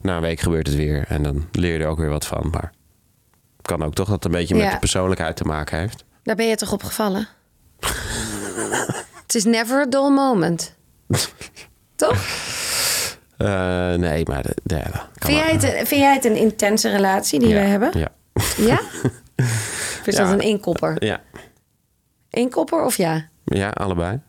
na 0.00 0.16
een 0.16 0.22
week 0.22 0.40
gebeurt 0.40 0.66
het 0.66 0.76
weer 0.76 1.04
en 1.08 1.22
dan 1.22 1.48
leer 1.52 1.72
je 1.72 1.84
er 1.84 1.88
ook 1.90 1.98
weer 1.98 2.08
wat 2.08 2.26
van. 2.26 2.48
Maar 2.50 2.72
het 3.56 3.66
kan 3.66 3.82
ook 3.82 3.94
toch 3.94 4.06
dat 4.06 4.14
het 4.14 4.24
een 4.24 4.30
beetje 4.40 4.54
met 4.54 4.64
Ja. 4.64 4.70
de 4.72 4.78
persoonlijkheid 4.78 5.36
te 5.36 5.44
maken 5.44 5.78
heeft. 5.78 6.04
Daar 6.22 6.36
ben 6.36 6.46
je 6.46 6.56
toch 6.56 6.72
op 6.72 6.82
gevallen? 6.82 7.28
het 9.22 9.34
is 9.34 9.44
never 9.44 9.80
a 9.80 9.86
dull 9.86 10.10
moment. 10.10 10.74
toch? 11.96 12.24
Eh, 13.36 13.94
nee, 13.94 14.24
maar 14.28 14.42
de, 14.42 14.54
de, 14.62 14.82
Vind 15.18 15.36
jij, 15.38 15.50
het, 15.52 15.88
vind 15.88 16.00
jij 16.00 16.14
het 16.14 16.24
een 16.24 16.36
intense 16.36 16.90
relatie 16.90 17.38
die 17.38 17.48
Ja, 17.48 17.54
we 17.54 17.60
hebben? 17.60 17.98
Ja. 17.98 18.08
Ja? 18.56 18.80
Of 20.00 20.02
is 20.06 20.16
Ja. 20.16 20.22
dat 20.24 20.32
een 20.32 20.40
inkopper? 20.40 21.04
Ja. 21.04 21.20
Inkopper 22.30 22.84
of 22.84 22.96
ja? 22.96 23.28
ja, 23.44 23.68
allebei. 23.68 24.20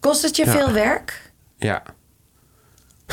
Kost 0.00 0.22
het 0.22 0.36
je 0.36 0.44
Ja. 0.44 0.50
veel 0.52 0.72
werk? 0.72 1.30
Ja. 1.58 1.82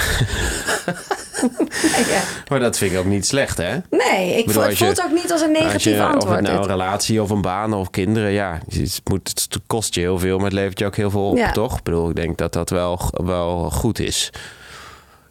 ja. 2.08 2.22
Maar 2.50 2.60
dat 2.60 2.78
vind 2.78 2.92
ik 2.92 2.98
ook 2.98 3.06
niet 3.06 3.26
slecht, 3.26 3.58
hè? 3.58 3.78
Nee, 3.90 4.38
ik 4.38 4.46
bedoel, 4.46 4.62
voel, 4.62 4.70
het 4.72 4.78
je- 4.98 5.04
ook 5.04 5.12
niet 5.12 5.32
als 5.32 5.42
een 5.42 5.52
negatief 5.52 5.84
je, 5.96 6.02
of 6.04 6.14
antwoord. 6.14 6.36
het 6.36 6.42
nou 6.48 6.58
een 6.58 6.68
relatie 6.68 7.22
of 7.22 7.30
een 7.30 7.42
baan 7.42 7.74
of 7.74 7.90
kinderen, 7.90 8.32
ja, 8.32 8.60
het, 8.70 9.02
moet, 9.04 9.30
het 9.30 9.58
kost 9.68 9.94
je 9.96 10.00
heel 10.02 10.20
veel, 10.20 10.36
maar 10.36 10.46
het 10.46 10.54
levert 10.54 10.80
je 10.80 10.86
ook 10.86 10.96
heel 10.96 11.10
veel 11.12 11.30
op, 11.30 11.38
Ja. 11.38 11.52
toch? 11.52 11.78
Ik 11.78 11.84
bedoel, 11.84 12.10
ik 12.10 12.16
denk 12.16 12.38
dat 12.38 12.54
dat 12.54 12.70
wel, 12.70 13.00
wel 13.12 13.70
goed 13.72 14.00
is. 14.00 14.30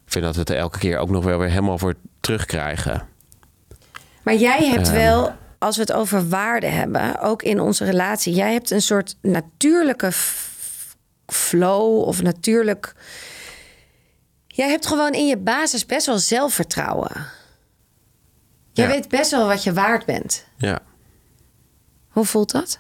Ik 0.07 0.13
vind 0.13 0.25
dat 0.25 0.35
we 0.35 0.41
het 0.41 0.51
elke 0.51 0.79
keer 0.79 0.99
ook 0.99 1.11
nog 1.11 1.25
wel 1.25 1.39
weer 1.39 1.49
helemaal 1.51 1.79
voor 1.79 1.95
terugkrijgen. 2.21 3.03
Maar 4.23 4.35
jij 4.35 4.67
hebt 4.69 4.87
Ehm. 4.89 4.97
wel, 4.97 5.33
als 5.59 5.77
we 5.77 5.83
het 5.83 5.93
over 5.93 6.29
waarde 6.29 6.67
hebben, 6.67 7.21
ook 7.21 7.43
in 7.43 7.61
onze 7.61 7.85
relatie, 7.85 8.35
jij 8.35 8.53
hebt 8.53 8.71
een 8.71 8.83
soort 8.83 9.17
natuurlijke 9.23 10.09
flow 11.27 11.99
of 11.99 12.23
natuurlijk. 12.23 12.95
Jij 14.47 14.69
hebt 14.69 14.87
gewoon 14.87 15.13
in 15.13 15.27
je 15.27 15.37
basis 15.39 15.87
best 15.87 16.07
wel 16.07 16.19
zelfvertrouwen. 16.19 17.11
Jij 18.73 18.87
Ja. 18.87 18.93
weet 18.93 19.09
best 19.09 19.31
wel 19.31 19.47
wat 19.47 19.63
je 19.63 19.73
waard 19.73 20.07
bent. 20.07 20.47
Ja. 20.57 20.79
Hoe 22.09 22.25
voelt 22.25 22.51
dat? 22.53 22.79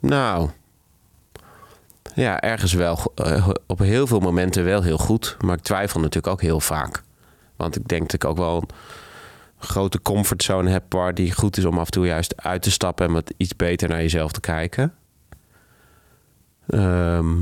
Nou, 0.00 0.50
ja, 2.14 2.40
ergens 2.40 2.72
wel. 2.72 3.12
eh, 3.14 3.48
op 3.66 3.78
heel 3.78 4.06
veel 4.06 4.20
momenten 4.20 4.64
wel 4.64 4.82
heel 4.82 4.98
goed. 4.98 5.36
Maar 5.40 5.56
ik 5.56 5.62
twijfel 5.62 6.00
natuurlijk 6.00 6.32
ook 6.32 6.40
heel 6.40 6.60
vaak. 6.60 7.02
Want 7.56 7.76
ik 7.76 7.88
denk 7.88 8.02
dat 8.02 8.12
ik 8.12 8.24
ook 8.24 8.36
wel 8.36 8.56
een 8.56 9.66
grote 9.66 10.02
comfortzone 10.02 10.70
heb... 10.70 10.92
waar 10.92 11.14
die 11.14 11.32
goed 11.32 11.56
is 11.56 11.64
om 11.64 11.78
af 11.78 11.84
en 11.84 11.90
toe 11.90 12.06
juist 12.06 12.36
uit 12.42 12.62
te 12.62 12.70
stappen... 12.70 13.06
en 13.06 13.12
wat 13.12 13.32
iets 13.36 13.56
beter 13.56 13.88
naar 13.88 14.00
jezelf 14.00 14.32
te 14.32 14.40
kijken. 14.40 14.94
Ehm, 16.66 17.34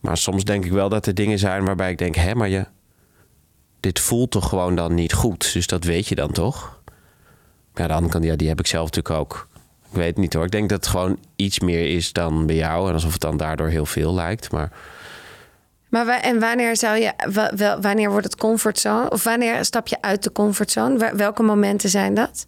maar 0.00 0.16
soms 0.16 0.44
denk 0.44 0.64
ik 0.64 0.72
wel 0.72 0.88
dat 0.88 1.06
er 1.06 1.14
dingen 1.14 1.38
zijn 1.38 1.64
waarbij 1.64 1.90
ik 1.90 1.98
denk... 1.98 2.14
hè, 2.14 2.34
maar 2.34 2.48
je, 2.48 2.66
dit 3.80 4.00
voelt 4.00 4.30
toch 4.30 4.48
gewoon 4.48 4.74
dan 4.76 4.94
niet 4.94 5.12
goed? 5.12 5.52
Dus 5.52 5.66
dat 5.66 5.84
weet 5.84 6.06
je 6.06 6.14
dan 6.14 6.32
toch? 6.32 6.80
Ja, 7.74 7.86
de 7.86 7.92
andere 7.92 8.12
kant, 8.12 8.24
ja, 8.24 8.36
die 8.36 8.48
heb 8.48 8.58
ik 8.58 8.66
zelf 8.66 8.84
natuurlijk 8.84 9.14
ook. 9.14 9.48
Ik 9.90 9.96
weet 9.96 10.06
het 10.06 10.16
niet 10.16 10.34
hoor. 10.34 10.44
Ik 10.44 10.50
denk 10.50 10.68
dat 10.68 10.78
het 10.78 10.90
gewoon 10.90 11.18
iets 11.36 11.60
meer 11.60 11.94
is 11.96 12.12
dan 12.12 12.46
bij 12.46 12.56
jou. 12.56 12.88
En 12.88 12.94
alsof 12.94 13.12
het 13.12 13.20
dan 13.20 13.36
daardoor 13.36 13.68
heel 13.68 13.86
veel 13.86 14.14
lijkt. 14.14 14.50
Maar 14.50 14.72
Maar 15.88 16.06
en 16.06 16.40
wanneer 16.40 16.76
zou 16.76 16.98
je, 16.98 17.12
wanneer 17.80 18.10
wordt 18.10 18.26
het 18.26 18.36
comfortzone? 18.36 19.10
Of 19.10 19.24
wanneer 19.24 19.64
stap 19.64 19.86
je 19.86 20.02
uit 20.02 20.22
de 20.22 20.32
comfortzone? 20.32 21.14
Welke 21.16 21.42
momenten 21.42 21.88
zijn 21.88 22.14
dat? 22.14 22.46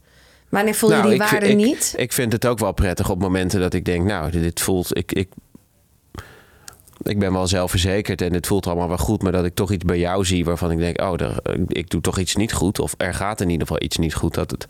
Wanneer 0.48 0.74
voel 0.74 0.88
je 0.88 0.94
die 0.94 1.04
Nou, 1.04 1.14
ik, 1.14 1.30
waarde 1.30 1.48
ik, 1.48 1.56
niet? 1.56 1.94
Ik 1.96 2.12
vind 2.12 2.32
het 2.32 2.46
ook 2.46 2.58
wel 2.58 2.72
prettig 2.72 3.10
op 3.10 3.18
momenten 3.18 3.60
dat 3.60 3.74
ik 3.74 3.84
denk, 3.84 4.06
nou, 4.06 4.30
dit 4.30 4.60
voelt. 4.60 4.96
Ik, 4.96 5.12
ik, 5.12 5.28
ik 7.02 7.18
ben 7.18 7.32
wel 7.32 7.46
zelfverzekerd 7.46 8.20
en 8.20 8.32
het 8.32 8.46
voelt 8.46 8.66
allemaal 8.66 8.88
wel 8.88 8.96
goed. 8.96 9.22
Maar 9.22 9.32
dat 9.32 9.44
ik 9.44 9.54
toch 9.54 9.72
iets 9.72 9.84
bij 9.84 9.98
jou 9.98 10.24
zie 10.24 10.44
waarvan 10.44 10.70
ik 10.70 10.78
denk, 10.78 11.00
oh, 11.00 11.14
ik 11.66 11.90
doe 11.90 12.00
toch 12.00 12.18
iets 12.18 12.36
niet 12.36 12.52
goed. 12.52 12.78
Of 12.78 12.94
er 12.96 13.14
gaat 13.14 13.40
in 13.40 13.50
ieder 13.50 13.66
geval 13.66 13.82
iets 13.82 13.96
niet 13.96 14.14
goed. 14.14 14.34
Dat 14.34 14.50
het, 14.50 14.66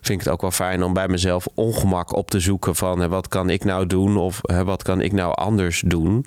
vind 0.00 0.20
ik 0.20 0.24
het 0.24 0.28
ook 0.28 0.40
wel 0.40 0.50
fijn 0.50 0.82
om 0.82 0.92
bij 0.92 1.08
mezelf 1.08 1.46
ongemak 1.54 2.16
op 2.16 2.30
te 2.30 2.40
zoeken 2.40 2.76
van 2.76 3.00
hè, 3.00 3.08
wat 3.08 3.28
kan 3.28 3.50
ik 3.50 3.64
nou 3.64 3.86
doen? 3.86 4.16
Of 4.16 4.40
hè, 4.42 4.64
wat 4.64 4.82
kan 4.82 5.00
ik 5.00 5.12
nou 5.12 5.34
anders 5.34 5.82
doen? 5.86 6.26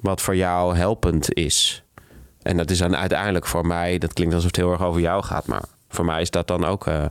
Wat 0.00 0.20
voor 0.20 0.36
jou 0.36 0.76
helpend 0.76 1.34
is. 1.34 1.82
En 2.42 2.56
dat 2.56 2.70
is 2.70 2.78
dan 2.78 2.96
uiteindelijk 2.96 3.46
voor 3.46 3.66
mij, 3.66 3.98
dat 3.98 4.12
klinkt 4.12 4.34
alsof 4.34 4.48
het 4.48 4.56
heel 4.56 4.72
erg 4.72 4.82
over 4.82 5.00
jou 5.00 5.22
gaat, 5.22 5.46
maar 5.46 5.62
voor 5.88 6.04
mij 6.04 6.20
is 6.20 6.30
dat 6.30 6.46
dan 6.46 6.64
ook 6.64 6.86
eh, 6.86 7.04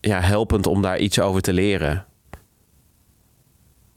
ja, 0.00 0.20
helpend 0.20 0.66
om 0.66 0.82
daar 0.82 0.98
iets 0.98 1.20
over 1.20 1.40
te 1.40 1.52
leren. 1.52 2.06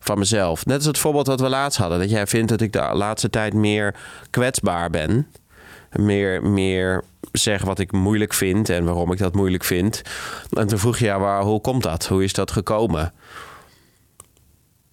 Van 0.08 0.20
mezelf. 0.20 0.66
Net 0.66 0.76
als 0.76 0.86
het 0.86 0.98
voorbeeld 0.98 1.28
wat 1.28 1.40
we 1.40 1.50
laatst 1.50 1.80
hadden. 1.80 2.00
Dat 2.00 2.10
jij 2.10 2.28
vindt 2.28 2.50
dat 2.50 2.62
ik 2.62 2.74
de 2.74 2.90
laatste 2.94 3.30
tijd 3.30 3.54
meer 3.54 3.96
kwetsbaar 4.30 4.90
ben. 4.90 5.28
Meer, 5.92 6.44
meer 6.44 7.04
zeg 7.32 7.64
wat 7.64 7.80
ik 7.80 7.92
moeilijk 7.92 8.34
vind 8.34 8.70
en 8.70 8.86
waarom 8.86 9.12
ik 9.12 9.18
dat 9.18 9.36
moeilijk 9.36 9.64
vind. 9.64 10.02
En 10.52 10.68
toen 10.68 10.80
vroeg 10.80 10.98
je, 10.98 11.06
ja, 11.06 11.20
waar, 11.20 11.42
hoe 11.42 11.62
komt 11.62 11.84
dat? 11.84 12.08
Hoe 12.08 12.24
is 12.24 12.34
dat 12.34 12.52
gekomen? 12.52 13.14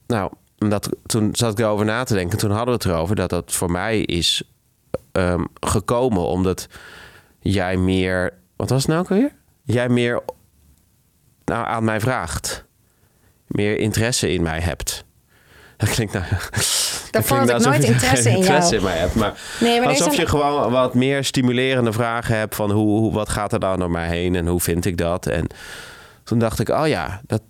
Nou, 0.06 0.32
dat, 0.58 0.88
toen 1.06 1.28
zat 1.32 1.52
ik 1.52 1.58
erover 1.58 1.84
na 1.84 2.04
te 2.04 2.14
denken. 2.14 2.38
Toen 2.38 2.50
hadden 2.50 2.78
we 2.78 2.82
het 2.82 2.84
erover 2.84 3.16
dat 3.16 3.30
dat 3.30 3.52
voor 3.52 3.70
mij 3.70 4.00
is 4.00 4.42
ehm, 5.12 5.44
gekomen 5.60 6.26
omdat 6.26 6.68
jij 7.40 7.76
meer. 7.76 8.32
Wat 8.56 8.70
was 8.70 8.82
het 8.82 8.90
nou 8.90 9.00
ook 9.00 9.10
alweer? 9.10 9.32
Jij 9.62 9.88
meer 9.88 10.22
nou, 11.44 11.66
aan 11.66 11.84
mij 11.84 12.00
vraagt. 12.00 12.64
Meer 13.54 13.78
interesse 13.78 14.32
in 14.32 14.42
mij 14.42 14.60
hebt. 14.60 15.04
Dat 15.76 15.88
klinkt 15.90 16.12
nou. 16.12 16.24
Klinkt 17.10 17.28
had 17.28 17.48
ik 17.48 17.50
alsof 17.50 17.72
nooit 17.72 17.84
interesse 17.84 18.30
in 18.30 18.36
interesse 18.36 18.74
jou. 18.74 18.76
in 18.76 18.82
mij 18.82 18.98
hebt. 18.98 19.14
Maar, 19.14 19.32
Nee, 19.60 19.80
maar 19.80 19.88
alsof 19.88 20.16
je 20.16 20.26
gewoon 20.26 20.70
wat 20.70 20.94
meer 20.94 21.24
stimulerende 21.24 21.92
vragen 21.92 22.38
hebt 22.38 22.54
van 22.54 22.70
hoe, 22.70 22.98
hoe, 22.98 23.12
wat 23.12 23.28
gaat 23.28 23.52
er 23.52 23.60
dan 23.60 23.78
door 23.78 23.90
mij 23.90 24.08
heen 24.08 24.34
en 24.34 24.46
hoe 24.46 24.60
vind 24.60 24.84
ik 24.84 24.96
dat? 24.96 25.26
En 25.26 25.46
toen 26.24 26.38
dacht 26.38 26.60
ik, 26.60 26.68
oh 26.68 26.88
ja, 26.88 27.20
dat, 27.26 27.42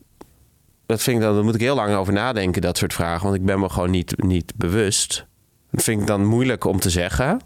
dat 0.86 1.02
vind 1.02 1.16
ik 1.16 1.22
dan, 1.22 1.34
daar 1.34 1.44
moet 1.44 1.54
ik 1.54 1.60
heel 1.60 1.74
lang 1.74 1.94
over 1.94 2.12
nadenken, 2.12 2.62
dat 2.62 2.78
soort 2.78 2.92
vragen. 2.92 3.22
Want 3.22 3.36
ik 3.36 3.44
ben 3.44 3.60
me 3.60 3.68
gewoon 3.68 3.90
niet, 3.90 4.22
niet 4.24 4.52
bewust. 4.56 5.26
Dat 5.70 5.82
vind 5.82 6.00
ik 6.00 6.06
dan 6.06 6.26
moeilijk 6.26 6.64
om 6.64 6.80
te 6.80 6.90
zeggen. 6.90 7.40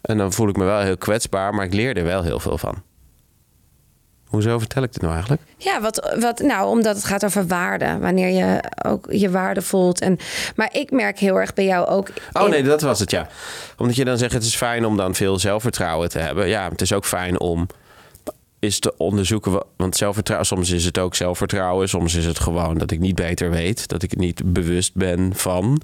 En 0.00 0.18
dan 0.18 0.32
voel 0.32 0.48
ik 0.48 0.56
me 0.56 0.64
wel 0.64 0.80
heel 0.80 0.98
kwetsbaar, 0.98 1.54
maar 1.54 1.64
ik 1.64 1.74
leer 1.74 1.96
er 1.96 2.04
wel 2.04 2.22
heel 2.22 2.40
veel 2.40 2.58
van. 2.58 2.82
Hoezo 4.30 4.58
vertel 4.58 4.82
ik 4.82 4.92
dit 4.92 5.00
nou 5.02 5.12
eigenlijk? 5.14 5.42
Ja, 5.56 5.80
wat, 5.80 6.16
wat, 6.20 6.38
nou, 6.38 6.68
omdat 6.68 6.94
het 6.96 7.04
gaat 7.04 7.24
over 7.24 7.46
waarde. 7.46 7.98
Wanneer 7.98 8.28
je 8.28 8.62
ook 8.86 9.06
je 9.10 9.30
waarde 9.30 9.62
voelt. 9.62 10.00
En, 10.00 10.18
maar 10.56 10.68
ik 10.72 10.90
merk 10.90 11.18
heel 11.18 11.36
erg 11.36 11.54
bij 11.54 11.64
jou 11.64 11.86
ook. 11.86 12.08
Oh 12.32 12.44
in- 12.44 12.50
nee, 12.50 12.62
dat 12.62 12.80
was 12.82 13.00
het 13.00 13.10
ja. 13.10 13.28
Omdat 13.76 13.96
je 13.96 14.04
dan 14.04 14.18
zegt 14.18 14.32
het 14.32 14.42
is 14.42 14.56
fijn 14.56 14.84
om 14.84 14.96
dan 14.96 15.14
veel 15.14 15.38
zelfvertrouwen 15.38 16.08
te 16.08 16.18
hebben. 16.18 16.48
Ja, 16.48 16.68
het 16.68 16.80
is 16.80 16.92
ook 16.92 17.04
fijn 17.04 17.40
om 17.40 17.66
is 18.58 18.78
te 18.78 18.96
onderzoeken. 18.96 19.52
wa- 19.52 19.62
Want 19.76 19.96
zelfvertrouwen, 19.96 20.46
soms 20.48 20.70
is 20.70 20.84
het 20.84 20.98
ook 20.98 21.14
zelfvertrouwen. 21.14 21.88
Soms 21.88 22.14
is 22.14 22.26
het 22.26 22.38
gewoon 22.40 22.78
dat 22.78 22.90
ik 22.90 22.98
niet 22.98 23.14
beter 23.14 23.50
weet. 23.50 23.88
Dat 23.88 24.02
ik 24.02 24.16
niet 24.16 24.52
bewust 24.52 24.94
ben 24.94 25.30
van. 25.34 25.80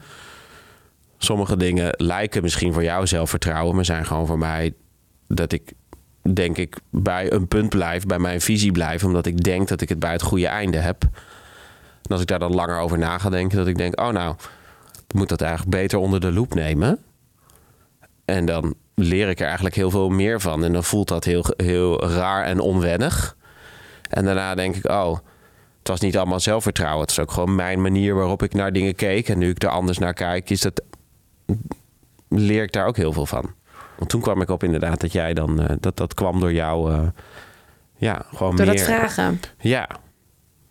Sommige 1.19 1.57
dingen 1.57 1.95
lijken 1.97 2.43
misschien 2.43 2.73
voor 2.73 2.83
jou 2.85 3.07
zelfvertrouwen, 3.07 3.75
maar 3.75 3.85
zijn 3.85 4.07
gewoon 4.07 4.27
voor 4.27 4.39
mij 4.39 4.75
dat 5.29 5.53
ik 5.53 5.73
denk 6.35 6.59
ik 6.59 6.77
bij 6.91 7.33
een 7.33 7.49
punt 7.49 7.69
blijf, 7.69 8.07
bij 8.07 8.19
mijn 8.19 8.41
visie 8.41 8.73
blijf, 8.73 9.05
omdat 9.05 9.27
ik 9.27 9.43
denk 9.43 9.69
dat 9.69 9.81
ik 9.81 9.89
het 9.89 9.99
bij 9.99 10.13
het 10.13 10.23
goede 10.23 10.47
einde 10.47 10.79
heb. 10.79 11.03
En 12.03 12.13
als 12.13 12.21
ik 12.21 12.27
daar 12.27 12.39
dan 12.39 12.55
langer 12.55 12.79
over 12.79 12.99
na 12.99 13.19
ga 13.19 13.31
denken, 13.31 13.59
dat 13.59 13.67
ik 13.67 13.77
denk, 13.77 14.01
oh 14.01 14.09
nou, 14.09 14.35
ik 15.09 15.15
moet 15.15 15.29
dat 15.29 15.41
eigenlijk 15.41 15.71
beter 15.71 15.99
onder 15.99 16.21
de 16.21 16.33
loep 16.33 16.55
nemen. 16.55 16.99
En 18.25 18.47
dan 18.47 18.75
leer 18.95 19.29
ik 19.29 19.39
er 19.39 19.47
eigenlijk 19.47 19.77
heel 19.77 19.91
veel 19.91 20.09
meer 20.09 20.41
van. 20.41 20.65
En 20.65 20.73
dan 20.73 20.85
voelt 20.85 21.09
dat 21.09 21.25
heel, 21.25 21.45
heel 21.57 22.05
raar 22.05 22.45
en 22.45 22.61
onwennig. 22.61 23.37
En 24.09 24.25
daarna 24.25 24.55
denk 24.55 24.77
ik, 24.77 24.89
oh, 24.89 25.19
het 25.79 25.89
was 25.89 26.01
niet 26.01 26.17
allemaal 26.17 26.41
zelfvertrouwen. 26.41 27.01
Het 27.01 27.11
is 27.11 27.19
ook 27.19 27.31
gewoon 27.31 27.55
mijn 27.55 27.83
manier 27.83 28.15
waarop 28.15 28.43
ik 28.43 28.55
naar 28.55 28.73
dingen 28.73 28.95
keek. 28.95 29.29
En 29.29 29.39
nu 29.39 29.51
ik 29.51 29.63
er 29.63 29.69
anders 29.69 29.99
naar 29.99 30.15
kijk, 30.15 30.51
is 30.51 30.61
dat, 30.61 30.83
leer 32.29 32.63
ik 32.63 32.73
daar 32.73 32.87
ook 32.87 32.97
heel 32.97 33.13
veel 33.13 33.27
van. 33.27 33.55
Want 33.99 34.11
toen 34.11 34.21
kwam 34.21 34.41
ik 34.41 34.49
op 34.51 34.63
inderdaad 34.65 35.01
dat 35.01 35.13
jij 35.13 35.35
dan, 35.35 35.61
eh, 35.61 35.77
dat 35.81 35.97
dat 35.97 36.15
kwam 36.15 36.41
door 36.41 36.53
jou, 36.53 36.93
eh, 36.93 37.01
ja, 37.97 38.23
gewoon 38.35 38.57
Door 38.57 38.67
meer. 38.67 38.75
dat 38.77 38.85
vragen. 38.85 39.41
Ja, 39.59 39.89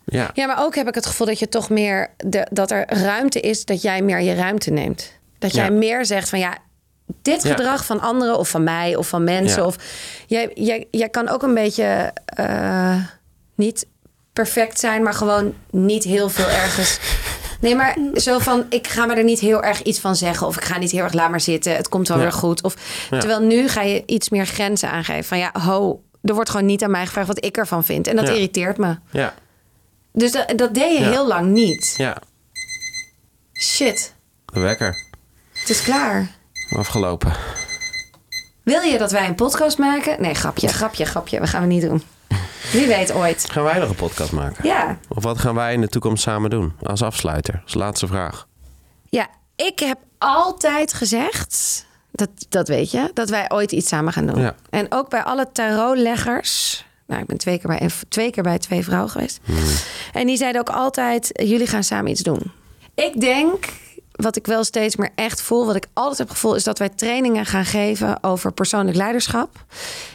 ja, 0.04 0.30
Ja, 0.34 0.46
maar 0.46 0.64
ook 0.64 0.74
heb 0.74 0.88
ik 0.88 0.94
het 0.94 1.06
gevoel 1.06 1.26
dat 1.26 1.38
je 1.38 1.48
toch 1.48 1.70
meer 1.70 2.10
de, 2.16 2.46
dat 2.50 2.70
er 2.70 2.84
ruimte 2.88 3.40
is 3.40 3.64
dat 3.64 3.82
jij 3.82 4.02
meer 4.02 4.20
je 4.20 4.34
ruimte 4.34 4.70
neemt. 4.70 5.12
Dat 5.38 5.54
jij 5.54 5.64
Ja. 5.64 5.70
meer 5.72 6.04
zegt 6.06 6.28
van 6.28 6.38
ja, 6.38 6.58
dit 7.22 7.42
Ja. 7.42 7.50
gedrag 7.50 7.84
van 7.84 8.00
anderen 8.00 8.38
of 8.38 8.48
van 8.48 8.64
mij 8.64 8.96
of 8.96 9.08
van 9.08 9.24
mensen. 9.24 9.60
Ja. 9.62 9.66
Of 9.66 9.76
jij, 10.26 10.50
jij, 10.54 10.86
jij 10.90 11.08
kan 11.08 11.28
ook 11.28 11.42
een 11.42 11.54
beetje 11.54 12.12
eh, 12.24 12.96
niet 13.54 13.86
perfect 14.32 14.78
zijn, 14.78 15.02
maar 15.02 15.14
gewoon 15.14 15.54
niet 15.70 16.04
heel 16.04 16.28
veel 16.28 16.48
ergens. 16.48 16.98
Nee, 17.60 17.74
maar 17.74 17.96
zo 18.14 18.38
van, 18.38 18.66
ik 18.68 18.86
ga 18.86 19.06
me 19.06 19.14
er 19.14 19.24
niet 19.24 19.40
heel 19.40 19.62
erg 19.62 19.82
iets 19.82 19.98
van 19.98 20.16
zeggen. 20.16 20.46
Of 20.46 20.56
ik 20.56 20.64
ga 20.64 20.78
niet 20.78 20.90
heel 20.90 21.02
erg, 21.02 21.12
laat 21.12 21.30
maar 21.30 21.40
zitten. 21.40 21.76
Het 21.76 21.88
komt 21.88 22.08
wel 22.08 22.16
Ja. 22.16 22.22
weer 22.22 22.32
goed. 22.32 22.62
Of, 22.62 22.74
Ja. 23.10 23.18
Terwijl 23.18 23.40
nu 23.40 23.68
ga 23.68 23.82
je 23.82 24.02
iets 24.06 24.28
meer 24.28 24.46
grenzen 24.46 24.90
aangeven. 24.90 25.24
Van 25.24 25.38
ja, 25.38 25.50
ho, 25.60 26.02
er 26.22 26.34
wordt 26.34 26.50
gewoon 26.50 26.66
niet 26.66 26.82
aan 26.82 26.90
mij 26.90 27.06
gevraagd 27.06 27.26
wat 27.28 27.44
ik 27.44 27.56
ervan 27.56 27.84
vind. 27.84 28.06
En 28.06 28.16
dat 28.16 28.26
Ja. 28.26 28.32
irriteert 28.32 28.76
me. 28.76 28.96
Ja, 29.10 29.34
Dus 30.12 30.32
dat, 30.32 30.52
dat 30.56 30.74
deed 30.74 30.98
je 30.98 31.04
Ja. 31.04 31.10
heel 31.10 31.26
lang 31.26 31.46
niet. 31.52 31.94
ja. 31.96 32.16
Shit, 33.52 34.14
De 34.52 34.60
wekker. 34.60 35.02
het 35.52 35.68
is 35.68 35.82
klaar. 35.82 36.30
Afgelopen. 36.76 37.32
Wil 38.62 38.80
je 38.80 38.98
dat 38.98 39.10
wij 39.12 39.26
een 39.26 39.34
podcast 39.34 39.78
maken? 39.78 40.22
Nee, 40.22 40.34
grapje, 40.34 40.68
grapje, 40.68 41.04
grapje. 41.04 41.40
We 41.40 41.46
gaan 41.46 41.60
we 41.60 41.66
niet 41.66 41.82
doen. 41.82 42.02
Wie 42.72 42.86
weet 42.86 43.12
ooit. 43.12 43.50
Gaan 43.50 43.64
wij 43.64 43.78
nog 43.78 43.88
een 43.88 43.94
podcast 43.94 44.32
maken? 44.32 44.64
Ja, 44.68 44.98
Of 45.08 45.22
wat 45.22 45.38
gaan 45.38 45.54
wij 45.54 45.72
in 45.72 45.80
de 45.80 45.88
toekomst 45.88 46.22
samen 46.22 46.50
doen? 46.50 46.72
Als 46.82 47.02
afsluiter. 47.02 47.60
Als 47.64 47.74
laatste 47.74 48.06
vraag. 48.06 48.46
ja 49.08 49.26
ik 49.56 49.78
heb 49.78 49.98
altijd 50.18 50.92
gezegd, 50.92 51.84
dat, 52.12 52.28
dat 52.48 52.68
weet 52.68 52.90
je, 52.90 53.10
dat 53.14 53.28
wij 53.30 53.50
ooit 53.50 53.72
iets 53.72 53.88
samen 53.88 54.12
gaan 54.12 54.26
doen. 54.26 54.40
Ja. 54.40 54.54
En 54.70 54.86
ook 54.88 55.10
bij 55.10 55.22
alle 55.22 55.48
tarotleggers. 55.52 56.84
Nou, 57.06 57.20
ik 57.20 57.26
ben 57.26 57.38
twee 57.38 57.58
keer 57.58 57.78
bij, 57.78 57.90
twee 58.08 58.30
keer 58.30 58.42
bij 58.42 58.58
twee 58.58 58.84
vrouwen 58.84 59.10
geweest. 59.10 59.40
En 60.12 60.26
die 60.26 60.36
zeiden 60.36 60.60
ook 60.60 60.70
altijd, 60.70 61.30
jullie 61.32 61.66
gaan 61.66 61.84
samen 61.84 62.10
iets 62.10 62.22
doen. 62.22 62.52
Ik 62.94 63.20
denk, 63.20 63.68
wat 64.12 64.36
ik 64.36 64.46
wel 64.46 64.64
steeds 64.64 64.96
meer 64.96 65.10
echt 65.14 65.42
voel, 65.42 65.66
wat 65.66 65.76
ik 65.76 65.86
altijd 65.92 66.18
heb 66.18 66.30
gevoeld, 66.30 66.56
is 66.56 66.64
dat 66.64 66.78
wij 66.78 66.88
trainingen 66.88 67.46
gaan 67.46 67.64
geven 67.64 68.22
over 68.22 68.52
persoonlijk 68.52 68.96
leiderschap. 68.96 69.64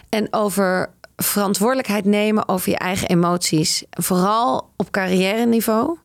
En 0.10 0.28
over 0.32 0.90
verantwoordelijkheid 1.24 2.06
nemen 2.06 2.48
over 2.48 2.70
je 2.70 2.78
eigen 2.78 3.08
emoties. 3.10 3.84
Vooral 3.90 4.70
op 4.76 4.92
carrière 4.92 5.46
niveau. 5.46 5.98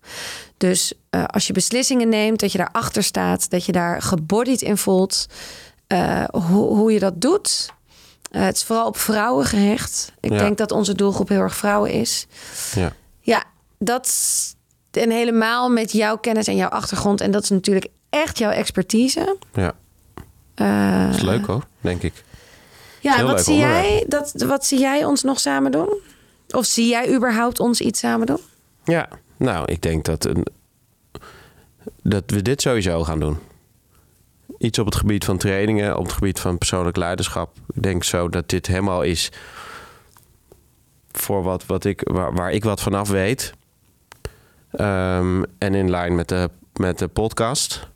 Dus 0.56 0.92
eh, 1.10 1.24
als 1.24 1.46
je 1.46 1.52
beslissingen 1.52 2.08
neemt, 2.08 2.40
dat 2.40 2.52
je 2.52 2.58
daarachter 2.58 3.02
staat, 3.02 3.50
dat 3.50 3.64
je 3.64 3.72
daar 3.72 4.02
gebodied 4.02 4.62
in 4.62 4.76
voelt. 4.76 5.26
eh, 5.86 6.24
hoe, 6.32 6.76
hoe 6.76 6.92
je 6.92 6.98
dat 6.98 7.20
doet. 7.20 7.72
Eh, 8.30 8.42
het 8.44 8.56
is 8.56 8.62
vooral 8.64 8.86
op 8.86 8.96
vrouwen 8.96 9.44
gericht. 9.44 10.12
Ik 10.20 10.30
Ja. 10.32 10.38
denk 10.38 10.58
dat 10.58 10.72
onze 10.72 10.94
doelgroep 10.94 11.28
heel 11.28 11.40
erg 11.40 11.56
vrouwen 11.56 11.90
is. 11.90 12.26
Ja. 12.74 12.92
Ja, 13.20 13.44
dat 13.78 14.14
en 14.90 15.10
helemaal 15.10 15.68
met 15.70 15.92
jouw 15.92 16.16
kennis 16.16 16.46
en 16.46 16.56
jouw 16.56 16.68
achtergrond. 16.68 17.20
En 17.20 17.30
dat 17.30 17.42
is 17.42 17.50
natuurlijk 17.50 17.86
echt 18.10 18.38
jouw 18.38 18.50
expertise. 18.50 19.36
Ja. 19.54 19.72
Dat 20.54 21.14
is 21.14 21.22
leuk 21.22 21.46
hoor, 21.46 21.66
denk 21.80 22.02
ik. 22.02 22.24
Ja, 23.00 23.22
wat 23.24 23.44
zie, 23.44 23.56
jij, 23.56 24.04
dat, 24.08 24.32
wat 24.46 24.64
zie 24.64 24.78
jij 24.78 25.04
ons 25.04 25.22
nog 25.22 25.40
samen 25.40 25.72
doen? 25.72 26.00
Of 26.50 26.64
zie 26.64 26.88
jij 26.88 27.14
überhaupt 27.14 27.60
ons 27.60 27.80
iets 27.80 28.00
samen 28.00 28.26
doen? 28.26 28.40
Ja, 28.84 29.08
nou, 29.36 29.72
ik 29.72 29.82
denk 29.82 30.04
dat, 30.04 30.24
een, 30.24 30.46
dat 32.02 32.22
we 32.26 32.42
dit 32.42 32.62
sowieso 32.62 33.04
gaan 33.04 33.20
doen. 33.20 33.38
Iets 34.58 34.78
op 34.78 34.86
het 34.86 34.94
gebied 34.94 35.24
van 35.24 35.36
trainingen, 35.38 35.96
op 35.96 36.04
het 36.04 36.12
gebied 36.12 36.40
van 36.40 36.58
persoonlijk 36.58 36.96
leiderschap. 36.96 37.56
Ik 37.74 37.82
denk 37.82 38.04
zo 38.04 38.28
dat 38.28 38.48
dit 38.48 38.66
helemaal 38.66 39.02
is 39.02 39.30
voor 41.12 41.42
wat, 41.42 41.66
wat 41.66 41.84
ik, 41.84 42.00
waar, 42.04 42.34
waar 42.34 42.52
ik 42.52 42.64
wat 42.64 42.80
vanaf 42.80 43.08
weet. 43.08 43.52
Ehm, 44.70 45.42
en 45.58 45.74
in 45.74 45.90
lijn 45.90 46.14
met 46.14 46.28
de, 46.28 46.50
met 46.72 46.98
de 46.98 47.08
podcast. 47.08 47.88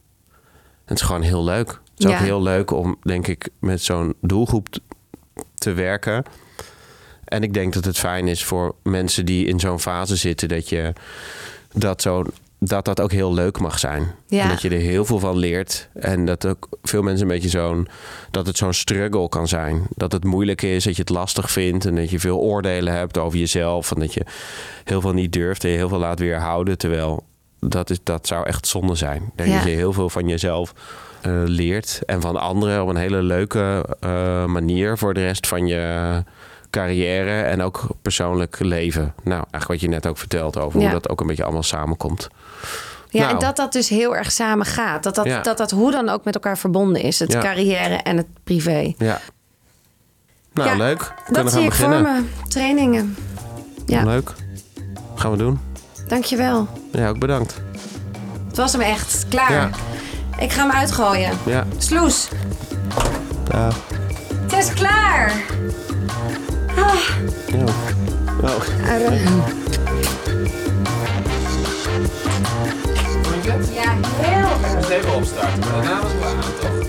Het 0.85 0.99
is 0.99 1.05
gewoon 1.05 1.23
heel 1.23 1.45
leuk. 1.45 1.69
Het 1.69 1.81
is 2.05 2.05
Ja. 2.11 2.11
ook 2.19 2.25
heel 2.25 2.43
leuk 2.43 2.71
om, 2.71 2.97
denk 3.03 3.27
ik, 3.27 3.49
met 3.59 3.83
zo'n 3.83 4.15
doelgroep 4.21 4.67
te 5.61 5.73
werken. 5.73 6.25
En 7.25 7.43
ik 7.43 7.55
denk 7.55 7.73
dat 7.73 7.85
het 7.85 7.99
fijn 7.99 8.29
is 8.29 8.45
voor 8.45 8.75
mensen 8.83 9.27
die 9.27 9.47
in 9.47 9.61
zo'n 9.61 9.81
fase 9.81 10.17
zitten 10.17 10.49
dat 10.49 10.69
je 10.69 10.93
dat 11.73 12.03
zo 12.03 12.25
dat 12.63 12.85
dat 12.85 13.01
ook 13.01 13.13
heel 13.13 13.35
leuk 13.35 13.59
mag 13.59 13.79
zijn. 13.79 14.15
Ja. 14.27 14.43
En 14.43 14.49
dat 14.49 14.63
je 14.63 14.69
er 14.69 14.81
heel 14.81 15.05
veel 15.05 15.19
van 15.19 15.37
leert. 15.37 15.89
En 15.93 16.25
dat 16.25 16.47
ook 16.47 16.69
veel 16.83 17.03
mensen 17.03 17.23
een 17.23 17.33
beetje 17.33 17.49
zo'n 17.49 17.89
dat 18.31 18.47
het 18.47 18.57
zo'n 18.57 18.73
struggle 18.73 19.29
kan 19.29 19.49
zijn. 19.49 19.87
Dat 19.97 20.13
het 20.13 20.25
moeilijk 20.25 20.63
is, 20.63 20.85
dat 20.85 20.97
je 20.97 21.01
het 21.01 21.11
lastig 21.11 21.51
vindt 21.51 21.85
en 21.85 21.95
dat 21.95 22.11
je 22.11 22.21
veel 22.21 22.39
oordelen 22.39 22.95
hebt 22.95 23.19
over 23.19 23.39
jezelf. 23.39 23.93
En 23.93 24.01
dat 24.01 24.15
je 24.15 24.25
heel 24.85 25.01
veel 25.01 25.13
niet 25.13 25.33
durft 25.33 25.65
en 25.65 25.71
je 25.71 25.77
heel 25.77 25.89
veel 25.89 25.99
laat 25.99 26.19
weerhouden. 26.19 26.79
Terwijl 26.79 27.25
dat, 27.59 27.91
is, 27.91 27.99
dat 28.03 28.27
zou 28.27 28.47
echt 28.47 28.67
zonde 28.67 28.95
zijn. 28.95 29.33
Ja. 29.37 29.45
dat 29.45 29.63
je 29.63 29.71
heel 29.71 29.93
veel 29.93 30.11
van 30.11 30.29
jezelf 30.29 30.75
eh, 31.23 31.33
leert. 31.45 32.01
En 32.07 32.21
van 32.21 32.37
anderen 32.37 32.83
op 32.83 32.89
een 32.89 32.97
hele 32.97 33.23
leuke 33.23 33.85
eh, 34.01 34.45
manier 34.45 34.99
voor 34.99 35.15
de 35.15 35.21
rest 35.21 35.47
van 35.47 35.67
je 35.67 36.23
carrière 36.71 37.43
en 37.43 37.63
ook 37.63 37.87
persoonlijk 38.03 38.59
leven. 38.59 39.15
Nou, 39.23 39.45
eigenlijk 39.51 39.67
wat 39.67 39.81
je 39.81 39.89
net 39.89 40.07
ook 40.07 40.19
vertelt 40.19 40.59
over 40.59 40.79
Ja. 40.81 40.85
hoe 40.91 40.95
dat 41.01 41.09
ook 41.09 41.21
een 41.21 41.27
beetje 41.27 41.45
allemaal 41.45 41.63
samenkomt. 41.63 42.29
Ja, 43.09 43.21
Nou. 43.21 43.33
en 43.33 43.39
dat 43.39 43.57
dat 43.57 43.73
dus 43.73 43.89
heel 43.89 44.17
erg 44.17 44.33
samen 44.33 44.67
gaat. 44.67 45.03
Dat 45.03 45.15
dat, 45.15 45.25
Ja. 45.27 45.41
dat 45.41 45.57
dat 45.59 45.71
hoe 45.71 45.91
dan 45.91 46.09
ook 46.09 46.25
met 46.25 46.35
elkaar 46.35 46.59
verbonden 46.59 47.03
is. 47.03 47.19
Het 47.19 47.33
Ja. 47.33 47.41
carrière 47.41 47.95
en 47.95 48.17
het 48.17 48.27
privé. 48.45 48.93
Ja. 48.99 49.21
Nou, 50.53 50.77
leuk. 50.77 50.99
We 50.99 51.07
dat 51.07 51.35
kunnen 51.35 51.51
zie 51.53 51.61
gaan 51.61 51.65
ik 51.65 51.71
beginnen. 51.71 52.05
voor 52.07 52.15
me. 52.43 52.49
Trainingen. 52.49 53.17
Ja, 53.87 54.05
Leuk. 54.05 54.33
Gaan 55.15 55.31
we 55.31 55.37
doen. 55.37 55.61
dankjewel. 56.09 56.69
Ja, 56.93 57.09
ook 57.09 57.19
bedankt. 57.19 57.61
Het 58.49 58.57
was 58.57 58.73
hem 58.73 58.81
echt. 58.81 59.27
Klaar. 59.29 59.71
Ja. 60.41 60.47
Ik 60.47 60.53
ga 60.53 60.63
hem 60.63 60.71
uitgooien. 60.71 61.39
Ja. 61.47 61.65
Sloes. 61.79 62.29
Dag. 63.45 63.77
Het 64.43 64.53
is 64.53 64.73
klaar. 64.73 65.33
Ah, 66.77 66.95
Ja. 67.47 67.65
Oh. 68.43 68.65
ja, 73.73 73.95
heel 74.03 74.49
erg. 74.75 74.91
Even 74.91 75.15
opstarten, 75.15 75.59
maar 75.61 75.73
daarna 75.73 76.01
was 76.03 76.11
het 76.13 76.21
wel 76.21 76.29
aan, 76.31 76.43
toch? 76.61 76.89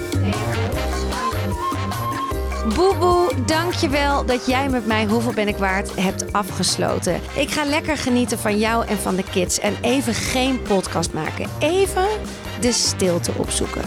Boeboe, 2.76 3.32
dankjewel 3.46 4.26
dat 4.26 4.46
jij 4.46 4.70
met 4.70 4.86
mij 4.86 5.06
Hoeveel 5.06 5.34
Ben 5.34 5.48
ik 5.48 5.58
waard 5.58 6.00
hebt 6.00 6.34
afgesloten. 6.34 7.20
Ik 7.34 7.52
ga 7.52 7.66
lekker 7.66 7.98
genieten 7.98 8.40
van 8.40 8.58
jou 8.58 8.86
en 8.88 8.98
van 8.98 9.16
de 9.16 9.24
kids. 9.24 9.60
En 9.60 9.76
even 9.82 10.14
geen 10.14 10.62
podcast 10.62 11.14
maken. 11.14 11.48
Even 11.60 12.06
de 12.62 12.72
stilte 12.72 13.32
opzoeken. 13.38 13.84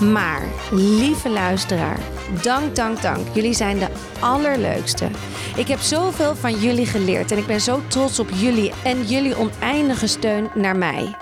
Maar, 0.00 0.42
lieve 0.70 1.28
luisteraar, 1.28 1.98
dank, 2.42 2.76
dank, 2.76 3.02
dank. 3.02 3.26
Jullie 3.32 3.54
zijn 3.54 3.78
de 3.78 3.88
allerleukste. 4.20 5.08
Ik 5.56 5.68
heb 5.68 5.80
zoveel 5.80 6.36
van 6.36 6.60
jullie 6.60 6.86
geleerd 6.86 7.32
en 7.32 7.38
ik 7.38 7.46
ben 7.46 7.60
zo 7.60 7.80
trots 7.88 8.18
op 8.18 8.28
jullie 8.34 8.72
en 8.84 9.04
jullie 9.04 9.36
oneindige 9.36 10.06
steun 10.06 10.48
naar 10.54 10.76
mij. 10.76 11.14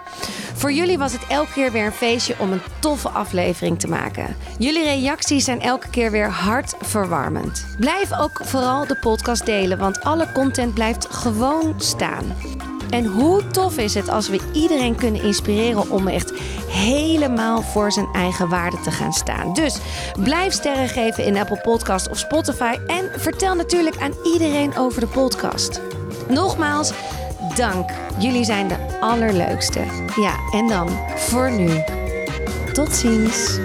Voor 0.54 0.72
jullie 0.72 0.98
was 0.98 1.12
het 1.12 1.26
elke 1.28 1.52
keer 1.52 1.72
weer 1.72 1.84
een 1.84 1.92
feestje 1.92 2.34
om 2.38 2.52
een 2.52 2.62
toffe 2.78 3.08
aflevering 3.08 3.80
te 3.80 3.88
maken. 3.88 4.36
Jullie 4.58 4.84
reacties 4.84 5.44
zijn 5.44 5.60
elke 5.60 5.88
keer 5.88 6.10
weer 6.10 6.30
hartverwarmend. 6.30 7.66
Blijf 7.78 8.18
ook 8.18 8.40
vooral 8.44 8.86
de 8.86 8.96
podcast 8.96 9.46
delen, 9.46 9.78
want 9.78 10.00
alle 10.00 10.32
content 10.32 10.74
blijft 10.74 11.06
gewoon 11.10 11.74
staan. 11.76 12.24
En 12.94 13.06
hoe 13.06 13.46
tof 13.46 13.78
is 13.78 13.94
het 13.94 14.08
als 14.08 14.28
we 14.28 14.40
iedereen 14.52 14.94
kunnen 14.96 15.22
inspireren 15.22 15.90
om 15.90 16.08
echt 16.08 16.32
helemaal 16.68 17.62
voor 17.62 17.92
zijn 17.92 18.08
eigen 18.12 18.48
waarde 18.48 18.80
te 18.80 18.90
gaan 18.90 19.12
staan. 19.12 19.52
Dus 19.52 19.78
blijf 20.22 20.52
sterren 20.52 20.88
geven 20.88 21.24
in 21.24 21.36
Apple 21.36 21.60
Podcast 21.60 22.08
of 22.08 22.18
Spotify 22.18 22.76
en 22.86 23.10
vertel 23.16 23.54
natuurlijk 23.54 23.96
aan 23.96 24.12
iedereen 24.24 24.76
over 24.76 25.00
de 25.00 25.06
podcast. 25.06 25.80
Nogmaals, 26.28 26.92
dank. 27.56 27.90
Jullie 28.18 28.44
zijn 28.44 28.68
de 28.68 28.98
allerleukste. 29.00 29.80
Ja, 30.16 30.34
en 30.52 30.68
dan 30.68 30.88
voor 31.16 31.50
nu. 31.50 31.82
Tot 32.72 32.94
ziens. 32.94 33.58